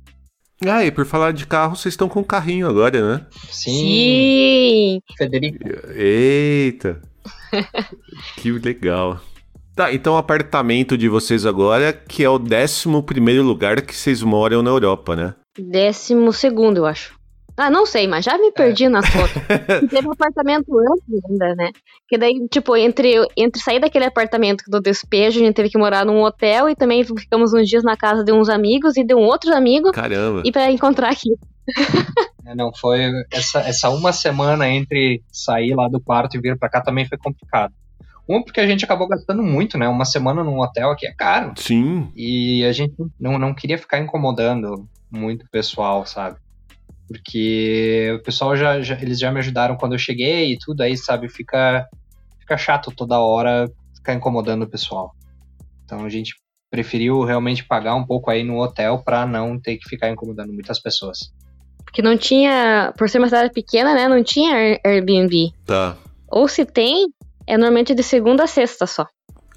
Ah, 0.67 0.85
e 0.85 0.91
por 0.91 1.05
falar 1.05 1.33
de 1.33 1.47
carro, 1.47 1.77
vocês 1.77 1.93
estão 1.93 2.09
com 2.09 2.21
um 2.21 2.25
carrinho 2.25 2.69
agora, 2.69 3.17
né? 3.17 3.27
Sim. 3.51 3.71
Sim. 3.71 5.03
Federico. 5.17 5.59
Eita! 5.95 7.01
que 8.37 8.53
legal. 8.53 9.21
Tá, 9.75 9.93
então 9.93 10.15
o 10.15 10.19
apartamento 10.19 10.99
de 10.99 11.09
vocês 11.09 11.47
agora, 11.47 11.93
que 11.93 12.23
é 12.23 12.29
o 12.29 12.35
11 12.39 13.03
primeiro 13.07 13.43
lugar 13.43 13.81
que 13.81 13.95
vocês 13.95 14.23
moram 14.23 14.63
na 14.63 14.71
Europa, 14.71 15.17
né? 15.17 15.35
Décimo 15.59 16.33
segundo, 16.33 16.79
eu 16.79 16.87
acho. 16.87 17.15
Ah, 17.57 17.71
não 17.71 17.85
sei, 17.85 18.07
mas 18.07 18.25
já 18.25 18.39
me 18.39 18.51
perdi 18.51 18.89
nas 18.89 19.07
fotos. 19.07 19.43
Teve 19.91 20.09
um 20.09 20.13
apartamento 20.13 20.67
antes 20.79 21.25
ainda, 21.29 21.55
né? 21.55 21.71
Que 22.09 22.17
daí, 22.17 22.47
tipo, 22.51 22.77
entre, 22.77 23.15
entre 23.37 23.61
sair 23.61 23.79
daquele 23.79 24.07
apartamento 24.07 24.65
do 24.69 24.81
despejo, 24.81 25.41
a 25.41 25.45
gente 25.45 25.55
teve 25.55 25.69
que 25.69 25.79
morar 25.79 26.05
num 26.05 26.23
hotel 26.23 26.69
e 26.69 26.75
também 26.75 27.05
ficamos 27.05 27.53
uns 27.53 27.69
dias 27.69 27.85
na 27.85 27.97
casa 27.97 28.25
de 28.25 28.33
uns 28.33 28.49
amigos 28.49 28.97
e 28.97 29.05
de 29.05 29.15
um 29.15 29.21
outro 29.21 29.55
amigo 29.55 29.93
Caramba. 29.93 30.43
e 30.45 30.51
pra 30.53 30.71
encontrar 30.71 31.11
aqui. 31.11 31.31
É, 32.45 32.57
Não, 32.57 32.73
foi 32.75 32.99
essa, 33.31 33.61
essa 33.61 33.89
uma 33.89 34.13
semana 34.13 34.69
entre 34.69 35.23
sair 35.31 35.77
lá 35.77 35.87
do 35.89 36.01
quarto 36.01 36.37
e 36.37 36.41
vir 36.41 36.59
pra 36.59 36.69
cá 36.69 36.81
também 36.81 37.07
foi 37.07 37.17
complicado. 37.17 37.73
Um, 38.29 38.43
porque 38.43 38.61
a 38.61 38.67
gente 38.67 38.85
acabou 38.85 39.07
gastando 39.07 39.43
muito, 39.43 39.79
né? 39.79 39.89
Uma 39.89 40.05
semana 40.05 40.43
num 40.43 40.59
hotel 40.59 40.91
aqui 40.91 41.07
é 41.07 41.13
caro. 41.13 41.53
Sim. 41.57 42.11
E 42.17 42.65
a 42.65 42.73
gente 42.73 42.95
não, 43.19 43.39
não 43.39 43.55
queria 43.55 43.79
ficar 43.79 44.01
incomodando 44.01 44.89
muito 45.11 45.45
o 45.45 45.51
pessoal, 45.51 46.05
sabe? 46.07 46.37
Porque 47.13 48.17
o 48.19 48.23
pessoal 48.23 48.57
já, 48.57 48.81
já- 48.81 48.99
eles 49.01 49.19
já 49.19 49.31
me 49.31 49.39
ajudaram 49.39 49.77
quando 49.77 49.93
eu 49.93 49.99
cheguei 49.99 50.53
e 50.53 50.59
tudo, 50.59 50.81
aí, 50.81 50.97
sabe, 50.97 51.29
fica, 51.29 51.87
fica 52.41 52.57
chato 52.57 52.91
toda 52.91 53.21
hora 53.21 53.71
ficar 53.95 54.15
incomodando 54.15 54.63
o 54.63 54.69
pessoal. 54.69 55.15
Então 55.85 56.05
a 56.05 56.09
gente 56.09 56.35
preferiu 56.71 57.23
realmente 57.23 57.65
pagar 57.65 57.95
um 57.95 58.05
pouco 58.05 58.31
aí 58.31 58.43
no 58.43 58.59
hotel 58.59 59.03
pra 59.05 59.27
não 59.27 59.61
ter 59.61 59.77
que 59.77 59.89
ficar 59.89 60.11
incomodando 60.11 60.53
muitas 60.53 60.81
pessoas. 60.81 61.31
Porque 61.85 62.01
não 62.01 62.17
tinha, 62.17 62.93
por 62.97 63.09
ser 63.11 63.19
uma 63.19 63.27
cidade 63.29 63.53
pequena, 63.53 63.95
né? 63.95 64.09
Não 64.09 64.25
tinha 64.25 64.55
Air- 64.55 64.81
Airbnb. 64.85 65.53
Tá. 65.67 65.97
Ou 66.31 66.49
se 66.49 66.65
tem, 66.65 67.07
é 67.47 67.57
normalmente 67.59 67.95
de 67.95 68.03
segunda 68.03 68.45
a 68.45 68.47
sexta 68.47 68.87
só. 68.87 69.07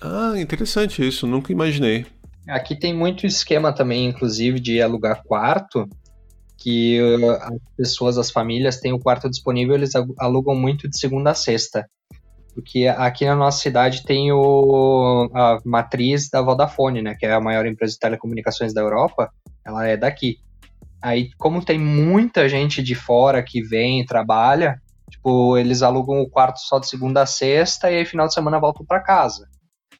Ah, 0.01 0.33
interessante 0.37 1.07
isso, 1.07 1.25
nunca 1.25 1.51
imaginei. 1.53 2.05
Aqui 2.49 2.75
tem 2.77 2.93
muito 2.93 3.25
esquema 3.25 3.73
também, 3.73 4.05
inclusive, 4.05 4.59
de 4.59 4.81
alugar 4.81 5.23
quarto, 5.23 5.87
que 6.65 6.99
uh, 6.99 7.31
as 7.31 7.59
pessoas, 7.77 8.17
as 8.17 8.31
famílias 8.31 8.79
têm 8.79 8.91
o 8.91 8.97
quarto 8.97 9.29
disponível, 9.29 9.75
eles 9.75 9.93
alu- 9.93 10.15
alugam 10.17 10.55
muito 10.55 10.89
de 10.89 10.97
segunda 10.97 11.29
a 11.29 11.35
sexta. 11.35 11.87
Porque 12.55 12.87
aqui 12.87 13.23
na 13.23 13.35
nossa 13.35 13.61
cidade 13.61 14.03
tem 14.03 14.31
o, 14.31 15.29
a 15.31 15.59
matriz 15.63 16.27
da 16.27 16.41
Vodafone, 16.41 17.03
né, 17.03 17.15
que 17.19 17.27
é 17.27 17.33
a 17.33 17.39
maior 17.39 17.67
empresa 17.67 17.93
de 17.93 17.99
telecomunicações 17.99 18.73
da 18.73 18.81
Europa, 18.81 19.29
ela 19.63 19.85
é 19.85 19.95
daqui. 19.95 20.37
Aí, 20.99 21.29
como 21.37 21.63
tem 21.63 21.77
muita 21.77 22.49
gente 22.49 22.81
de 22.81 22.95
fora 22.95 23.43
que 23.43 23.61
vem 23.61 24.01
e 24.01 24.05
trabalha, 24.05 24.81
tipo, 25.11 25.55
eles 25.59 25.83
alugam 25.83 26.19
o 26.19 26.29
quarto 26.29 26.57
só 26.61 26.79
de 26.79 26.89
segunda 26.89 27.21
a 27.21 27.25
sexta 27.27 27.91
e 27.91 27.97
aí 27.97 28.05
final 28.05 28.25
de 28.25 28.33
semana 28.33 28.59
voltam 28.59 28.83
para 28.83 29.03
casa. 29.03 29.47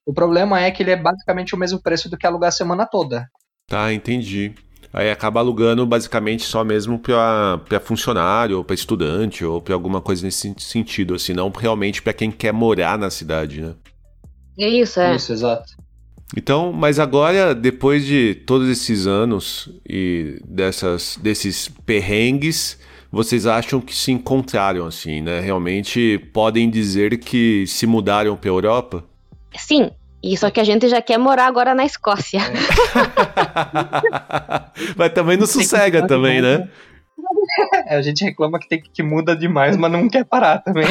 O 0.04 0.12
problema 0.12 0.60
é 0.60 0.72
que 0.72 0.82
ele 0.82 0.92
é 0.92 0.96
basicamente 0.96 1.54
o 1.54 1.60
mesmo 1.60 1.80
preço 1.80 2.10
do 2.10 2.18
que 2.18 2.26
alugar 2.26 2.48
a 2.48 2.52
semana 2.52 2.88
toda. 2.88 3.28
Tá, 3.68 3.94
entendi. 3.94 4.56
Aí 4.94 5.12
acaba 5.12 5.40
alugando 5.40 5.86
basicamente 5.86 6.44
só 6.44 6.64
mesmo 6.64 6.98
pra, 7.00 7.60
pra 7.68 7.80
funcionário, 7.80 8.58
ou 8.58 8.64
pra 8.64 8.74
estudante, 8.74 9.44
ou 9.44 9.62
pra 9.62 9.74
alguma 9.74 10.02
coisa 10.02 10.26
nesse 10.26 10.54
sentido, 10.58 11.16
assim, 11.16 11.34
não 11.34 11.50
realmente 11.50 12.02
pra 12.02 12.14
quem 12.14 12.32
quer 12.32 12.54
morar 12.54 12.98
na 12.98 13.10
cidade, 13.10 13.62
né? 13.62 13.74
É 14.58 14.70
isso, 14.70 15.00
é. 15.00 15.16
Isso, 15.16 15.34
exato. 15.34 15.74
Então, 16.36 16.72
mas 16.74 17.00
agora, 17.00 17.54
depois 17.54 18.06
de 18.06 18.36
todos 18.46 18.68
esses 18.70 19.06
anos 19.06 19.70
e 19.88 20.40
dessas, 20.48 21.20
desses 21.22 21.68
perrengues, 21.86 22.80
vocês 23.12 23.46
acham 23.46 23.80
que 23.80 23.96
se 23.96 24.12
encontraram, 24.12 24.86
assim, 24.86 25.22
né? 25.22 25.40
Realmente 25.40 26.18
podem 26.34 26.70
dizer 26.70 27.18
que 27.20 27.66
se 27.68 27.86
mudaram 27.86 28.36
pra 28.36 28.50
Europa? 28.50 29.04
Sim. 29.56 29.92
E 30.28 30.36
só 30.36 30.50
que 30.50 30.60
a 30.60 30.64
gente 30.64 30.90
já 30.90 31.04
quer 31.04 31.20
morar 31.20 31.46
agora 31.46 31.76
na 31.76 31.86
Escócia. 31.86 32.40
mas 34.98 35.14
também 35.14 35.38
não 35.38 35.46
sossega 35.46 36.08
também, 36.08 36.42
né? 36.42 36.68
É, 37.88 37.96
a 37.96 38.02
gente 38.02 38.24
reclama 38.24 38.60
que 38.60 38.68
tem 38.68 38.82
que 38.82 39.02
muda 39.02 39.36
demais, 39.36 39.78
mas 39.78 39.92
não 39.92 40.10
quer 40.10 40.26
parar 40.26 40.60
também. 40.60 40.86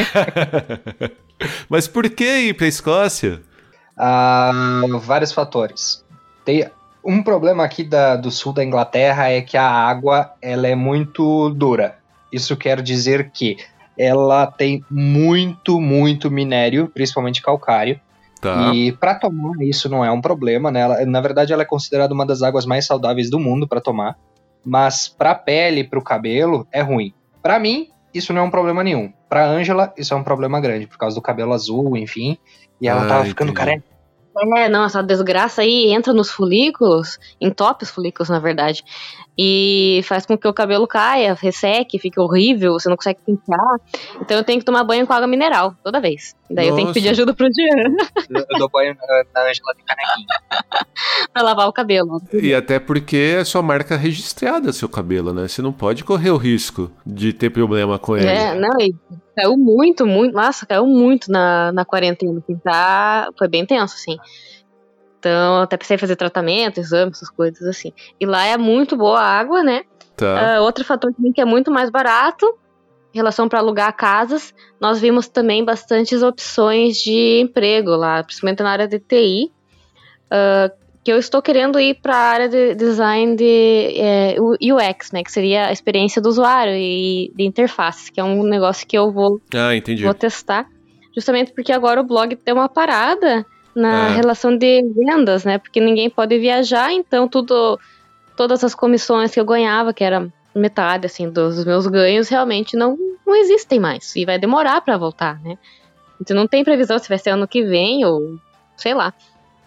mas 1.69 1.87
por 1.87 2.09
que 2.09 2.25
ir 2.25 2.55
pra 2.55 2.67
Escócia? 2.67 3.43
Ah, 3.97 4.83
vários 5.01 5.33
fatores. 5.33 6.05
Tem 6.45 6.69
um 7.05 7.23
problema 7.23 7.65
aqui 7.65 7.85
da- 7.85 8.17
do 8.17 8.31
sul 8.31 8.53
da 8.53 8.65
Inglaterra 8.65 9.31
é 9.31 9.43
que 9.43 9.57
a 9.57 9.69
água 9.69 10.33
ela 10.41 10.67
é 10.67 10.75
muito 10.75 11.51
dura. 11.51 11.97
Isso 12.33 12.57
quer 12.57 12.81
dizer 12.81 13.31
que 13.33 13.57
ela 13.99 14.47
tem 14.47 14.85
muito, 14.91 15.81
muito 15.81 16.31
minério, 16.31 16.91
principalmente 16.93 17.43
calcário. 17.43 18.01
Tá. 18.45 18.75
E 18.75 18.93
para 18.93 19.15
tomar 19.15 19.57
isso 19.63 19.89
não 19.89 20.05
é 20.05 20.11
um 20.13 20.21
problema, 20.21 20.71
né? 20.71 20.81
Ela- 20.81 21.07
na 21.07 21.21
verdade, 21.23 21.51
ela 21.51 21.63
é 21.63 21.65
considerada 21.67 22.13
uma 22.13 22.27
das 22.27 22.43
águas 22.43 22.67
mais 22.67 22.85
saudáveis 22.87 23.31
do 23.31 23.41
mundo 23.41 23.67
para 23.67 23.81
tomar. 23.81 24.17
Mas 24.63 25.09
para 25.09 25.35
pele, 25.35 25.83
para 25.83 25.99
o 25.99 26.05
cabelo, 26.05 26.67
é 26.71 26.83
ruim. 26.83 27.15
Para 27.43 27.59
mim, 27.59 27.89
isso 28.13 28.35
não 28.35 28.43
é 28.43 28.45
um 28.45 28.51
problema 28.51 28.85
nenhum. 28.85 29.11
Para 29.31 29.47
Ângela, 29.49 29.95
isso 29.97 30.13
é 30.13 30.17
um 30.17 30.23
problema 30.23 30.61
grande 30.61 30.87
por 30.87 30.99
causa 30.99 31.17
do 31.17 31.23
cabelo 31.23 31.55
azul, 31.55 31.97
enfim. 31.97 32.37
E 32.79 32.87
ela 32.87 33.05
Ah, 33.05 33.09
tava 33.09 33.25
ficando 33.25 33.51
entendi. 33.51 33.67
careca. 33.67 33.85
É, 34.59 34.69
não, 34.69 34.85
essa 34.85 35.03
desgraça 35.03 35.63
aí 35.63 35.93
entra 35.95 36.13
nos 36.13 36.29
folículos, 36.31 37.19
entope 37.41 37.85
os 37.85 37.91
folículos, 37.91 38.29
na 38.29 38.41
verdade, 38.41 38.83
e 39.37 40.01
faz 40.05 40.25
com 40.25 40.39
que 40.39 40.47
o 40.47 40.53
cabelo 40.53 40.87
caia, 40.87 41.35
resseque, 41.35 41.99
fique 41.99 42.21
horrível, 42.21 42.75
você 42.75 42.89
não 42.89 42.97
consegue 42.97 43.19
pentear. 43.25 43.81
Então 44.21 44.37
eu 44.37 44.45
tenho 44.45 44.61
que 44.61 44.65
tomar 44.65 44.85
banho 44.85 45.07
com 45.07 45.13
água 45.13 45.27
mineral, 45.27 45.75
toda 45.83 46.01
vez. 46.01 46.35
Daí 46.51 46.69
eu 46.69 46.75
tenho 46.77 46.89
que 46.89 46.95
pedir 46.95 47.09
Nossa. 47.09 47.23
ajuda 47.23 47.35
pro 47.35 47.49
Diana 47.49 47.97
Eu, 48.31 48.45
eu 48.49 48.59
dou 48.59 48.69
banho 48.69 48.95
na, 48.95 49.43
Ângela 49.43 49.75
de 49.77 49.85
canequinha. 49.85 50.27
pra 51.33 51.43
lavar 51.43 51.69
o 51.69 51.73
cabelo. 51.73 52.23
E 52.33 52.55
até 52.55 52.79
porque 52.79 53.37
é 53.39 53.45
sua 53.45 53.63
marca 53.63 53.97
registrada, 53.97 54.73
seu 54.73 54.89
cabelo, 54.89 55.33
né? 55.33 55.49
Você 55.49 55.61
não 55.63 55.73
pode 55.73 56.05
correr 56.05 56.31
o 56.31 56.37
risco 56.37 56.91
de 57.05 57.33
ter 57.33 57.51
problema 57.51 57.99
com 57.99 58.17
ele. 58.17 58.27
É, 58.27 58.55
não, 58.55 58.81
e 58.81 58.95
caiu 59.35 59.57
muito, 59.57 60.07
muito, 60.07 60.35
nossa, 60.35 60.65
caiu 60.65 60.87
muito 60.87 61.31
na, 61.31 61.73
na 61.73 61.85
quarentena, 61.85 62.39
assim, 62.39 62.57
tá, 62.59 63.31
foi 63.37 63.49
bem 63.49 63.67
tenso, 63.67 63.95
assim. 63.95 64.17
Então, 65.25 65.63
até 65.63 65.79
precisei 65.79 65.97
fazer 65.97 66.17
tratamento, 66.17 66.79
exame, 66.79 67.11
essas 67.13 67.31
coisas 67.31 67.63
assim. 67.67 67.93
E 68.21 68.27
lá 68.27 68.45
é 68.45 68.59
muito 68.59 68.95
boa 68.95 69.19
a 69.19 69.25
água, 69.25 69.63
né? 69.63 69.85
Tá. 70.15 70.57
Ah, 70.57 70.61
outro 70.61 70.85
fator 70.85 71.15
também 71.15 71.33
que 71.33 71.41
é 71.41 71.47
muito 71.47 71.71
mais 71.71 71.89
barato 71.89 72.47
em 73.15 73.17
relação 73.17 73.49
para 73.49 73.59
alugar 73.59 73.97
casas. 73.97 74.53
Nós 74.79 75.01
vimos 75.01 75.27
também 75.27 75.65
bastantes 75.65 76.23
opções 76.23 76.99
de 76.99 77.41
emprego 77.41 77.91
lá, 77.97 78.23
principalmente 78.23 78.63
na 78.63 78.71
área 78.71 78.87
de 78.87 78.99
TI. 78.99 79.51
ah, 80.31 80.71
que 81.03 81.13
eu 81.13 81.19
estou 81.19 81.43
querendo 81.43 81.79
ir 81.79 82.01
para 82.01 82.17
a 82.17 82.19
área 82.19 82.49
de 82.49 82.75
design 82.75 83.37
de 83.37 83.95
é, 83.99 84.37
UX, 84.41 85.13
né? 85.13 85.23
Que 85.23 85.31
seria 85.31 85.67
a 85.67 85.73
experiência 85.73 86.21
do 86.21 86.31
usuário 86.31 86.73
e 86.75 87.31
de 87.37 87.45
interfaces, 87.45 88.09
que 88.09 88.19
é 88.19 88.25
um 88.25 88.43
negócio 88.43 88.87
que 88.87 88.97
eu 88.97 89.13
vou, 89.13 89.39
Ah, 89.55 89.75
vou 90.03 90.15
testar. 90.15 90.67
Justamente 91.15 91.53
porque 91.53 91.73
agora 91.73 92.01
o 92.01 92.05
blog 92.05 92.35
tem 92.37 92.55
uma 92.55 92.71
parada 92.71 93.45
na 93.75 94.07
Ah. 94.07 94.09
relação 94.11 94.57
de 94.57 94.83
vendas, 94.95 95.45
né? 95.45 95.59
Porque 95.59 95.81
ninguém 95.81 96.09
pode 96.09 96.39
viajar, 96.39 96.93
então 96.93 97.27
tudo, 97.29 97.79
todas 98.37 98.63
as 98.65 98.75
comissões 98.75 99.33
que 99.33 99.41
eu 99.41 99.45
ganhava, 99.45 99.93
que 99.93 100.05
era 100.05 100.33
metade 100.55 101.07
assim 101.07 101.29
dos 101.29 101.65
meus 101.65 101.87
ganhos, 101.87 102.29
realmente 102.29 102.77
não, 102.77 102.97
não 103.27 103.35
existem 103.35 103.81
mais 103.81 104.15
e 104.15 104.25
vai 104.25 104.39
demorar 104.39 104.81
para 104.83 104.97
voltar, 104.97 105.41
né? 105.43 105.59
Então 106.21 106.37
não 106.37 106.47
tem 106.47 106.63
previsão 106.63 106.99
se 106.99 107.09
vai 107.09 107.19
ser 107.19 107.31
ano 107.31 107.49
que 107.49 107.65
vem 107.65 108.05
ou 108.05 108.39
sei 108.77 108.95
lá. 108.95 109.13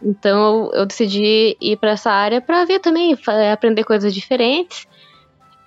Então 0.02 0.70
eu 0.74 0.86
decidi 0.86 1.58
ir 1.60 1.76
para 1.78 1.90
essa 1.92 2.10
área 2.12 2.40
para 2.40 2.64
ver 2.66 2.80
também, 2.80 3.16
fa- 3.18 3.52
aprender 3.52 3.84
coisas 3.84 4.14
diferentes. 4.14 4.88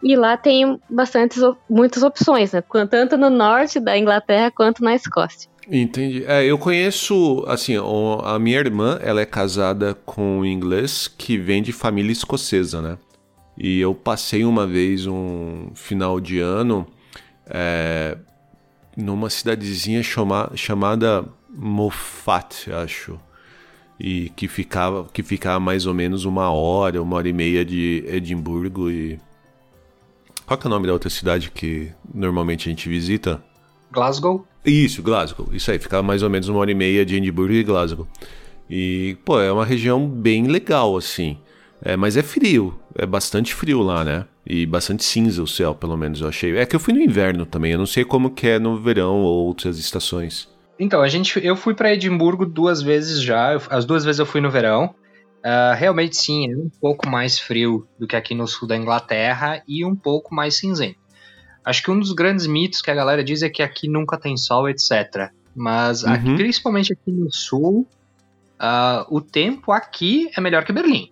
E 0.03 0.17
lá 0.17 0.35
tem 0.39 0.81
bastantes, 0.89 1.43
muitas 1.69 2.03
opções, 2.03 2.53
né? 2.53 2.63
Tanto 2.91 3.19
no 3.19 3.29
norte 3.29 3.79
da 3.79 3.99
Inglaterra 3.99 4.51
quanto 4.51 4.83
na 4.83 4.95
Escócia. 4.95 5.50
Entendi. 5.71 6.25
É, 6.27 6.45
eu 6.45 6.59
conheço, 6.59 7.45
assim, 7.47 7.75
a 8.25 8.39
minha 8.41 8.59
irmã, 8.59 8.99
ela 9.01 9.21
é 9.21 9.27
casada 9.27 9.95
com 9.95 10.41
um 10.41 10.45
inglês 10.45 11.07
que 11.07 11.39
vem 11.39 11.63
de 11.63 11.73
família 11.73 12.11
escocesa, 12.11 12.83
né? 12.83 12.99
E 13.57 13.79
eu 13.79 13.95
passei 13.95 14.45
uma 14.45 14.67
vez 14.67 15.07
um 15.07 15.71
final 15.75 16.19
de 16.19 16.41
ano 16.41 16.87
é, 17.47 18.17
numa 18.97 19.31
cidadezinha 19.31 20.03
chama, 20.03 20.51
chamada 20.57 21.25
Moffat, 21.49 22.73
acho. 22.73 23.21
E 23.99 24.31
que 24.31 24.49
ficava, 24.49 25.07
que 25.13 25.23
ficava 25.23 25.61
mais 25.61 25.87
ou 25.87 25.95
menos 25.95 26.25
uma 26.25 26.51
hora, 26.51 27.03
uma 27.03 27.17
hora 27.17 27.29
e 27.29 27.33
meia 27.33 27.65
de 27.65 28.03
Edimburgo. 28.09 28.91
E. 28.91 29.21
Qual 30.47 30.59
é 30.61 30.67
o 30.67 30.71
nome 30.71 30.87
da 30.87 30.93
outra 30.93 31.11
cidade 31.11 31.51
que 31.51 31.93
normalmente 32.13 32.69
a 32.69 32.71
gente 32.71 32.89
visita? 32.89 33.43
Glasgow? 33.93 34.47
Isso, 34.65 35.03
Glasgow. 35.03 35.49
Isso 35.53 35.71
aí, 35.71 35.79
ficava 35.79 36.03
mais 36.03 36.23
ou 36.23 36.31
menos 36.31 36.49
uma 36.49 36.61
hora 36.61 36.71
e 36.71 36.75
meia 36.75 37.05
de 37.05 37.17
Edimburgo 37.17 37.55
e 37.55 37.63
Glasgow. 37.63 38.07
E, 38.69 39.17
pô, 39.25 39.41
é 39.41 39.51
uma 39.51 39.65
região 39.65 40.07
bem 40.07 40.47
legal, 40.47 40.97
assim. 40.97 41.39
É, 41.83 41.97
mas 41.97 42.17
é 42.17 42.23
frio, 42.23 42.79
é 42.95 43.07
bastante 43.07 43.55
frio 43.55 43.81
lá, 43.81 44.05
né? 44.05 44.27
E 44.47 44.67
bastante 44.67 45.03
cinza 45.03 45.43
o 45.43 45.47
céu, 45.47 45.75
pelo 45.75 45.97
menos 45.97 46.21
eu 46.21 46.29
achei. 46.29 46.57
É 46.57 46.67
que 46.67 46.77
eu 46.77 46.81
fui 46.81 46.93
no 46.93 47.01
inverno 47.01 47.47
também, 47.47 47.73
eu 47.73 47.79
não 47.79 47.87
sei 47.87 48.05
como 48.05 48.31
que 48.31 48.47
é 48.47 48.59
no 48.59 48.77
verão 48.77 49.23
ou 49.23 49.47
outras 49.47 49.79
estações. 49.79 50.49
Então, 50.79 51.01
a 51.03 51.09
gente, 51.09 51.45
eu 51.45 51.57
fui 51.57 51.75
para 51.75 51.93
Edimburgo 51.93 52.47
duas 52.47 52.83
vezes 52.83 53.21
já, 53.21 53.59
as 53.71 53.85
duas 53.85 54.05
vezes 54.05 54.19
eu 54.19 54.27
fui 54.27 54.41
no 54.41 54.51
verão. 54.51 54.95
Uh, 55.41 55.75
realmente 55.75 56.17
sim, 56.17 56.53
é 56.53 56.57
um 56.57 56.71
pouco 56.81 57.09
mais 57.09 57.39
frio 57.39 57.87
do 57.99 58.07
que 58.07 58.15
aqui 58.15 58.35
no 58.35 58.47
sul 58.47 58.69
da 58.69 58.77
Inglaterra 58.77 59.63
e 59.67 59.85
um 59.85 59.97
pouco 59.97 60.35
mais 60.35 60.57
cinzento. 60.57 60.99
Acho 61.65 61.83
que 61.83 61.91
um 61.91 61.99
dos 61.99 62.13
grandes 62.13 62.47
mitos 62.47 62.81
que 62.81 62.91
a 62.91 62.95
galera 62.95 63.23
diz 63.23 63.43
é 63.43 63.49
que 63.49 63.63
aqui 63.63 63.89
nunca 63.89 64.19
tem 64.19 64.37
sol, 64.37 64.69
etc. 64.69 65.31
Mas 65.55 66.03
uhum. 66.03 66.13
aqui, 66.13 66.35
principalmente 66.35 66.93
aqui 66.93 67.11
no 67.11 67.31
sul, 67.33 67.87
uh, 68.61 69.05
o 69.09 69.21
tempo 69.21 69.73
aqui 69.73 70.31
é 70.37 70.41
melhor 70.41 70.65
que 70.65 70.73
Berlim. 70.73 71.11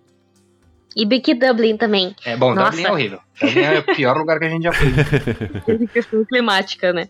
E 0.95 1.05
Big 1.05 1.33
Dublin 1.35 1.77
também. 1.77 2.15
É 2.25 2.35
bom, 2.35 2.53
Nossa. 2.53 2.71
Dublin 2.71 2.83
é 2.83 2.91
horrível. 2.91 3.19
Dublin 3.39 3.61
é 3.61 3.79
o 3.79 3.95
pior 3.95 4.17
lugar 4.17 4.39
que 4.39 4.45
a 4.45 4.49
gente 4.49 4.63
já 4.63 4.73
foi. 4.73 5.87
questão 5.87 6.25
climática, 6.25 6.91
né? 6.91 7.07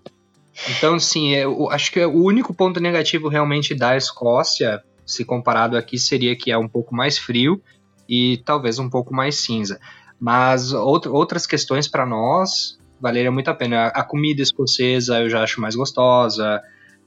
Então, 0.70 1.00
sim, 1.00 1.34
é, 1.34 1.46
eu 1.46 1.70
acho 1.70 1.92
que 1.92 2.04
o 2.04 2.24
único 2.24 2.54
ponto 2.54 2.80
negativo 2.80 3.30
realmente 3.30 3.74
da 3.74 3.96
Escócia, 3.96 4.84
se 5.06 5.24
comparado 5.24 5.78
aqui, 5.78 5.98
seria 5.98 6.36
que 6.36 6.52
é 6.52 6.58
um 6.58 6.68
pouco 6.68 6.94
mais 6.94 7.18
frio 7.18 7.62
e 8.08 8.42
talvez 8.44 8.80
um 8.80 8.90
pouco 8.90 9.14
mais 9.14 9.36
cinza. 9.36 9.80
Mas 10.20 10.74
outro, 10.74 11.14
outras 11.14 11.48
questões 11.48 11.88
para 11.88 12.06
nós 12.06 12.79
valeria 13.00 13.32
muito 13.32 13.50
a 13.50 13.54
pena. 13.54 13.88
A 13.88 14.04
comida 14.04 14.42
escocesa 14.42 15.20
eu 15.20 15.30
já 15.30 15.44
acho 15.44 15.62
mais 15.62 15.76
gostosa 15.76 16.62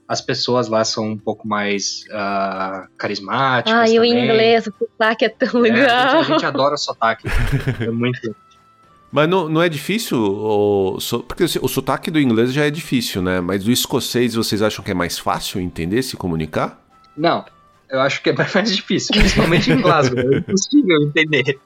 as 0.07 0.21
pessoas 0.21 0.67
lá 0.67 0.83
são 0.83 1.11
um 1.11 1.17
pouco 1.17 1.47
mais 1.47 2.05
uh, 2.09 2.87
carismáticas. 2.97 3.73
Ah, 3.73 3.89
e 3.89 3.97
o 3.99 4.03
inglês, 4.03 4.67
o 4.67 4.73
sotaque 4.77 5.25
é 5.25 5.29
tão 5.29 5.59
legal. 5.59 5.79
É, 5.79 5.91
a, 5.91 6.07
gente, 6.17 6.31
a, 6.31 6.33
gente, 6.33 6.45
adora 6.45 6.75
o 6.75 6.77
sotaque. 6.77 7.27
é 7.79 7.89
muito 7.89 8.35
Mas 9.11 9.29
não, 9.29 9.47
não 9.47 9.61
é 9.61 9.69
difícil, 9.69 10.19
o, 10.19 10.97
porque 11.27 11.45
o 11.61 11.67
sotaque 11.67 12.11
do 12.11 12.19
inglês 12.19 12.53
já 12.53 12.65
é 12.65 12.69
difícil, 12.69 13.21
né? 13.21 13.39
Mas 13.39 13.63
do 13.63 13.71
escocês 13.71 14.35
vocês 14.35 14.61
acham 14.61 14.83
que 14.83 14.91
é 14.91 14.93
mais 14.93 15.17
fácil 15.17 15.61
entender, 15.61 16.03
se 16.03 16.17
comunicar? 16.17 16.79
Não, 17.15 17.45
eu 17.89 18.01
acho 18.01 18.21
que 18.21 18.29
é 18.29 18.33
mais 18.53 18.75
difícil, 18.75 19.15
principalmente 19.15 19.71
em 19.71 19.81
Glasgow. 19.81 20.19
é 20.19 20.37
impossível 20.37 21.01
entender. 21.03 21.59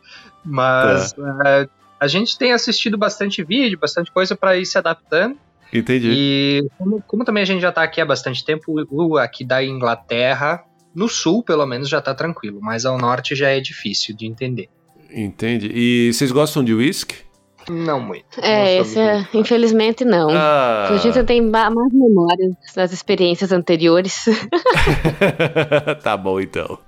Mas 0.46 1.12
tá. 1.14 1.24
uh, 1.24 1.70
a 2.00 2.08
gente 2.08 2.38
tem 2.38 2.54
assistido 2.54 2.98
bastante 2.98 3.44
vídeo, 3.44 3.80
bastante 3.80 4.12
coisa 4.12 4.36
para 4.36 4.58
ir 4.58 4.66
se 4.66 4.78
adaptando. 4.78 5.38
Entendi. 5.74 6.10
E 6.12 6.68
como, 6.78 7.02
como, 7.02 7.26
também 7.26 7.44
a 7.44 7.46
gente 7.46 7.62
já 7.62 7.72
tá 7.72 7.84
aqui 7.84 8.00
há 8.00 8.06
bastante 8.06 8.44
tempo, 8.46 8.86
o 8.90 9.18
aqui 9.18 9.44
da 9.44 9.64
Inglaterra, 9.64 10.64
no 10.96 11.10
sul 11.10 11.44
pelo 11.44 11.66
menos 11.66 11.90
já 11.90 12.02
tá 12.02 12.14
tranquilo, 12.14 12.60
mas 12.62 12.86
ao 12.86 12.98
norte 12.98 13.36
já 13.36 13.50
é 13.50 13.60
difícil 13.60 14.16
de 14.16 14.26
entender. 14.26 14.70
Entendi. 15.12 15.70
E 15.74 16.14
vocês 16.14 16.32
gostam 16.32 16.64
de 16.64 16.74
whisky? 16.74 17.28
Não 17.70 18.00
muito. 18.00 18.40
É, 18.42 18.76
não 18.76 18.82
esse 18.82 19.00
é, 19.00 19.28
infelizmente 19.34 20.06
não. 20.06 20.30
Ah. 20.30 20.88
A 20.90 20.98
gente 20.98 21.22
tem 21.24 21.42
mais 21.42 21.74
memórias 21.92 22.54
das 22.74 22.94
experiências 22.94 23.52
anteriores. 23.52 24.26
tá 26.02 26.16
bom 26.16 26.40
então. 26.40 26.80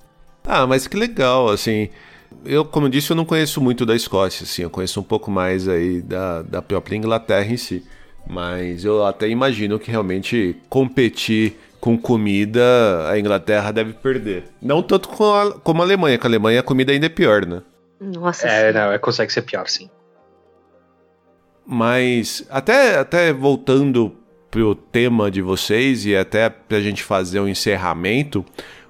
Ah, 0.45 0.66
mas 0.66 0.88
que 0.88 0.95
legal, 0.95 1.49
assim. 1.49 1.89
Eu, 2.46 2.64
como 2.66 2.88
eu 2.88 2.90
disse, 2.90 3.12
eu 3.12 3.16
não 3.16 3.26
conheço 3.26 3.62
muito 3.62 3.86
da 3.86 3.96
Escócia, 3.96 4.44
assim. 4.44 4.64
Eu 4.64 4.70
conheço 4.70 5.00
um 5.00 5.04
pouco 5.04 5.30
mais 5.30 5.68
aí 5.68 6.02
da, 6.02 6.42
da 6.42 6.62
própria 6.62 6.96
Inglaterra 6.96 7.52
em 7.52 7.58
si. 7.58 7.86
Mas 8.28 8.86
eu 8.86 9.06
até 9.06 9.28
imagino 9.28 9.80
que 9.80 9.90
realmente 9.90 10.56
competir 10.70 11.58
com 11.80 11.98
comida 11.98 13.10
a 13.10 13.18
Inglaterra 13.18 13.72
deve 13.72 13.94
perder. 13.94 14.44
Não 14.62 14.84
tanto 14.84 15.10
com 15.10 15.34
a, 15.34 15.54
como 15.54 15.82
a 15.82 15.86
Alemanha, 15.86 16.18
que 16.18 16.28
a 16.28 16.30
Alemanha 16.30 16.60
a 16.60 16.64
comida 16.64 16.92
ainda 16.92 17.06
é 17.06 17.10
pior, 17.10 17.46
né? 17.46 17.62
Nossa. 18.00 18.48
É, 18.48 18.72
não, 18.72 18.92
é, 18.92 18.98
consegue 18.98 19.32
ser 19.32 19.42
pior, 19.42 19.68
sim. 19.68 19.90
Mas 21.66 22.46
até, 22.50 22.98
até 22.98 23.32
voltando 23.32 24.16
pro 24.50 24.74
tema 24.74 25.30
de 25.30 25.42
vocês 25.42 26.06
e 26.06 26.16
até 26.16 26.50
pra 26.50 26.82
gente 26.82 27.04
fazer 27.04 27.40
um 27.40 27.48
encerramento, 27.48 28.44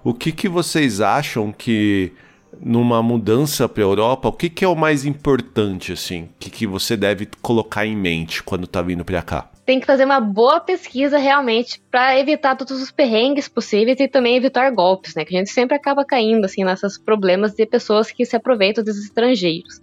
o 0.04 0.14
que, 0.14 0.32
que 0.32 0.48
vocês 0.48 1.02
acham 1.02 1.52
que 1.52 2.14
numa 2.62 3.02
mudança 3.02 3.68
para 3.68 3.84
a 3.84 3.86
Europa, 3.86 4.30
o 4.30 4.34
que, 4.34 4.50
que, 4.50 4.66
é 4.66 4.68
o 4.68 4.76
mais 4.76 5.06
importante, 5.06 5.92
assim? 5.92 6.24
O 6.24 6.30
que, 6.40 6.50
que 6.50 6.68
você 6.68 6.98
deve 6.98 7.28
colocar 7.42 7.86
em 7.86 7.96
mente 7.96 8.44
quando 8.44 8.68
tá 8.68 8.82
vindo 8.82 9.06
para 9.06 9.22
cá? 9.22 9.50
Tem 9.66 9.80
que 9.80 9.86
fazer 9.86 10.06
uma 10.06 10.20
boa 10.20 10.60
pesquisa 10.60 11.18
realmente 11.18 11.82
para 11.92 12.20
evitar 12.20 12.56
todos 12.56 12.82
os 12.82 12.92
perrengues 12.92 13.48
possíveis 13.48 14.00
e 14.00 14.08
também 14.08 14.36
evitar 14.36 14.70
golpes, 14.72 15.16
né? 15.16 15.24
Que 15.24 15.36
a 15.36 15.40
gente 15.40 15.52
sempre 15.52 15.76
acaba 15.76 16.04
caindo, 16.04 16.46
assim, 16.46 16.64
nesses 16.64 16.98
problemas 16.98 17.54
de 17.54 17.66
pessoas 17.66 18.12
que 18.12 18.26
se 18.26 18.36
aproveitam 18.36 18.84
dos 18.84 18.98
estrangeiros. 18.98 19.80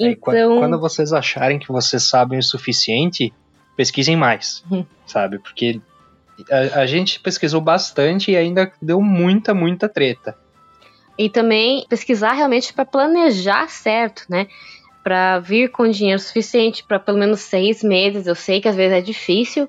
É, 0.00 0.10
então... 0.10 0.58
Quando 0.58 0.78
vocês 0.78 1.12
acharem 1.12 1.58
que 1.58 1.70
vocês 1.70 2.02
sabem 2.02 2.38
o 2.38 2.42
suficiente, 2.42 3.32
pesquisem 3.76 4.16
mais, 4.16 4.64
uhum. 4.70 4.84
sabe? 5.06 5.38
Porque 5.38 5.80
a, 6.50 6.80
a 6.80 6.86
gente 6.86 7.20
pesquisou 7.20 7.60
bastante 7.60 8.32
e 8.32 8.36
ainda 8.36 8.72
deu 8.82 9.00
muita, 9.00 9.54
muita 9.54 9.88
treta 9.88 10.36
e 11.18 11.28
também 11.28 11.86
pesquisar 11.88 12.32
realmente 12.32 12.72
para 12.72 12.84
planejar 12.84 13.68
certo, 13.68 14.24
né? 14.28 14.46
Para 15.02 15.38
vir 15.40 15.70
com 15.70 15.88
dinheiro 15.88 16.20
suficiente 16.20 16.84
para 16.84 16.98
pelo 16.98 17.18
menos 17.18 17.40
seis 17.40 17.82
meses. 17.82 18.26
Eu 18.26 18.34
sei 18.34 18.60
que 18.60 18.68
às 18.68 18.76
vezes 18.76 18.96
é 18.96 19.00
difícil 19.00 19.68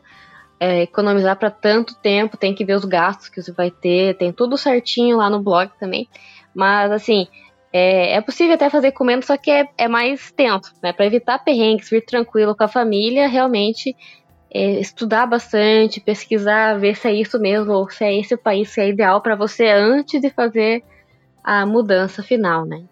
é, 0.59 0.83
economizar 0.83 1.35
para 1.37 1.51
tanto 1.51 1.95
tempo, 1.95 2.37
tem 2.37 2.53
que 2.53 2.63
ver 2.63 2.75
os 2.75 2.85
gastos 2.85 3.29
que 3.29 3.41
você 3.41 3.51
vai 3.51 3.69
ter, 3.69 4.15
tem 4.17 4.31
tudo 4.31 4.57
certinho 4.57 5.17
lá 5.17 5.29
no 5.29 5.41
blog 5.41 5.69
também. 5.79 6.07
Mas 6.55 6.91
assim, 6.91 7.27
é, 7.71 8.13
é 8.13 8.21
possível 8.21 8.53
até 8.53 8.69
fazer 8.69 8.91
com 8.91 9.03
menos, 9.03 9.25
só 9.25 9.35
que 9.35 9.51
é, 9.51 9.67
é 9.77 9.87
mais 9.87 10.31
tenso, 10.31 10.73
né? 10.81 10.93
Para 10.93 11.05
evitar 11.05 11.39
perrengues, 11.39 11.89
vir 11.89 12.05
tranquilo 12.05 12.55
com 12.55 12.63
a 12.63 12.67
família, 12.67 13.27
realmente 13.27 13.95
é, 14.53 14.79
estudar 14.79 15.25
bastante, 15.25 15.99
pesquisar, 15.99 16.79
ver 16.79 16.95
se 16.95 17.07
é 17.07 17.13
isso 17.13 17.39
mesmo, 17.39 17.73
ou 17.73 17.89
se 17.89 18.05
é 18.05 18.17
esse 18.17 18.35
o 18.35 18.37
país 18.37 18.73
que 18.73 18.79
é 18.79 18.89
ideal 18.89 19.19
para 19.21 19.35
você 19.35 19.67
antes 19.67 20.21
de 20.21 20.29
fazer 20.29 20.83
a 21.43 21.65
mudança 21.65 22.23
final, 22.23 22.65
né? 22.65 22.83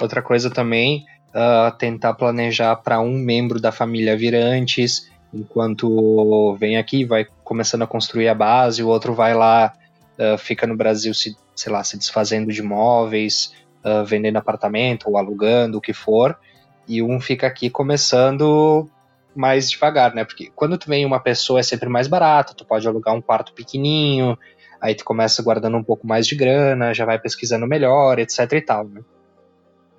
Outra 0.00 0.22
coisa 0.22 0.50
também, 0.50 1.04
uh, 1.34 1.76
tentar 1.76 2.14
planejar 2.14 2.76
para 2.76 3.00
um 3.00 3.12
membro 3.12 3.60
da 3.60 3.72
família 3.72 4.16
vir 4.16 4.34
antes, 4.34 5.10
enquanto 5.32 6.54
vem 6.58 6.76
aqui, 6.76 7.04
vai 7.04 7.26
começando 7.42 7.82
a 7.82 7.86
construir 7.86 8.28
a 8.28 8.34
base, 8.34 8.82
o 8.82 8.88
outro 8.88 9.14
vai 9.14 9.34
lá, 9.34 9.72
uh, 10.18 10.38
fica 10.38 10.66
no 10.66 10.76
Brasil, 10.76 11.12
se, 11.14 11.36
sei 11.54 11.72
lá, 11.72 11.82
se 11.82 11.98
desfazendo 11.98 12.52
de 12.52 12.62
móveis, 12.62 13.52
uh, 13.84 14.04
vendendo 14.04 14.36
apartamento 14.36 15.08
ou 15.08 15.16
alugando, 15.16 15.78
o 15.78 15.80
que 15.80 15.92
for, 15.92 16.38
e 16.86 17.02
um 17.02 17.20
fica 17.20 17.46
aqui 17.46 17.68
começando 17.68 18.88
mais 19.34 19.70
devagar, 19.70 20.14
né? 20.14 20.24
Porque 20.24 20.50
quando 20.54 20.78
tu 20.78 20.88
vem 20.88 21.04
uma 21.04 21.20
pessoa 21.20 21.60
é 21.60 21.62
sempre 21.62 21.88
mais 21.88 22.08
barato, 22.08 22.54
tu 22.54 22.64
pode 22.64 22.88
alugar 22.88 23.14
um 23.14 23.20
quarto 23.20 23.52
pequenininho, 23.52 24.38
Aí 24.80 24.94
tu 24.94 25.04
começa 25.04 25.42
guardando 25.42 25.76
um 25.76 25.82
pouco 25.82 26.06
mais 26.06 26.26
de 26.26 26.34
grana, 26.34 26.94
já 26.94 27.04
vai 27.04 27.18
pesquisando 27.18 27.66
melhor, 27.66 28.18
etc 28.18 28.52
e 28.52 28.60
tal, 28.60 28.86
né? 28.88 29.00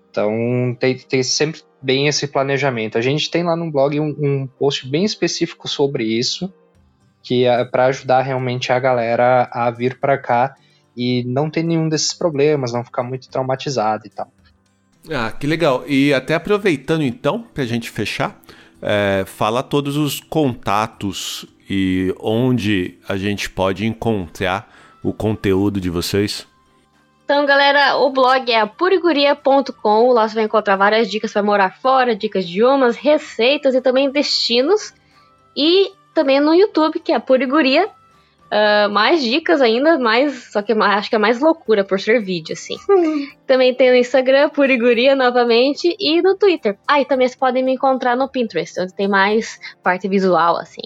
Então 0.10 0.76
tem, 0.80 0.98
tem 0.98 1.24
sempre 1.24 1.62
bem 1.82 2.08
esse 2.08 2.28
planejamento. 2.28 2.98
A 2.98 3.02
gente 3.02 3.30
tem 3.30 3.44
lá 3.44 3.56
no 3.56 3.72
blog 3.72 4.00
um, 4.00 4.16
um 4.20 4.48
post 4.48 4.88
bem 4.88 5.04
específico 5.04 5.68
sobre 5.68 6.04
isso, 6.04 6.52
que 7.22 7.46
é 7.46 7.64
para 7.66 7.86
ajudar 7.86 8.22
realmente 8.22 8.72
a 8.72 8.80
galera 8.80 9.50
a 9.52 9.70
vir 9.70 10.00
para 10.00 10.18
cá 10.18 10.56
e 10.96 11.24
não 11.26 11.50
ter 11.50 11.62
nenhum 11.62 11.88
desses 11.88 12.14
problemas, 12.14 12.74
não 12.74 12.84
ficar 12.84 13.04
muito 13.04 13.30
traumatizado 13.30 14.08
e 14.08 14.10
tal. 14.10 14.32
Ah, 15.10 15.32
que 15.32 15.46
legal. 15.46 15.84
E 15.88 16.14
até 16.14 16.34
aproveitando 16.34 17.04
então, 17.04 17.44
para 17.54 17.64
a 17.64 17.68
gente 17.68 17.90
fechar, 17.90 18.42
é, 18.82 19.24
fala 19.26 19.62
todos 19.62 19.96
os 19.96 20.20
contatos 20.20 21.46
e 21.70 22.14
onde 22.20 22.98
a 23.08 23.18
gente 23.18 23.50
pode 23.50 23.86
encontrar 23.86 24.72
o 25.04 25.14
conteúdo 25.14 25.80
de 25.80 25.90
vocês? 25.90 26.48
Então, 27.28 27.46
galera, 27.46 27.98
o 27.98 28.10
blog 28.10 28.50
é 28.50 28.66
puriguria.com. 28.66 30.14
Lá 30.14 30.28
você 30.28 30.36
vai 30.36 30.46
encontrar 30.46 30.78
várias 30.78 31.12
dicas 31.12 31.34
para 31.34 31.44
morar 31.44 31.78
fora, 31.82 32.16
dicas 32.16 32.46
de 32.46 32.54
idiomas, 32.54 32.96
receitas 32.96 33.76
e 33.76 33.82
também 33.82 34.10
destinos. 34.10 34.94
E 35.54 35.92
também 36.14 36.40
no 36.40 36.54
YouTube, 36.54 37.00
que 37.00 37.12
é 37.12 37.20
Puriguria. 37.20 37.90
Uh, 38.48 38.90
mais 38.90 39.22
dicas 39.22 39.60
ainda, 39.60 40.00
mais, 40.00 40.54
só 40.54 40.62
que 40.62 40.72
acho 40.72 41.10
que 41.10 41.18
é 41.18 41.20
mais 41.20 41.42
loucura 41.42 41.84
por 41.84 42.00
ser 42.00 42.22
vídeo, 42.22 42.54
assim. 42.54 42.78
também 43.46 43.74
tem 43.74 43.90
no 43.90 43.98
Instagram, 43.98 44.48
Puriguria, 44.48 45.14
novamente, 45.14 45.94
e 46.00 46.22
no 46.22 46.38
Twitter. 46.38 46.78
Ah, 46.88 47.02
e 47.02 47.06
também 47.06 47.28
vocês 47.28 47.38
podem 47.38 47.62
me 47.62 47.74
encontrar 47.74 48.16
no 48.16 48.30
Pinterest, 48.30 48.80
onde 48.80 48.96
tem 48.96 49.10
mais 49.10 49.60
parte 49.84 50.08
visual, 50.08 50.56
assim. 50.56 50.84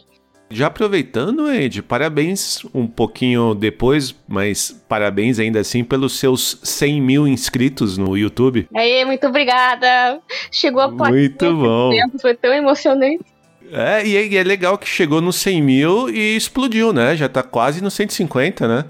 Já 0.51 0.67
aproveitando, 0.67 1.51
Ed, 1.51 1.81
parabéns 1.81 2.63
um 2.73 2.85
pouquinho 2.85 3.55
depois, 3.55 4.15
mas 4.27 4.71
parabéns 4.87 5.39
ainda 5.39 5.59
assim 5.59 5.83
pelos 5.83 6.19
seus 6.19 6.59
100 6.63 7.01
mil 7.01 7.27
inscritos 7.27 7.97
no 7.97 8.17
YouTube. 8.17 8.67
Aí, 8.75 9.05
muito 9.05 9.25
obrigada! 9.27 10.19
Chegou 10.51 10.81
a 10.81 10.87
Muito 10.89 11.55
bom! 11.55 11.91
Foi 12.21 12.35
tão 12.35 12.53
emocionante. 12.53 13.25
É, 13.71 14.05
e 14.05 14.17
é, 14.17 14.27
e 14.27 14.37
é 14.37 14.43
legal 14.43 14.77
que 14.77 14.87
chegou 14.87 15.21
no 15.21 15.31
100 15.31 15.61
mil 15.61 16.09
e 16.09 16.35
explodiu, 16.35 16.91
né? 16.91 17.15
Já 17.15 17.29
tá 17.29 17.41
quase 17.41 17.81
no 17.81 17.89
150, 17.89 18.67
né? 18.67 18.85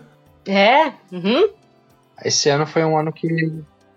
É, 0.47 0.91
uhum. 1.11 1.49
Esse 2.25 2.49
ano 2.49 2.65
foi 2.65 2.83
um 2.83 2.97
ano 2.97 3.13
que, 3.13 3.27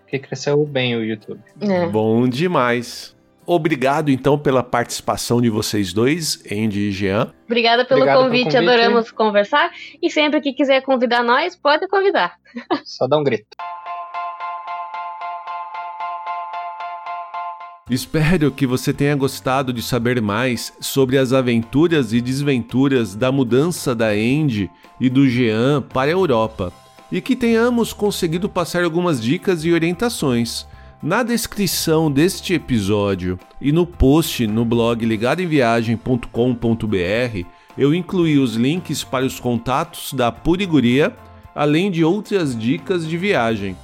que 0.07 0.19
cresceu 0.19 0.63
bem 0.65 0.95
o 0.95 1.03
YouTube. 1.03 1.41
É. 1.59 1.87
Bom 1.87 2.27
demais. 2.27 3.14
Obrigado, 3.45 4.09
então, 4.09 4.39
pela 4.39 4.63
participação 4.63 5.39
de 5.39 5.49
vocês 5.49 5.93
dois, 5.93 6.41
Andy 6.51 6.89
e 6.89 6.91
Jean. 6.91 7.31
Obrigada 7.45 7.85
pelo, 7.85 8.01
Obrigado 8.01 8.23
convite, 8.23 8.49
pelo 8.49 8.55
convite, 8.55 8.71
adoramos 8.71 9.11
conversar. 9.11 9.71
E 10.01 10.09
sempre 10.09 10.41
que 10.41 10.51
quiser 10.53 10.81
convidar 10.81 11.23
nós, 11.23 11.55
pode 11.55 11.87
convidar. 11.87 12.35
Só 12.83 13.07
dá 13.07 13.17
um 13.17 13.23
grito. 13.23 13.55
Espero 17.87 18.49
que 18.49 18.65
você 18.65 18.91
tenha 18.91 19.15
gostado 19.15 19.71
de 19.71 19.83
saber 19.83 20.19
mais 20.19 20.73
sobre 20.79 21.19
as 21.19 21.31
aventuras 21.31 22.13
e 22.13 22.19
desventuras 22.19 23.13
da 23.13 23.31
mudança 23.31 23.93
da 23.93 24.07
Andy 24.07 24.71
e 24.99 25.07
do 25.07 25.29
Jean 25.29 25.83
para 25.83 26.09
a 26.09 26.13
Europa 26.13 26.73
e 27.11 27.21
que 27.21 27.35
tenhamos 27.35 27.93
conseguido 27.93 28.49
passar 28.49 28.83
algumas 28.83 29.21
dicas 29.21 29.63
e 29.63 29.71
orientações. 29.71 30.65
Na 31.05 31.21
descrição 31.21 32.11
deste 32.11 32.55
episódio 32.55 33.37
e 33.61 33.71
no 33.71 33.85
post 33.85 34.47
no 34.47 34.65
blog 34.65 35.05
ligadoemviagem.com.br 35.05 37.47
eu 37.77 37.93
incluí 37.93 38.39
os 38.39 38.55
links 38.55 39.03
para 39.03 39.23
os 39.23 39.39
contatos 39.39 40.13
da 40.13 40.31
Puriguria, 40.31 41.15
além 41.53 41.91
de 41.91 42.03
outras 42.03 42.57
dicas 42.57 43.07
de 43.07 43.17
viagem. 43.17 43.77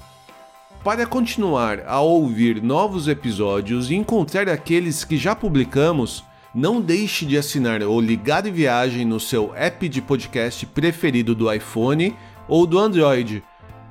Para 0.83 1.05
continuar 1.05 1.83
a 1.85 1.99
ouvir 1.99 2.59
novos 2.59 3.07
episódios 3.07 3.91
e 3.91 3.95
encontrar 3.95 4.49
aqueles 4.49 5.03
que 5.03 5.15
já 5.15 5.35
publicamos, 5.35 6.23
não 6.55 6.81
deixe 6.81 7.23
de 7.23 7.37
assinar 7.37 7.83
o 7.83 8.01
Ligado 8.01 8.49
em 8.49 8.51
Viagem 8.51 9.05
no 9.05 9.19
seu 9.19 9.53
app 9.55 9.87
de 9.87 10.01
podcast 10.01 10.65
preferido 10.65 11.35
do 11.35 11.53
iPhone 11.53 12.15
ou 12.47 12.65
do 12.65 12.79
Android, 12.79 13.43